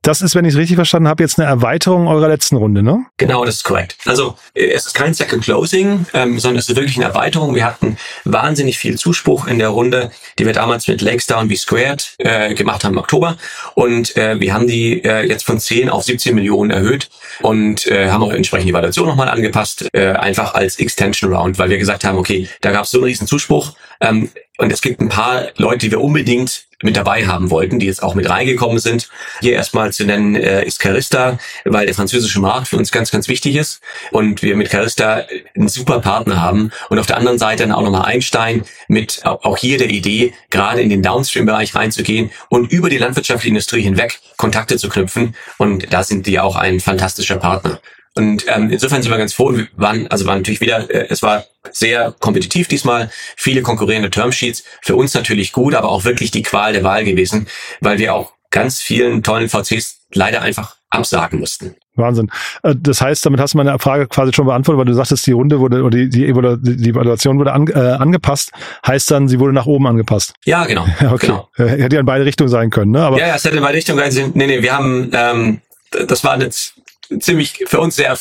Das 0.02 0.20
ist, 0.20 0.34
wenn 0.34 0.44
ich 0.44 0.54
es 0.54 0.58
richtig 0.58 0.76
verstanden 0.76 1.08
habe, 1.08 1.22
jetzt 1.22 1.38
eine 1.38 1.48
Erweiterung 1.48 2.06
eurer 2.06 2.28
letzten 2.28 2.56
Runde, 2.56 2.82
ne? 2.82 3.04
Genau, 3.16 3.44
das 3.44 3.56
ist 3.56 3.64
korrekt. 3.64 3.96
Also 4.04 4.36
es 4.54 4.86
ist 4.86 4.94
kein 4.94 5.14
Second 5.14 5.42
Closing, 5.42 6.06
ähm, 6.14 6.38
sondern 6.38 6.58
es 6.58 6.68
ist 6.68 6.76
wirklich 6.76 6.96
eine 6.96 7.06
Erweiterung. 7.06 7.54
Wir 7.54 7.64
hatten 7.64 7.96
wahnsinnig 8.24 8.78
viel 8.78 8.96
Zuspruch 8.96 9.46
in 9.46 9.58
der 9.58 9.70
Runde, 9.70 10.10
die 10.38 10.46
wir 10.46 10.52
damals 10.52 10.86
mit 10.86 11.02
Lakestar 11.02 11.40
und 11.40 11.48
B-Squared 11.48 12.14
äh, 12.18 12.54
gemacht 12.54 12.84
haben 12.84 12.92
im 12.92 12.98
Oktober. 12.98 13.36
Und 13.74 14.16
äh, 14.16 14.38
wir 14.38 14.54
haben 14.54 14.66
die 14.66 15.02
äh, 15.02 15.26
jetzt 15.26 15.44
von 15.44 15.58
10 15.58 15.90
auf 15.90 16.04
17 16.04 16.34
Millionen 16.34 16.70
erhöht 16.70 17.08
und 17.42 17.86
äh, 17.86 18.10
haben 18.10 18.22
auch 18.22 18.32
entsprechend 18.32 18.68
die 18.68 18.74
Valuation 18.74 19.06
nochmal 19.06 19.28
angepasst, 19.28 19.88
äh, 19.92 20.12
einfach 20.12 20.54
als 20.54 20.78
Extension 20.78 21.32
Round, 21.32 21.58
weil 21.58 21.70
wir 21.70 21.78
gesagt 21.78 22.04
haben, 22.04 22.18
okay, 22.18 22.48
da 22.60 22.70
gab 22.70 22.84
es 22.84 22.90
so 22.90 22.98
einen 22.98 23.06
riesen 23.06 23.26
Zuspruch. 23.26 23.72
Ähm, 24.00 24.30
und 24.58 24.72
es 24.72 24.80
gibt 24.80 25.00
ein 25.00 25.08
paar 25.08 25.48
Leute, 25.56 25.86
die 25.86 25.90
wir 25.90 26.00
unbedingt 26.00 26.66
mit 26.82 26.96
dabei 26.96 27.26
haben 27.26 27.50
wollten, 27.50 27.78
die 27.78 27.86
jetzt 27.86 28.02
auch 28.02 28.14
mit 28.14 28.28
reingekommen 28.28 28.78
sind. 28.78 29.08
Hier 29.40 29.54
erstmal 29.54 29.92
zu 29.92 30.04
nennen 30.04 30.34
äh, 30.36 30.64
ist 30.64 30.78
Carista, 30.78 31.38
weil 31.64 31.86
der 31.86 31.94
französische 31.94 32.40
Markt 32.40 32.68
für 32.68 32.76
uns 32.76 32.92
ganz, 32.92 33.10
ganz 33.10 33.28
wichtig 33.28 33.56
ist 33.56 33.80
und 34.10 34.42
wir 34.42 34.56
mit 34.56 34.70
Carista 34.70 35.24
einen 35.54 35.68
super 35.68 36.00
Partner 36.00 36.40
haben. 36.40 36.70
Und 36.90 36.98
auf 36.98 37.06
der 37.06 37.16
anderen 37.16 37.38
Seite 37.38 37.62
dann 37.62 37.72
auch 37.72 37.82
nochmal 37.82 38.04
Einstein 38.04 38.64
mit 38.88 39.24
auch 39.24 39.56
hier 39.56 39.78
der 39.78 39.88
Idee, 39.88 40.34
gerade 40.50 40.82
in 40.82 40.90
den 40.90 41.02
Downstream-Bereich 41.02 41.74
reinzugehen 41.74 42.30
und 42.50 42.70
über 42.70 42.90
die 42.90 42.98
landwirtschaftliche 42.98 43.48
Industrie 43.48 43.82
hinweg 43.82 44.20
Kontakte 44.36 44.76
zu 44.76 44.90
knüpfen. 44.90 45.34
Und 45.56 45.92
da 45.92 46.02
sind 46.02 46.26
die 46.26 46.38
auch 46.40 46.56
ein 46.56 46.80
fantastischer 46.80 47.36
Partner. 47.36 47.80
Und 48.16 48.46
ähm, 48.48 48.70
insofern 48.70 49.02
sind 49.02 49.10
wir 49.10 49.18
ganz 49.18 49.34
froh. 49.34 49.54
Wir 49.54 49.68
waren, 49.76 50.06
also 50.08 50.26
waren 50.26 50.38
natürlich 50.38 50.60
wieder, 50.60 50.90
äh, 50.90 51.06
es 51.10 51.22
war 51.22 51.44
sehr 51.70 52.14
kompetitiv 52.18 52.66
diesmal, 52.66 53.10
viele 53.36 53.62
konkurrierende 53.62 54.10
Termsheets. 54.10 54.64
Für 54.82 54.96
uns 54.96 55.14
natürlich 55.14 55.52
gut, 55.52 55.74
aber 55.74 55.90
auch 55.90 56.04
wirklich 56.04 56.30
die 56.30 56.42
Qual 56.42 56.72
der 56.72 56.82
Wahl 56.82 57.04
gewesen, 57.04 57.46
weil 57.80 57.98
wir 57.98 58.14
auch 58.14 58.32
ganz 58.50 58.80
vielen 58.80 59.22
tollen 59.22 59.48
VCs 59.50 60.06
leider 60.12 60.40
einfach 60.40 60.76
absagen 60.88 61.40
mussten. 61.40 61.74
Wahnsinn. 61.94 62.30
Äh, 62.62 62.74
das 62.78 63.02
heißt, 63.02 63.26
damit 63.26 63.38
hast 63.38 63.52
du 63.52 63.58
meine 63.58 63.78
Frage 63.78 64.06
quasi 64.06 64.32
schon 64.32 64.46
beantwortet, 64.46 64.78
weil 64.78 64.86
du 64.86 64.94
sagtest, 64.94 65.26
die 65.26 65.32
Runde 65.32 65.60
wurde 65.60 65.82
oder 65.82 65.96
die, 65.96 66.08
die, 66.08 66.24
die 66.26 66.90
Evaluation 66.90 67.38
wurde 67.38 67.52
an, 67.52 67.66
äh, 67.68 67.78
angepasst. 67.78 68.50
Heißt 68.86 69.10
dann, 69.10 69.28
sie 69.28 69.40
wurde 69.40 69.52
nach 69.52 69.66
oben 69.66 69.86
angepasst? 69.86 70.32
Ja, 70.44 70.64
genau. 70.64 70.86
okay. 71.12 71.26
Genau. 71.26 71.48
Hätte 71.54 71.96
ja 71.96 72.00
in 72.00 72.06
beide 72.06 72.24
Richtungen 72.24 72.48
sein 72.48 72.70
können, 72.70 72.92
ne? 72.92 73.00
Aber 73.00 73.18
ja, 73.18 73.28
ja, 73.28 73.34
es 73.34 73.44
hätte 73.44 73.56
in 73.56 73.62
beide 73.62 73.76
Richtungen 73.76 73.98
sein 73.98 74.24
können. 74.24 74.32
Nee, 74.36 74.46
nee, 74.46 74.62
wir 74.62 74.74
haben, 74.74 75.10
ähm, 75.12 75.60
das 76.06 76.24
war 76.24 76.40
jetzt 76.40 76.75
ziemlich 77.20 77.64
für 77.66 77.80
uns 77.80 77.96
sehr 77.96 78.16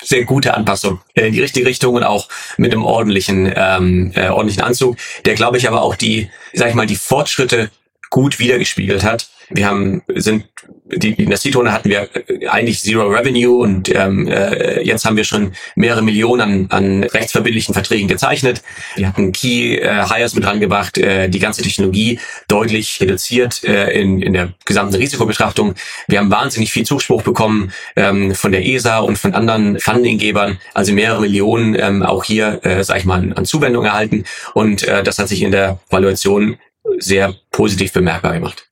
sehr 0.00 0.24
gute 0.24 0.54
Anpassung 0.54 1.00
in 1.14 1.32
die 1.32 1.40
richtige 1.40 1.66
Richtung 1.66 1.96
und 1.96 2.04
auch 2.04 2.28
mit 2.56 2.72
einem 2.72 2.84
ordentlichen 2.84 3.52
ähm, 3.54 4.12
äh, 4.14 4.28
ordentlichen 4.28 4.62
Anzug, 4.62 4.96
der 5.24 5.34
glaube 5.34 5.56
ich 5.56 5.66
aber 5.66 5.82
auch 5.82 5.96
die, 5.96 6.30
sag 6.52 6.68
ich 6.68 6.74
mal, 6.74 6.86
die 6.86 6.96
Fortschritte 6.96 7.70
gut 8.10 8.38
wiedergespiegelt 8.38 9.02
hat. 9.02 9.28
Wir 9.50 9.66
haben 9.68 10.02
sind 10.14 10.44
die, 10.90 11.12
in 11.12 11.28
der 11.28 11.38
Seed-Runde 11.38 11.72
hatten 11.72 11.88
wir 11.88 12.08
äh, 12.28 12.46
eigentlich 12.48 12.80
Zero 12.80 13.08
Revenue 13.08 13.58
und 13.58 13.94
ähm, 13.94 14.26
äh, 14.28 14.82
jetzt 14.82 15.04
haben 15.04 15.16
wir 15.16 15.24
schon 15.24 15.52
mehrere 15.76 16.02
Millionen 16.02 16.40
an, 16.40 16.66
an 16.70 17.04
rechtsverbindlichen 17.04 17.74
Verträgen 17.74 18.08
gezeichnet. 18.08 18.62
Wir 18.96 19.08
hatten 19.08 19.32
Key 19.32 19.76
äh, 19.76 20.04
Hires 20.06 20.34
mit 20.34 20.46
rangebracht, 20.46 20.98
äh, 20.98 21.28
die 21.28 21.38
ganze 21.38 21.62
Technologie 21.62 22.18
deutlich 22.48 23.00
reduziert 23.00 23.64
äh, 23.64 23.90
in, 24.00 24.22
in 24.22 24.32
der 24.32 24.54
gesamten 24.64 24.96
Risikobetrachtung. 24.96 25.74
Wir 26.06 26.18
haben 26.18 26.30
wahnsinnig 26.30 26.72
viel 26.72 26.84
Zuspruch 26.84 27.22
bekommen 27.22 27.72
ähm, 27.96 28.34
von 28.34 28.52
der 28.52 28.66
ESA 28.66 28.98
und 29.00 29.18
von 29.18 29.34
anderen 29.34 29.78
Fundinggebern, 29.78 30.58
also 30.74 30.92
mehrere 30.92 31.20
Millionen 31.20 31.74
ähm, 31.74 32.02
auch 32.02 32.24
hier, 32.24 32.60
äh, 32.64 32.82
sag 32.82 32.98
ich 32.98 33.04
mal, 33.04 33.32
an, 33.34 33.44
Zuwendung 33.44 33.84
erhalten. 33.84 34.24
Und 34.54 34.82
äh, 34.84 35.02
das 35.02 35.18
hat 35.18 35.28
sich 35.28 35.42
in 35.42 35.50
der 35.50 35.78
Valuation 35.90 36.56
sehr 36.98 37.34
positiv 37.50 37.92
bemerkbar 37.92 38.34
gemacht. 38.34 38.67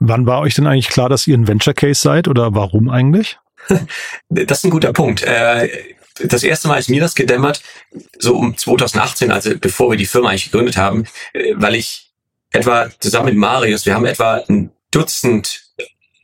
Wann 0.00 0.26
war 0.26 0.40
euch 0.40 0.54
denn 0.54 0.66
eigentlich 0.66 0.88
klar, 0.88 1.08
dass 1.08 1.26
ihr 1.26 1.36
ein 1.36 1.46
Venture 1.46 1.74
Case 1.74 2.00
seid 2.00 2.26
oder 2.26 2.54
warum 2.54 2.88
eigentlich? 2.88 3.38
Das 4.30 4.58
ist 4.58 4.64
ein 4.64 4.70
guter 4.70 4.92
Punkt. 4.92 5.22
Äh, 5.22 5.68
das 6.24 6.42
erste 6.42 6.68
Mal 6.68 6.78
ist 6.78 6.88
mir 6.88 7.00
das 7.00 7.14
gedämmert, 7.14 7.62
so 8.18 8.36
um 8.36 8.56
2018, 8.56 9.30
also 9.30 9.56
bevor 9.58 9.90
wir 9.90 9.96
die 9.96 10.06
Firma 10.06 10.30
eigentlich 10.30 10.50
gegründet 10.50 10.76
haben, 10.76 11.04
äh, 11.34 11.52
weil 11.56 11.74
ich 11.74 12.10
etwa 12.50 12.88
zusammen 12.98 13.26
mit 13.26 13.36
Marius, 13.36 13.86
wir 13.86 13.94
haben 13.94 14.06
etwa 14.06 14.42
ein 14.48 14.70
Dutzend 14.90 15.70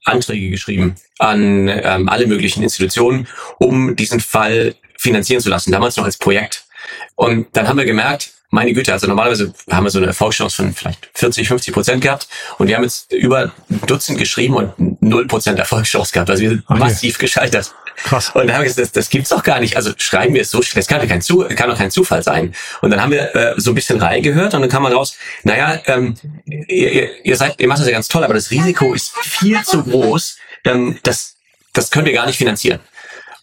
Anträge 0.05 0.51
geschrieben 0.51 0.97
an 1.19 1.69
ähm, 1.69 2.09
alle 2.09 2.27
möglichen 2.27 2.63
Institutionen, 2.63 3.29
um 3.59 3.97
diesen 3.97 4.21
Fall 4.21 4.75
finanzieren 4.99 5.41
zu 5.41 5.51
lassen, 5.51 5.73
damals 5.73 5.97
noch 5.97 6.05
als 6.05 6.17
Projekt. 6.17 6.65
Und 7.15 7.49
dann 7.53 7.69
haben 7.69 7.79
wir 7.79 7.85
gemerkt, 7.85 8.33
meine 8.51 8.73
Güte, 8.73 8.93
also 8.93 9.07
normalerweise 9.07 9.53
haben 9.71 9.85
wir 9.85 9.91
so 9.91 9.99
eine 9.99 10.09
Erfolgschance 10.09 10.57
von 10.57 10.73
vielleicht 10.73 11.09
40, 11.15 11.49
50 11.49 11.75
Prozent 11.75 12.03
gehabt 12.03 12.29
und 12.59 12.69
wir 12.69 12.77
haben 12.77 12.85
jetzt 12.85 13.13
über 13.13 13.53
Dutzend 13.87 14.19
geschrieben 14.19 14.55
und 14.55 15.03
null 15.03 15.27
Prozent 15.27 15.59
Erfolgschance 15.59 16.13
gehabt. 16.13 16.31
Also 16.31 16.43
wir 16.43 16.51
sind 16.51 16.65
okay. 16.69 16.79
massiv 16.79 17.19
gescheitert. 17.19 17.75
Krass. 17.97 18.31
Und 18.35 18.47
dann 18.47 18.55
haben 18.55 18.63
wir 18.63 18.69
gesagt, 18.69 18.81
das, 18.81 18.93
das 18.93 19.11
gibt's 19.11 19.31
doch 19.31 19.43
gar 19.43 19.59
nicht. 19.59 19.77
Also 19.77 19.93
schreiben 19.97 20.35
wir 20.35 20.43
es 20.43 20.51
so 20.51 20.63
schlecht, 20.63 20.77
das 20.77 20.87
kann 20.87 21.01
doch 21.01 21.09
kein, 21.09 21.23
Zu, 21.23 21.47
kann 21.57 21.71
doch 21.71 21.79
kein 21.79 21.91
Zufall 21.91 22.23
sein. 22.23 22.55
Und 22.83 22.91
dann 22.91 23.01
haben 23.01 23.11
wir 23.11 23.35
äh, 23.35 23.55
so 23.57 23.71
ein 23.71 23.75
bisschen 23.75 24.01
reingehört 24.01 24.55
und 24.55 24.61
dann 24.61 24.71
kam 24.71 24.83
man 24.83 24.93
raus, 24.93 25.17
naja, 25.45 25.81
ähm, 25.87 26.15
ihr, 26.47 26.93
ihr, 26.93 27.25
ihr 27.25 27.37
seid, 27.37 27.61
ihr 27.61 27.69
macht 27.69 27.81
das 27.81 27.87
ja 27.87 27.93
ganz 27.93 28.09
toll, 28.09 28.23
aber 28.23 28.35
das 28.35 28.51
Risiko 28.51 28.95
ist 28.95 29.17
viel 29.17 29.63
zu 29.63 29.83
groß, 29.83 30.37
ähm, 30.65 30.99
das, 31.03 31.37
das 31.73 31.91
können 31.91 32.07
wir 32.07 32.13
gar 32.13 32.27
nicht 32.27 32.37
finanzieren. 32.37 32.81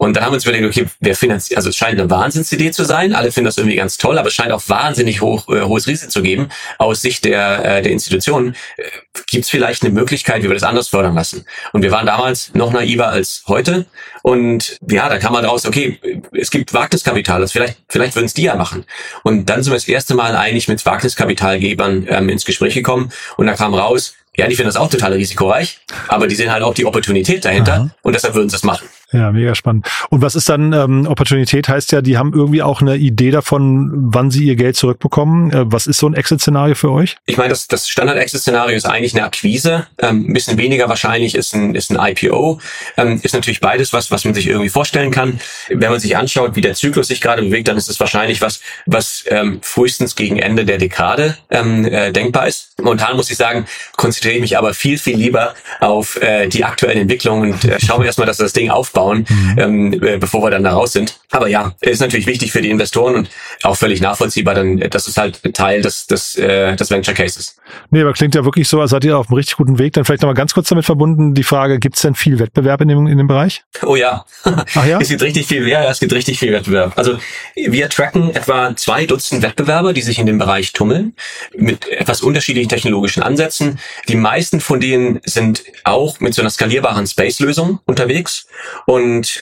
Und 0.03 0.17
dann 0.17 0.25
haben 0.25 0.31
wir 0.31 0.35
uns 0.35 0.43
überlegt, 0.43 0.65
okay, 0.65 0.85
wer 0.99 1.15
finanziert, 1.15 1.55
also 1.55 1.69
es 1.69 1.77
scheint 1.77 1.97
eine 1.97 2.09
Wahnsinnsidee 2.09 2.71
zu 2.71 2.83
sein. 2.83 3.13
Alle 3.13 3.31
finden 3.31 3.45
das 3.45 3.57
irgendwie 3.57 3.77
ganz 3.77 3.97
toll, 3.97 4.17
aber 4.17 4.27
es 4.27 4.33
scheint 4.33 4.51
auch 4.51 4.61
wahnsinnig 4.67 5.21
hoch, 5.21 5.47
äh, 5.47 5.61
hohes 5.61 5.87
Risiko 5.87 6.11
zu 6.11 6.21
geben. 6.21 6.49
Aus 6.77 7.01
Sicht 7.01 7.23
der, 7.23 7.63
äh, 7.63 7.81
der 7.81 7.93
Institutionen 7.93 8.53
äh, 8.75 8.83
gibt 9.27 9.45
es 9.45 9.49
vielleicht 9.49 9.81
eine 9.81 9.93
Möglichkeit, 9.93 10.43
wie 10.43 10.49
wir 10.49 10.55
das 10.55 10.63
anders 10.63 10.89
fördern 10.89 11.15
lassen. 11.15 11.45
Und 11.71 11.83
wir 11.83 11.91
waren 11.91 12.05
damals 12.05 12.53
noch 12.53 12.73
naiver 12.73 13.07
als 13.07 13.43
heute. 13.47 13.85
Und 14.23 14.77
ja, 14.89 15.07
da 15.07 15.19
kam 15.19 15.31
man 15.31 15.45
raus, 15.45 15.65
okay, 15.65 15.97
es 16.33 16.51
gibt 16.51 16.73
Wagniskapital, 16.73 17.39
das 17.39 17.53
vielleicht, 17.53 17.77
vielleicht 17.87 18.15
würden 18.15 18.25
es 18.25 18.33
die 18.33 18.43
ja 18.43 18.55
machen. 18.55 18.83
Und 19.23 19.45
dann 19.45 19.63
sind 19.63 19.71
wir 19.71 19.77
das 19.77 19.87
erste 19.87 20.15
Mal 20.15 20.35
eigentlich 20.35 20.67
mit 20.67 20.85
Wagniskapitalgebern 20.85 22.07
ähm, 22.09 22.27
ins 22.27 22.43
Gespräch 22.43 22.73
gekommen 22.73 23.13
und 23.37 23.47
da 23.47 23.53
kam 23.53 23.73
raus, 23.73 24.15
Ja, 24.35 24.47
die 24.47 24.55
finden 24.55 24.69
das 24.69 24.77
auch 24.77 24.89
total 24.89 25.13
risikoreich, 25.13 25.79
aber 26.07 26.27
die 26.27 26.35
sehen 26.35 26.51
halt 26.51 26.63
auch 26.63 26.73
die 26.73 26.85
Opportunität 26.85 27.45
dahinter 27.45 27.73
Aha. 27.73 27.95
und 28.01 28.15
deshalb 28.15 28.33
würden 28.33 28.49
sie 28.49 28.55
es 28.55 28.63
machen. 28.63 28.87
Ja, 29.13 29.31
mega 29.31 29.53
spannend. 29.53 29.87
Und 30.09 30.21
was 30.21 30.35
ist 30.35 30.49
dann 30.49 30.73
ähm, 30.73 31.05
Opportunität? 31.07 31.69
Heißt 31.69 31.91
ja, 31.91 32.01
die 32.01 32.17
haben 32.17 32.33
irgendwie 32.33 32.63
auch 32.63 32.81
eine 32.81 32.97
Idee 32.97 33.29
davon, 33.29 33.91
wann 33.93 34.31
sie 34.31 34.45
ihr 34.45 34.55
Geld 34.55 34.75
zurückbekommen. 34.75 35.51
Äh, 35.51 35.71
was 35.71 35.85
ist 35.85 35.99
so 35.99 36.07
ein 36.07 36.15
Exit-Szenario 36.15 36.73
für 36.73 36.89
euch? 36.89 37.15
Ich 37.25 37.37
meine, 37.37 37.49
das, 37.49 37.67
das 37.67 37.87
Standard-Exit-Szenario 37.87 38.75
ist 38.75 38.85
eigentlich 38.85 39.13
eine 39.13 39.23
Akquise. 39.23 39.85
Ähm, 39.99 40.25
ein 40.29 40.33
bisschen 40.33 40.57
weniger 40.57 40.89
wahrscheinlich 40.89 41.35
ist 41.35 41.53
ein, 41.53 41.75
ist 41.75 41.91
ein 41.91 41.99
IPO. 41.99 42.59
Ähm, 42.97 43.19
ist 43.21 43.33
natürlich 43.33 43.61
beides 43.61 43.93
was, 43.93 44.09
was 44.09 44.25
man 44.25 44.33
sich 44.33 44.47
irgendwie 44.47 44.69
vorstellen 44.69 45.11
kann. 45.11 45.39
Wenn 45.69 45.91
man 45.91 45.99
sich 45.99 46.17
anschaut, 46.17 46.55
wie 46.55 46.61
der 46.61 46.73
Zyklus 46.73 47.07
sich 47.07 47.21
gerade 47.21 47.43
bewegt, 47.43 47.67
dann 47.67 47.77
ist 47.77 47.89
es 47.89 47.99
wahrscheinlich 47.99 48.41
was, 48.41 48.61
was 48.87 49.25
ähm, 49.27 49.59
frühestens 49.61 50.15
gegen 50.15 50.39
Ende 50.39 50.65
der 50.65 50.79
Dekade 50.79 51.37
ähm, 51.51 51.85
äh, 51.85 52.11
denkbar 52.11 52.47
ist. 52.47 52.73
Momentan 52.81 53.15
muss 53.15 53.29
ich 53.29 53.37
sagen, 53.37 53.67
konzentriere 53.95 54.35
ich 54.35 54.41
mich 54.41 54.57
aber 54.57 54.73
viel, 54.73 54.97
viel 54.97 55.17
lieber 55.17 55.53
auf 55.79 56.19
äh, 56.19 56.47
die 56.47 56.65
aktuellen 56.65 57.01
Entwicklungen 57.01 57.53
und 57.53 57.65
äh, 57.65 57.79
schauen 57.79 58.01
wir 58.01 58.07
erstmal, 58.07 58.25
dass 58.25 58.37
das 58.37 58.53
Ding 58.53 58.71
aufbauen, 59.03 59.25
mhm. 59.29 59.55
ähm, 59.57 59.93
äh, 59.93 60.17
bevor 60.17 60.43
wir 60.43 60.51
dann 60.51 60.63
da 60.63 60.73
raus 60.73 60.93
sind. 60.93 61.19
Aber 61.31 61.47
ja, 61.47 61.73
ist 61.81 62.01
natürlich 62.01 62.27
wichtig 62.27 62.51
für 62.51 62.61
die 62.61 62.69
Investoren 62.69 63.15
und 63.15 63.29
auch 63.63 63.75
völlig 63.75 64.01
nachvollziehbar, 64.01 64.55
dann 64.55 64.77
das 64.77 65.07
ist 65.07 65.17
halt 65.17 65.41
Teil 65.53 65.81
des, 65.81 66.07
des, 66.07 66.35
äh, 66.35 66.75
des 66.75 66.89
Venture 66.89 67.13
Cases. 67.13 67.55
Nee, 67.89 68.01
aber 68.01 68.13
klingt 68.13 68.35
ja 68.35 68.45
wirklich 68.45 68.67
so, 68.67 68.81
als 68.81 68.91
seid 68.91 69.03
ihr 69.05 69.17
auf 69.17 69.29
einem 69.29 69.37
richtig 69.37 69.57
guten 69.57 69.79
Weg. 69.79 69.93
Dann 69.93 70.05
vielleicht 70.05 70.21
nochmal 70.21 70.35
ganz 70.35 70.53
kurz 70.53 70.69
damit 70.69 70.85
verbunden, 70.85 71.33
die 71.33 71.43
Frage, 71.43 71.79
gibt 71.79 71.95
es 71.95 72.01
denn 72.01 72.15
viel 72.15 72.39
Wettbewerb 72.39 72.81
in 72.81 72.87
dem, 72.87 73.07
in 73.07 73.17
dem 73.17 73.27
Bereich? 73.27 73.63
Oh 73.83 73.95
ja. 73.95 74.25
Ach 74.43 74.85
ja? 74.85 74.97
es 75.01 75.09
gibt 75.09 75.21
richtig 75.21 75.47
viel, 75.47 75.67
ja, 75.67 75.83
es 75.89 75.99
gibt 75.99 76.13
richtig 76.13 76.39
viel 76.39 76.51
Wettbewerb. 76.53 76.93
Also 76.95 77.17
wir 77.55 77.89
tracken 77.89 78.35
etwa 78.35 78.75
zwei 78.75 79.05
Dutzend 79.05 79.41
Wettbewerber, 79.41 79.93
die 79.93 80.01
sich 80.01 80.19
in 80.19 80.25
dem 80.25 80.37
Bereich 80.37 80.73
tummeln, 80.73 81.15
mit 81.55 81.87
etwas 81.89 82.21
unterschiedlichen 82.21 82.69
technologischen 82.69 83.23
Ansätzen. 83.23 83.79
Die 84.07 84.15
meisten 84.15 84.59
von 84.59 84.79
denen 84.79 85.19
sind 85.25 85.63
auch 85.83 86.19
mit 86.19 86.33
so 86.33 86.41
einer 86.41 86.49
skalierbaren 86.49 87.07
Space-Lösung 87.07 87.79
unterwegs 87.85 88.47
und 88.85 88.92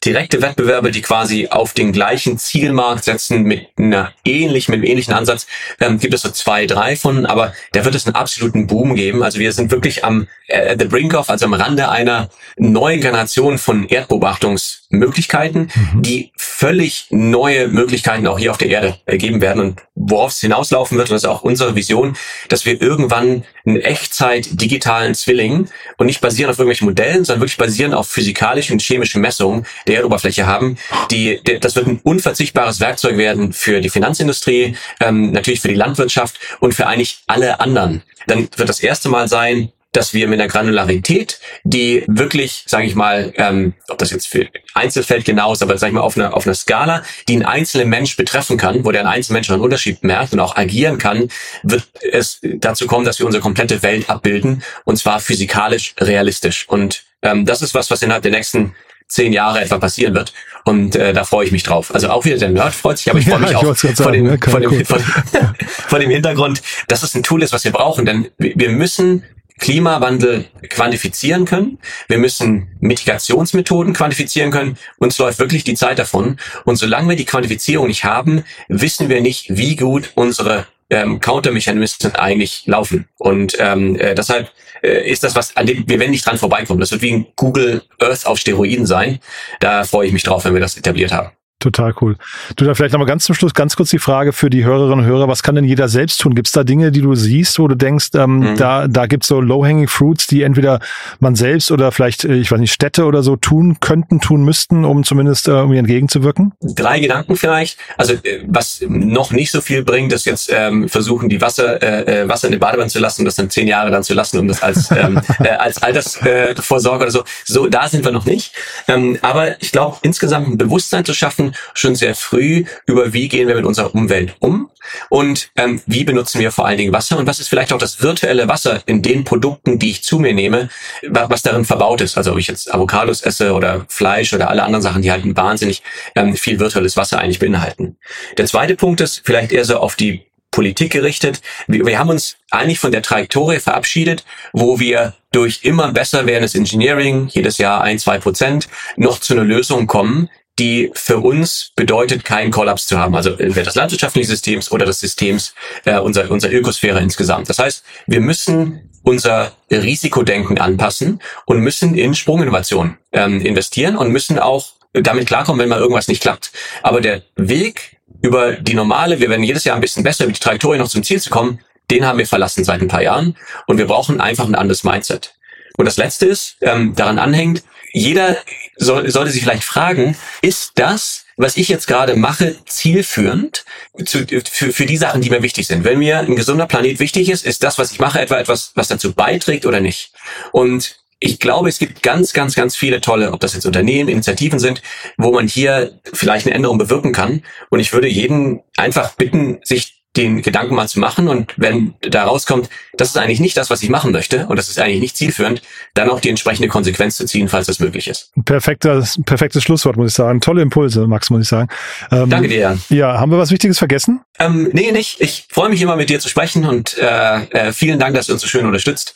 direkte 0.04 0.42
Wettbewerbe, 0.42 0.92
die 0.92 1.02
quasi 1.02 1.48
auf 1.50 1.74
den 1.74 1.92
gleichen 1.92 2.38
Zielmarkt 2.38 3.04
setzen 3.04 3.44
mit 3.44 3.68
einer 3.78 4.14
ähnlichen, 4.26 4.72
mit 4.72 4.80
einem 4.80 4.92
ähnlichen 4.92 5.14
Ansatz, 5.14 5.48
ähm, 5.80 6.00
gibt 6.00 6.14
es 6.14 6.22
so 6.22 6.30
zwei, 6.30 6.66
drei 6.66 6.96
von, 6.96 7.26
aber 7.26 7.54
da 7.74 7.86
wird 7.86 7.96
es 7.96 8.06
einen 8.06 8.16
absoluten 8.16 8.68
Boom 8.68 8.96
geben. 8.96 9.24
Also 9.24 9.40
wir 9.40 9.52
sind 9.52 9.72
wirklich 9.72 10.04
am 10.04 10.28
äh, 10.48 10.76
the 10.78 10.86
brink 10.86 11.14
of, 11.14 11.30
also 11.30 11.46
am 11.46 11.54
Rande 11.54 11.90
einer 11.90 12.30
neuen 12.58 13.02
Generation 13.02 13.58
von 13.58 13.88
Erdbeobachtungsmöglichkeiten, 13.88 15.72
mhm. 15.74 16.02
die 16.02 16.32
völlig 16.38 17.08
neue 17.10 17.68
Möglichkeiten 17.68 18.28
auch 18.28 18.40
hier 18.40 18.52
auf 18.52 18.58
der 18.58 18.70
Erde 18.70 18.98
ergeben 19.06 19.42
werden 19.42 19.62
und 19.62 19.82
worauf 19.96 20.32
es 20.32 20.40
hinauslaufen 20.40 20.98
wird, 20.98 21.10
und 21.10 21.16
das 21.16 21.24
ist 21.24 21.30
auch 21.30 21.44
unsere 21.44 21.76
Vision, 21.76 22.16
dass 22.50 22.66
wir 22.66 22.82
irgendwann 22.82 23.44
einen 23.66 23.82
Echtzeit 23.82 24.48
digitalen 24.62 25.16
Zwilling 25.16 25.68
und 25.98 26.06
nicht 26.06 26.22
basieren 26.22 26.50
auf 26.50 26.58
irgendwelchen 26.58 26.88
Modellen, 26.88 27.24
sondern 27.24 27.42
wirklich 27.42 27.58
basieren 27.58 27.94
auf 27.94 28.08
physikalischen 28.08 28.74
und 28.74 28.82
chemischen 28.82 29.22
Messungen 29.22 29.41
der 29.88 29.98
Erdoberfläche 29.98 30.46
haben. 30.46 30.78
Die, 31.10 31.40
das 31.60 31.76
wird 31.76 31.88
ein 31.88 32.00
unverzichtbares 32.04 32.80
Werkzeug 32.80 33.18
werden 33.18 33.54
für 33.54 33.82
die 33.82 33.90
Finanzindustrie, 33.90 34.76
ähm, 35.00 35.32
natürlich 35.32 35.62
für 35.62 35.70
die 35.70 35.76
Landwirtschaft 35.76 36.40
und 36.60 36.74
für 36.74 36.88
eigentlich 36.88 37.20
alle 37.28 37.60
anderen. 37.60 38.04
Dann 38.28 38.48
wird 38.56 38.70
das 38.70 38.80
erste 38.80 39.10
Mal 39.10 39.28
sein, 39.28 39.72
dass 39.92 40.14
wir 40.14 40.28
mit 40.28 40.40
einer 40.40 40.50
Granularität, 40.50 41.40
die 41.64 42.06
wirklich, 42.08 42.64
sage 42.66 42.86
ich 42.86 42.96
mal, 42.96 43.34
ähm, 43.36 43.74
ob 43.90 43.98
das 43.98 44.12
jetzt 44.12 44.28
für 44.28 44.48
Einzelfeld 44.74 45.26
genau 45.26 45.52
ist, 45.52 45.62
aber 45.62 45.78
sage 45.78 45.92
ich 45.92 45.96
mal 45.96 46.02
auf 46.02 46.18
einer 46.18 46.34
auf 46.34 46.46
einer 46.46 46.56
Skala, 46.56 47.04
die 47.28 47.34
einen 47.34 47.46
einzelnen 47.46 47.90
Mensch 47.90 48.16
betreffen 48.16 48.58
kann, 48.58 48.86
wo 48.86 48.92
der 48.92 49.02
ein 49.02 49.08
einzelner 49.08 49.38
Mensch 49.38 49.50
einen 49.50 49.62
Unterschied 49.62 50.04
merkt 50.04 50.32
und 50.32 50.40
auch 50.40 50.56
agieren 50.56 50.98
kann, 50.98 51.28
wird 51.64 51.84
es 52.12 52.40
dazu 52.42 52.88
kommen, 52.88 53.06
dass 53.06 53.20
wir 53.20 53.26
unsere 53.26 53.42
komplette 53.42 53.84
Welt 53.84 54.10
abbilden 54.10 54.64
und 54.86 54.98
zwar 54.98 55.20
physikalisch 55.20 55.94
realistisch. 56.00 56.68
Und 56.70 57.04
ähm, 57.22 57.46
das 57.46 57.62
ist 57.62 57.74
was, 57.74 57.92
was 57.92 58.02
innerhalb 58.02 58.24
der 58.24 58.32
nächsten 58.32 58.74
zehn 59.12 59.34
Jahre 59.34 59.62
etwa 59.62 59.78
passieren 59.78 60.16
wird. 60.16 60.34
Und 60.64 60.96
äh, 60.96 61.14
da 61.14 61.24
freue 61.24 61.46
ich 61.46 61.52
mich 61.52 61.64
drauf. 61.64 61.94
Also 61.94 62.10
auch 62.10 62.24
wieder 62.26 62.38
der 62.38 62.50
Nerd 62.50 62.74
freut 62.74 62.98
sich, 62.98 63.10
aber 63.10 63.20
ich 63.20 63.26
freue 63.30 63.40
mich 63.40 63.52
ja, 63.52 63.58
auch 63.58 63.76
vor 63.76 64.12
dem, 64.12 64.26
dem, 64.26 64.40
vor, 64.40 64.60
dem, 64.60 64.86
vor 65.66 66.00
dem 66.00 66.10
Hintergrund, 66.10 66.62
dass 66.88 67.04
es 67.04 67.16
ein 67.16 67.24
Tool 67.24 67.44
ist, 67.44 67.52
was 67.52 67.64
wir 67.64 67.72
brauchen. 67.72 68.06
Denn 68.06 68.30
wir 68.38 68.70
müssen 68.70 69.24
Klimawandel 69.60 70.46
quantifizieren 70.70 71.46
können. 71.46 71.78
Wir 72.08 72.18
müssen 72.18 72.70
Mitigationsmethoden 72.80 73.94
quantifizieren 73.94 74.50
können. 74.50 74.78
Uns 74.98 75.18
läuft 75.20 75.40
wirklich 75.40 75.64
die 75.64 75.76
Zeit 75.76 76.00
davon. 76.00 76.38
Und 76.66 76.78
solange 76.78 77.10
wir 77.10 77.16
die 77.16 77.26
Quantifizierung 77.26 77.88
nicht 77.88 78.04
haben, 78.04 78.44
wissen 78.70 79.10
wir 79.10 79.22
nicht, 79.22 79.56
wie 79.56 79.76
gut 79.76 80.12
unsere 80.16 80.66
ähm, 80.90 81.20
Countermechanismen 81.20 82.16
eigentlich 82.16 82.64
laufen. 82.66 83.08
Und 83.18 83.56
ähm, 83.60 83.98
äh, 84.00 84.16
deshalb 84.16 84.52
äh, 84.82 85.10
ist 85.10 85.24
das 85.24 85.36
was, 85.36 85.56
an 85.56 85.66
dem 85.66 85.88
wir 85.88 86.00
werden 86.00 86.12
nicht 86.12 86.26
dran 86.26 86.38
vorbeikommen. 86.38 86.80
Das 86.80 86.92
wird 86.92 87.02
wie 87.02 87.14
ein 87.14 87.28
Google 87.36 87.84
Earth 88.00 88.26
auf 88.26 88.38
Steroiden 88.38 88.86
sein. 88.86 89.20
Da 89.60 89.84
freue 89.84 90.08
ich 90.08 90.14
mich 90.14 90.24
drauf, 90.24 90.46
wenn 90.46 90.54
wir 90.54 90.62
das 90.62 90.78
etabliert 90.78 91.12
haben. 91.12 91.32
Total 91.62 91.94
cool. 92.02 92.16
Du, 92.56 92.66
da 92.66 92.74
vielleicht 92.74 92.94
nochmal 92.94 93.08
ganz 93.08 93.24
zum 93.24 93.36
Schluss 93.36 93.54
ganz 93.54 93.76
kurz 93.76 93.92
die 93.92 94.00
Frage 94.00 94.34
für 94.34 94.50
die 94.50 94.66
Hörerinnen 94.66 95.00
und 95.02 95.06
Hörer, 95.06 95.28
was 95.28 95.44
kann 95.44 95.54
denn 95.54 95.64
jeder 95.64 95.88
selbst 95.90 96.20
tun? 96.20 96.34
Gibt 96.34 96.48
es 96.48 96.54
da 96.54 96.64
Dinge, 96.64 96.92
die 96.92 97.02
du 97.02 97.14
siehst, 97.14 97.60
wo 97.60 97.68
du 97.68 97.76
denkst, 97.76 98.10
ähm, 98.16 98.40
mhm. 98.40 98.58
da, 98.58 98.88
da 98.88 99.06
gibt 99.06 99.24
es 99.24 99.28
so 99.28 99.40
low-hanging 99.40 99.88
fruits, 99.88 100.26
die 100.26 100.42
entweder 100.42 100.80
man 101.20 101.36
selbst 101.36 101.72
oder 101.72 101.92
vielleicht, 101.92 102.26
äh, 102.26 102.34
ich 102.34 102.52
weiß 102.52 102.60
nicht, 102.60 102.74
Städte 102.74 103.06
oder 103.06 103.22
so 103.22 103.36
tun 103.36 103.78
könnten, 103.80 104.20
tun 104.22 104.44
müssten, 104.44 104.86
um 104.86 105.04
zumindest 105.04 105.48
äh, 105.48 105.52
irgendwie 105.52 105.78
entgegenzuwirken? 105.78 106.54
Drei 106.62 107.00
Gedanken 107.00 107.36
vielleicht. 107.36 107.78
Also 107.96 108.14
äh, 108.14 108.44
was 108.48 108.84
noch 108.88 109.32
nicht 109.32 109.52
so 109.52 109.62
viel 109.62 109.84
bringt, 109.84 110.12
ist 110.14 110.26
jetzt 110.26 110.52
ähm, 110.52 110.90
versuchen, 110.90 111.30
die 111.30 111.42
Wasser, 111.42 111.80
äh, 111.84 112.22
äh 112.22 112.28
Wasser 112.28 112.48
in 112.48 112.54
die 112.54 112.60
Badewanne 112.60 112.90
zu 112.90 112.98
lassen 112.98 113.22
und 113.22 113.26
das 113.26 113.36
dann 113.36 113.52
zehn 113.52 113.68
Jahre 113.68 113.92
dann 113.92 114.02
zu 114.02 114.16
lassen, 114.16 114.40
um 114.40 114.48
das 114.48 114.64
als, 114.64 114.90
ähm, 114.98 115.22
äh, 115.44 115.50
als 115.50 115.80
Altersvorsorge 115.84 117.04
äh, 117.04 117.04
oder 117.04 117.12
so. 117.12 117.24
So, 117.46 117.68
da 117.68 117.88
sind 117.88 118.04
wir 118.04 118.12
noch 118.12 118.26
nicht. 118.26 118.52
Ähm, 118.88 119.20
aber 119.22 119.62
ich 119.62 119.72
glaube, 119.72 119.98
insgesamt 120.02 120.48
ein 120.48 120.58
Bewusstsein 120.58 121.06
zu 121.06 121.14
schaffen, 121.14 121.51
schon 121.74 121.96
sehr 121.96 122.16
früh 122.16 122.66
über, 122.86 123.14
wie 123.14 123.28
gehen 123.28 123.48
wir 123.48 123.56
mit 123.56 123.66
unserer 123.66 123.94
Umwelt 123.94 124.36
um 124.40 124.70
und 125.10 125.50
ähm, 125.56 125.82
wie 125.86 126.04
benutzen 126.04 126.40
wir 126.40 126.52
vor 126.52 126.66
allen 126.66 126.78
Dingen 126.78 126.94
Wasser 126.94 127.18
und 127.18 127.28
was 127.28 127.40
ist 127.40 127.48
vielleicht 127.48 127.74
auch 127.74 127.78
das 127.78 128.02
virtuelle 128.02 128.48
Wasser 128.48 128.82
in 128.86 129.02
den 129.02 129.24
Produkten, 129.24 129.80
die 129.80 129.92
ich 129.92 130.04
zu 130.04 130.20
mir 130.20 130.34
nehme, 130.34 130.70
was 131.04 131.42
darin 131.42 131.66
verbaut 131.66 132.02
ist. 132.02 132.18
Also 132.18 132.32
ob 132.32 132.38
ich 132.38 132.48
jetzt 132.48 132.74
Avocados 132.74 133.22
esse 133.22 133.54
oder 133.54 133.86
Fleisch 133.88 134.34
oder 134.34 134.50
alle 134.50 134.64
anderen 134.64 134.82
Sachen, 134.82 135.02
die 135.02 135.12
halt 135.12 135.24
wahnsinnig 135.36 135.84
ähm, 136.16 136.36
viel 136.36 136.60
virtuelles 136.60 136.98
Wasser 136.98 137.20
eigentlich 137.20 137.40
beinhalten. 137.40 137.98
Der 138.38 138.46
zweite 138.46 138.76
Punkt 138.76 139.02
ist 139.02 139.22
vielleicht 139.24 139.52
eher 139.52 139.66
so 139.66 139.78
auf 139.78 139.96
die 139.96 140.26
Politik 140.52 140.92
gerichtet. 140.92 141.42
Wir, 141.68 141.86
wir 141.86 141.98
haben 141.98 142.10
uns 142.10 142.38
eigentlich 142.52 142.80
von 142.80 142.92
der 142.92 143.02
Trajektorie 143.02 143.60
verabschiedet, 143.60 144.26
wo 144.52 144.80
wir 144.80 145.16
durch 145.32 145.62
immer 145.64 145.94
besser 145.94 146.26
werdendes 146.26 146.56
Engineering, 146.56 147.28
jedes 147.30 147.58
Jahr 147.58 147.82
ein, 147.82 147.98
zwei 147.98 148.20
Prozent, 148.20 148.68
noch 148.98 149.20
zu 149.20 149.34
einer 149.34 149.46
Lösung 149.46 149.88
kommen, 149.88 150.30
die 150.62 150.92
für 150.94 151.18
uns 151.18 151.72
bedeutet, 151.76 152.24
keinen 152.24 152.52
Kollaps 152.52 152.86
zu 152.86 153.00
haben. 153.00 153.16
Also 153.16 153.32
entweder 153.32 153.64
des 153.64 153.74
landwirtschaftlichen 153.74 154.30
Systems 154.30 154.72
oder 154.72 154.86
des 154.86 155.00
Systems 155.00 155.56
äh, 155.86 155.98
unserer, 155.98 156.30
unserer 156.30 156.54
Ökosphäre 156.54 157.00
insgesamt. 157.00 157.50
Das 157.50 157.58
heißt, 157.58 157.84
wir 158.06 158.22
müssen 158.22 158.88
unser 159.02 159.54
Risikodenken 159.72 160.60
anpassen 160.60 161.20
und 161.46 161.62
müssen 161.62 161.96
in 161.96 162.14
Sprunginnovation 162.14 162.98
ähm, 163.12 163.42
investieren 163.42 163.98
und 163.98 164.12
müssen 164.12 164.38
auch 164.38 164.74
damit 164.94 165.26
klarkommen, 165.26 165.60
wenn 165.60 165.70
mal 165.70 165.80
irgendwas 165.80 166.08
nicht 166.08 166.22
klappt. 166.22 166.52
Aber 166.84 167.02
der 167.02 167.24
Weg 167.36 167.98
über 168.22 168.54
die 168.54 168.76
normale, 168.76 169.20
wir 169.20 169.32
werden 169.32 169.44
jedes 169.44 169.64
Jahr 169.64 169.76
ein 169.76 169.82
bisschen 169.82 170.04
besser, 170.04 170.26
über 170.26 170.34
die 170.34 170.40
Trajektorie 170.40 170.78
noch 170.78 170.90
zum 170.90 171.02
Ziel 171.02 171.20
zu 171.20 171.32
kommen, 171.32 171.60
den 171.90 172.06
haben 172.06 172.20
wir 172.20 172.28
verlassen 172.28 172.64
seit 172.64 172.82
ein 172.82 172.88
paar 172.88 173.02
Jahren 173.02 173.36
und 173.66 173.80
wir 173.80 173.88
brauchen 173.88 174.22
einfach 174.22 174.46
ein 174.46 174.54
anderes 174.54 174.84
Mindset. 174.84 175.34
Und 175.78 175.86
das 175.86 175.98
Letzte 175.98 176.28
ist, 176.28 176.58
ähm, 176.62 176.94
daran 176.96 177.18
anhängt, 177.18 177.64
jeder 177.94 178.38
soll, 178.78 179.10
sollte 179.10 179.32
sich 179.32 179.44
vielleicht 179.44 179.64
fragen, 179.64 180.16
ist 180.42 180.74
das, 180.76 181.26
was 181.38 181.58
ich 181.58 181.70
jetzt 181.70 181.88
gerade 181.88 182.16
mache, 182.16 182.56
zielführend 182.66 183.66
zu, 184.06 184.26
für, 184.28 184.72
für 184.74 184.86
die 184.86 184.98
Sachen, 184.98 185.22
die 185.22 185.30
mir 185.30 185.42
wichtig 185.42 185.68
sind? 185.68 185.84
Wenn 185.84 186.00
mir 186.00 186.20
ein 186.20 186.36
gesunder 186.36 186.68
Planet 186.68 187.00
wichtig 187.00 187.30
ist, 187.30 187.46
ist 187.46 187.64
das, 187.64 187.78
was 187.78 187.92
ich 187.92 188.00
mache, 188.00 188.20
etwa 188.20 188.38
etwas, 188.38 188.72
was 188.76 188.88
dazu 188.88 189.14
beiträgt 189.14 189.66
oder 189.66 189.80
nicht? 189.80 190.12
Und 190.52 191.02
ich 191.20 191.40
glaube, 191.40 191.70
es 191.70 191.78
gibt 191.78 192.02
ganz, 192.02 192.34
ganz, 192.34 192.56
ganz 192.56 192.76
viele 192.76 193.00
tolle, 193.00 193.32
ob 193.32 193.40
das 193.40 193.54
jetzt 193.54 193.66
Unternehmen, 193.66 194.10
Initiativen 194.10 194.58
sind, 194.58 194.82
wo 195.18 195.32
man 195.32 195.48
hier 195.48 196.00
vielleicht 196.12 196.48
eine 196.48 196.56
Änderung 196.56 196.80
bewirken 196.80 197.14
kann. 197.14 197.44
Und 197.70 197.80
ich 197.80 197.94
würde 197.94 198.08
jeden 198.08 198.62
einfach 198.76 199.14
bitten, 199.14 199.60
sich 199.64 200.01
den 200.18 200.42
Gedanken 200.42 200.76
mal 200.76 200.88
zu 200.90 201.00
machen 201.00 201.30
und 201.30 201.54
wenn 201.56 201.94
da 202.02 202.26
rauskommt, 202.26 202.70
das 202.94 203.10
ist 203.10 203.18
eigentlich 203.18 203.40
nicht 203.40 203.56
das, 203.56 203.70
was 203.70 203.82
ich 203.82 203.90
machen 203.90 204.12
möchte 204.12 204.46
und 204.48 204.58
das 204.58 204.68
ist 204.68 204.78
eigentlich 204.78 205.00
nicht 205.00 205.16
zielführend, 205.16 205.62
dann 205.94 206.10
auch 206.10 206.20
die 206.20 206.30
entsprechende 206.30 206.68
Konsequenz 206.68 207.16
zu 207.16 207.26
ziehen, 207.26 207.48
falls 207.48 207.68
das 207.68 207.80
möglich 207.80 208.08
ist. 208.08 208.32
Perfektes, 208.44 209.20
perfektes 209.26 209.64
Schlusswort, 209.64 209.96
muss 209.96 210.12
ich 210.12 210.16
sagen. 210.16 210.42
Tolle 210.42 210.62
Impulse, 210.62 211.08
Max, 211.08 211.30
muss 211.30 211.44
ich 211.44 211.48
sagen. 211.48 211.70
Ähm, 212.12 212.30
Danke 212.30 212.50
dir. 212.50 212.60
Jan. 212.60 212.82
Ja, 212.90 213.20
haben 213.20 213.32
wir 213.32 213.38
was 213.38 213.52
Wichtiges 213.52 213.78
vergessen? 213.78 214.22
Ähm, 214.38 214.70
nee, 214.74 214.92
nicht. 214.92 215.22
Ich 215.22 215.46
freue 215.50 215.70
mich 215.70 215.82
immer 215.82 215.96
mit 215.96 216.10
dir 216.10 216.20
zu 216.20 216.28
sprechen 216.28 216.66
und 216.66 216.98
äh, 216.98 217.44
äh, 217.52 217.72
vielen 217.72 218.00
Dank, 218.00 218.16
dass 218.16 218.26
du 218.26 218.34
uns 218.34 218.42
so 218.42 218.48
schön 218.48 218.66
unterstützt. 218.66 219.14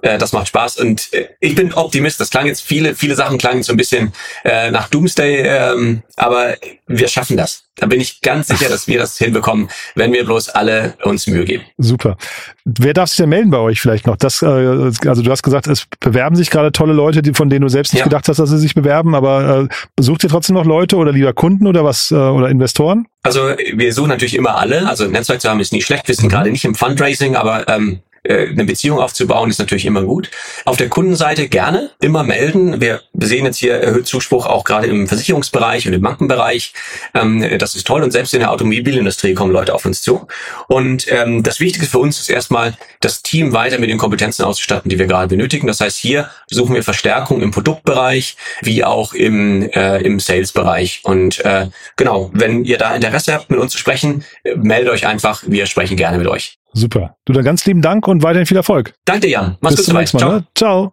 Äh, 0.00 0.16
das 0.16 0.32
macht 0.32 0.48
Spaß 0.48 0.78
und 0.78 1.12
äh, 1.12 1.28
ich 1.40 1.54
bin 1.54 1.74
Optimist. 1.74 2.20
Das 2.20 2.30
klang 2.30 2.46
jetzt 2.46 2.62
viele, 2.62 2.94
viele 2.94 3.16
Sachen 3.16 3.36
klangen 3.36 3.62
so 3.62 3.72
ein 3.72 3.76
bisschen 3.76 4.12
äh, 4.44 4.70
nach 4.70 4.88
Doomsday, 4.88 5.42
ähm, 5.42 6.02
aber 6.16 6.56
wir 6.86 7.08
schaffen 7.08 7.36
das. 7.36 7.64
Da 7.76 7.86
bin 7.86 8.00
ich 8.00 8.20
ganz 8.20 8.48
sicher, 8.48 8.68
dass 8.68 8.88
wir 8.88 8.98
das 8.98 9.18
hinbekommen, 9.18 9.68
wenn 9.94 10.12
wir 10.12 10.24
bloß 10.24 10.37
bedingungslos 10.38 10.48
alle 10.48 10.94
uns 11.04 11.26
Mühe 11.26 11.44
geben. 11.44 11.64
Super. 11.78 12.16
Wer 12.64 12.94
darf 12.94 13.08
sich 13.08 13.16
denn 13.18 13.28
melden 13.28 13.50
bei 13.50 13.58
euch 13.58 13.80
vielleicht 13.80 14.06
noch? 14.06 14.16
Das, 14.16 14.42
äh, 14.42 14.46
also 14.46 15.22
du 15.22 15.30
hast 15.30 15.42
gesagt, 15.42 15.66
es 15.66 15.86
bewerben 16.00 16.36
sich 16.36 16.50
gerade 16.50 16.72
tolle 16.72 16.92
Leute, 16.92 17.22
die, 17.22 17.34
von 17.34 17.48
denen 17.48 17.62
du 17.62 17.68
selbst 17.68 17.92
nicht 17.92 18.00
ja. 18.00 18.04
gedacht 18.04 18.28
hast, 18.28 18.38
dass 18.38 18.50
sie 18.50 18.58
sich 18.58 18.74
bewerben, 18.74 19.14
aber 19.14 19.68
äh, 19.68 20.02
sucht 20.02 20.24
ihr 20.24 20.30
trotzdem 20.30 20.54
noch 20.54 20.64
Leute 20.64 20.96
oder 20.96 21.12
lieber 21.12 21.32
Kunden 21.32 21.66
oder 21.66 21.84
was 21.84 22.10
äh, 22.10 22.14
oder 22.14 22.48
Investoren? 22.48 23.06
Also 23.22 23.40
wir 23.74 23.92
suchen 23.92 24.08
natürlich 24.08 24.36
immer 24.36 24.56
alle. 24.56 24.86
Also 24.86 25.04
ein 25.04 25.10
Netzwerk 25.10 25.40
zu 25.40 25.48
haben 25.48 25.60
ist 25.60 25.72
nicht 25.72 25.84
schlecht. 25.84 26.08
Wir 26.08 26.14
sind 26.14 26.26
mhm. 26.26 26.30
gerade 26.30 26.50
nicht 26.50 26.64
im 26.64 26.74
Fundraising, 26.74 27.36
aber 27.36 27.68
ähm, 27.68 28.00
äh, 28.07 28.07
eine 28.28 28.64
Beziehung 28.64 28.98
aufzubauen, 28.98 29.50
ist 29.50 29.58
natürlich 29.58 29.86
immer 29.86 30.02
gut. 30.02 30.30
Auf 30.64 30.76
der 30.76 30.88
Kundenseite 30.88 31.48
gerne 31.48 31.90
immer 32.00 32.22
melden. 32.22 32.80
Wir 32.80 33.00
sehen 33.14 33.44
jetzt 33.44 33.58
hier 33.58 33.74
erhöht 33.74 34.06
Zuspruch 34.06 34.46
auch 34.46 34.64
gerade 34.64 34.86
im 34.86 35.06
Versicherungsbereich 35.06 35.86
und 35.86 35.94
im 35.94 36.02
Bankenbereich. 36.02 36.72
Ähm, 37.14 37.58
das 37.58 37.74
ist 37.74 37.86
toll 37.86 38.02
und 38.02 38.10
selbst 38.10 38.34
in 38.34 38.40
der 38.40 38.50
Automobilindustrie 38.50 39.34
kommen 39.34 39.52
Leute 39.52 39.74
auf 39.74 39.84
uns 39.84 40.02
zu. 40.02 40.26
Und 40.68 41.06
ähm, 41.10 41.42
das 41.42 41.60
Wichtigste 41.60 41.90
für 41.90 41.98
uns 41.98 42.18
ist 42.18 42.30
erstmal, 42.30 42.76
das 43.00 43.22
Team 43.22 43.52
weiter 43.52 43.78
mit 43.78 43.90
den 43.90 43.98
Kompetenzen 43.98 44.44
auszustatten, 44.44 44.88
die 44.88 44.98
wir 44.98 45.06
gerade 45.06 45.28
benötigen. 45.28 45.66
Das 45.66 45.80
heißt, 45.80 45.98
hier 45.98 46.30
suchen 46.48 46.74
wir 46.74 46.82
Verstärkung 46.82 47.42
im 47.42 47.50
Produktbereich 47.50 48.36
wie 48.60 48.84
auch 48.84 49.14
im, 49.14 49.68
äh, 49.70 49.98
im 49.98 50.20
Sales-Bereich. 50.20 51.00
Und 51.04 51.44
äh, 51.44 51.68
genau, 51.96 52.30
wenn 52.32 52.64
ihr 52.64 52.78
da 52.78 52.94
Interesse 52.94 53.34
habt, 53.34 53.50
mit 53.50 53.58
uns 53.60 53.72
zu 53.72 53.78
sprechen, 53.78 54.24
äh, 54.42 54.54
meldet 54.56 54.90
euch 54.92 55.06
einfach. 55.06 55.42
Wir 55.46 55.66
sprechen 55.66 55.96
gerne 55.96 56.18
mit 56.18 56.26
euch. 56.26 56.58
Super. 56.78 57.16
Du 57.24 57.32
dann 57.32 57.44
ganz 57.44 57.64
lieben 57.66 57.82
Dank 57.82 58.06
und 58.08 58.22
weiterhin 58.22 58.46
viel 58.46 58.56
Erfolg. 58.56 58.94
Danke, 59.04 59.28
Jan. 59.28 59.56
Mach's 59.60 59.76
Bis 59.76 59.86
gut 59.86 59.86
zum 59.86 59.96
nächsten 59.98 60.16
Mal. 60.18 60.44
Ciao. 60.54 60.72
Ne? 60.72 60.92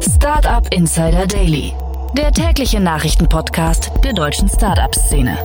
Startup 0.00 0.66
Insider 0.72 1.26
Daily, 1.26 1.72
der 2.16 2.32
tägliche 2.32 2.80
Nachrichtenpodcast 2.80 3.90
der 4.04 4.12
deutschen 4.12 4.48
Startup-Szene. 4.48 5.38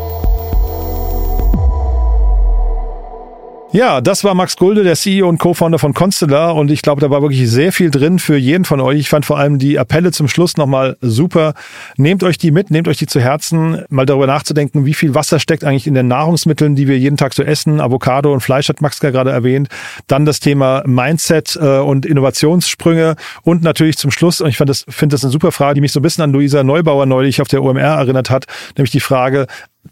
Ja, 3.71 4.01
das 4.01 4.23
war 4.23 4.33
Max 4.33 4.57
Gulde, 4.57 4.83
der 4.83 4.95
CEO 4.95 5.29
und 5.29 5.37
Co-Founder 5.37 5.77
von 5.77 5.93
Constellar 5.93 6.55
und 6.55 6.71
ich 6.71 6.81
glaube, 6.81 7.01
da 7.01 7.11
war 7.11 7.21
wirklich 7.21 7.47
sehr 7.47 7.71
viel 7.71 7.91
drin 7.91 8.17
für 8.17 8.35
jeden 8.35 8.65
von 8.65 8.81
euch. 8.81 8.97
Ich 8.97 9.09
fand 9.09 9.27
vor 9.27 9.37
allem 9.37 9.59
die 9.59 9.77
Appelle 9.77 10.11
zum 10.11 10.27
Schluss 10.27 10.57
nochmal 10.57 10.97
super. 11.01 11.53
Nehmt 11.95 12.23
euch 12.23 12.39
die 12.39 12.49
mit, 12.49 12.71
nehmt 12.71 12.87
euch 12.87 12.97
die 12.97 13.05
zu 13.05 13.19
Herzen, 13.19 13.83
mal 13.89 14.07
darüber 14.07 14.25
nachzudenken, 14.25 14.87
wie 14.87 14.95
viel 14.95 15.13
Wasser 15.13 15.39
steckt 15.39 15.63
eigentlich 15.63 15.85
in 15.85 15.93
den 15.93 16.07
Nahrungsmitteln, 16.07 16.75
die 16.75 16.87
wir 16.87 16.97
jeden 16.97 17.15
Tag 17.15 17.35
so 17.35 17.43
essen. 17.43 17.79
Avocado 17.79 18.33
und 18.33 18.41
Fleisch 18.41 18.69
hat 18.69 18.81
Max 18.81 18.99
gerade 18.99 19.29
erwähnt. 19.29 19.69
Dann 20.07 20.25
das 20.25 20.39
Thema 20.39 20.81
Mindset 20.87 21.55
äh, 21.61 21.77
und 21.77 22.07
Innovationssprünge 22.07 23.17
und 23.43 23.61
natürlich 23.61 23.97
zum 23.97 24.09
Schluss, 24.09 24.41
und 24.41 24.49
ich 24.49 24.57
fand 24.57 24.71
das, 24.71 24.83
finde 24.89 25.13
das 25.13 25.23
eine 25.23 25.31
super 25.31 25.51
Frage, 25.51 25.75
die 25.75 25.81
mich 25.81 25.91
so 25.91 25.99
ein 25.99 26.03
bisschen 26.03 26.23
an 26.23 26.31
Luisa 26.31 26.63
Neubauer 26.63 27.05
neulich 27.05 27.39
auf 27.39 27.47
der 27.47 27.63
OMR 27.63 27.81
erinnert 27.81 28.31
hat, 28.31 28.45
nämlich 28.77 28.89
die 28.89 28.99
Frage, 28.99 29.45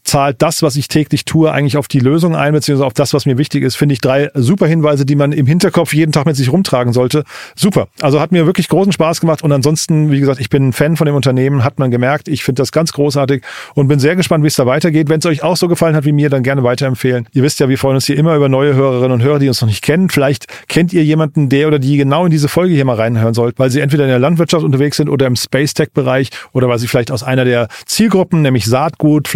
zahlt 0.03 0.41
das, 0.41 0.61
was 0.61 0.75
ich 0.75 0.87
täglich 0.87 1.25
tue, 1.25 1.51
eigentlich 1.51 1.77
auf 1.77 1.87
die 1.87 1.99
Lösung 1.99 2.35
ein, 2.35 2.53
beziehungsweise 2.53 2.85
auf 2.85 2.93
das, 2.93 3.13
was 3.13 3.25
mir 3.25 3.37
wichtig 3.37 3.63
ist, 3.63 3.75
finde 3.75 3.93
ich 3.93 4.01
drei 4.01 4.29
super 4.33 4.67
Hinweise, 4.67 5.05
die 5.05 5.15
man 5.15 5.31
im 5.31 5.45
Hinterkopf 5.45 5.93
jeden 5.93 6.11
Tag 6.11 6.25
mit 6.25 6.35
sich 6.35 6.51
rumtragen 6.51 6.93
sollte. 6.93 7.23
Super. 7.55 7.87
Also 8.01 8.19
hat 8.19 8.31
mir 8.31 8.45
wirklich 8.45 8.67
großen 8.69 8.91
Spaß 8.91 9.21
gemacht 9.21 9.43
und 9.43 9.51
ansonsten, 9.51 10.11
wie 10.11 10.19
gesagt, 10.19 10.39
ich 10.39 10.49
bin 10.49 10.69
ein 10.69 10.73
Fan 10.73 10.97
von 10.97 11.05
dem 11.05 11.15
Unternehmen, 11.15 11.63
hat 11.63 11.79
man 11.79 11.91
gemerkt. 11.91 12.27
Ich 12.27 12.43
finde 12.43 12.61
das 12.61 12.71
ganz 12.71 12.93
großartig 12.93 13.43
und 13.75 13.87
bin 13.87 13.99
sehr 13.99 14.15
gespannt, 14.15 14.43
wie 14.43 14.47
es 14.47 14.55
da 14.55 14.65
weitergeht. 14.65 15.09
Wenn 15.09 15.19
es 15.19 15.25
euch 15.25 15.43
auch 15.43 15.57
so 15.57 15.67
gefallen 15.67 15.95
hat 15.95 16.05
wie 16.05 16.11
mir, 16.11 16.29
dann 16.29 16.43
gerne 16.43 16.63
weiterempfehlen. 16.63 17.27
Ihr 17.33 17.43
wisst 17.43 17.59
ja, 17.59 17.69
wir 17.69 17.77
freuen 17.77 17.95
uns 17.95 18.05
hier 18.05 18.17
immer 18.17 18.35
über 18.35 18.49
neue 18.49 18.75
Hörerinnen 18.75 19.11
und 19.11 19.23
Hörer, 19.23 19.39
die 19.39 19.47
uns 19.47 19.61
noch 19.61 19.67
nicht 19.67 19.83
kennen. 19.83 20.09
Vielleicht 20.09 20.47
kennt 20.67 20.93
ihr 20.93 21.03
jemanden, 21.03 21.49
der 21.49 21.67
oder 21.67 21.79
die 21.79 21.97
genau 21.97 22.25
in 22.25 22.31
diese 22.31 22.47
Folge 22.47 22.73
hier 22.73 22.85
mal 22.85 22.95
reinhören 22.95 23.33
sollt, 23.33 23.59
weil 23.59 23.69
sie 23.69 23.79
entweder 23.79 24.03
in 24.03 24.09
der 24.09 24.19
Landwirtschaft 24.19 24.63
unterwegs 24.63 24.97
sind 24.97 25.09
oder 25.09 25.27
im 25.27 25.35
Space 25.35 25.73
Tech 25.73 25.89
Bereich 25.93 26.29
oder 26.53 26.67
weil 26.67 26.79
sie 26.79 26.87
vielleicht 26.87 27.11
aus 27.11 27.23
einer 27.23 27.45
der 27.45 27.67
Zielgruppen, 27.85 28.41
nämlich 28.41 28.65
Saatgut, 28.65 29.27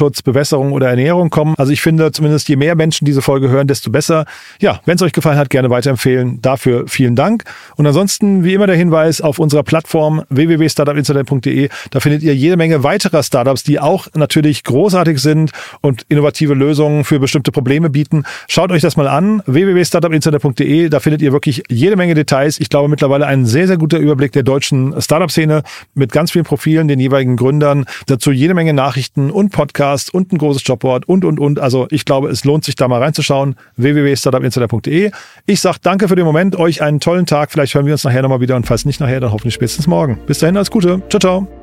Pflanzenschutz, 0.00 0.22
Bewässerung 0.22 0.72
oder 0.72 0.88
Ernährung 0.88 1.30
kommen. 1.30 1.54
Also 1.58 1.72
ich 1.72 1.82
finde 1.82 2.10
zumindest, 2.12 2.48
je 2.48 2.56
mehr 2.56 2.74
Menschen 2.74 3.04
diese 3.04 3.20
Folge 3.20 3.50
hören, 3.50 3.66
desto 3.66 3.90
besser. 3.90 4.24
Ja, 4.60 4.80
wenn 4.86 4.96
es 4.96 5.02
euch 5.02 5.12
gefallen 5.12 5.36
hat, 5.36 5.50
gerne 5.50 5.68
weiterempfehlen. 5.68 6.40
Dafür 6.40 6.84
vielen 6.88 7.16
Dank. 7.16 7.44
Und 7.76 7.86
ansonsten, 7.86 8.42
wie 8.42 8.54
immer, 8.54 8.66
der 8.66 8.76
Hinweis 8.76 9.20
auf 9.20 9.38
unserer 9.38 9.62
Plattform 9.62 10.22
www.startupinternet.de. 10.30 11.68
Da 11.90 12.00
findet 12.00 12.22
ihr 12.22 12.34
jede 12.34 12.56
Menge 12.56 12.82
weiterer 12.82 13.22
Startups, 13.22 13.62
die 13.62 13.78
auch 13.78 14.08
natürlich 14.14 14.64
großartig 14.64 15.20
sind 15.20 15.50
und 15.82 16.06
innovative 16.08 16.54
Lösungen 16.54 17.04
für 17.04 17.20
bestimmte 17.20 17.52
Probleme 17.52 17.90
bieten. 17.90 18.24
Schaut 18.48 18.72
euch 18.72 18.82
das 18.82 18.96
mal 18.96 19.08
an. 19.08 19.42
www.startupinternet.de. 19.46 20.88
Da 20.88 21.00
findet 21.00 21.20
ihr 21.20 21.32
wirklich 21.32 21.62
jede 21.68 21.96
Menge 21.96 22.14
Details. 22.14 22.58
Ich 22.58 22.70
glaube 22.70 22.88
mittlerweile 22.88 23.26
ein 23.26 23.44
sehr, 23.44 23.66
sehr 23.66 23.76
guter 23.76 23.98
Überblick 23.98 24.32
der 24.32 24.42
deutschen 24.42 25.00
Startup-Szene 25.00 25.62
mit 25.94 26.12
ganz 26.12 26.30
vielen 26.30 26.44
Profilen, 26.44 26.88
den 26.88 27.00
jeweiligen 27.00 27.36
Gründern. 27.36 27.84
Dazu 28.06 28.32
jede 28.32 28.54
Menge 28.54 28.72
Nachrichten 28.72 29.30
und 29.30 29.50
Podcasts 29.50 29.89
und 30.10 30.32
ein 30.32 30.38
großes 30.38 30.62
Jobboard 30.64 31.08
und, 31.08 31.24
und, 31.24 31.40
und. 31.40 31.58
Also 31.58 31.86
ich 31.90 32.04
glaube, 32.04 32.28
es 32.28 32.44
lohnt 32.44 32.64
sich 32.64 32.76
da 32.76 32.88
mal 32.88 33.02
reinzuschauen. 33.02 33.56
www.startupinsider.de. 33.76 35.10
Ich 35.46 35.60
sage 35.60 35.78
danke 35.82 36.08
für 36.08 36.16
den 36.16 36.24
Moment, 36.24 36.56
euch 36.56 36.82
einen 36.82 37.00
tollen 37.00 37.26
Tag. 37.26 37.50
Vielleicht 37.52 37.74
hören 37.74 37.86
wir 37.86 37.92
uns 37.92 38.04
nachher 38.04 38.22
nochmal 38.22 38.40
wieder 38.40 38.56
und 38.56 38.66
falls 38.66 38.84
nicht 38.84 39.00
nachher, 39.00 39.20
dann 39.20 39.32
hoffentlich 39.32 39.54
spätestens 39.54 39.86
morgen. 39.86 40.18
Bis 40.26 40.38
dahin, 40.38 40.56
alles 40.56 40.70
Gute. 40.70 41.02
Ciao, 41.08 41.20
ciao. 41.20 41.59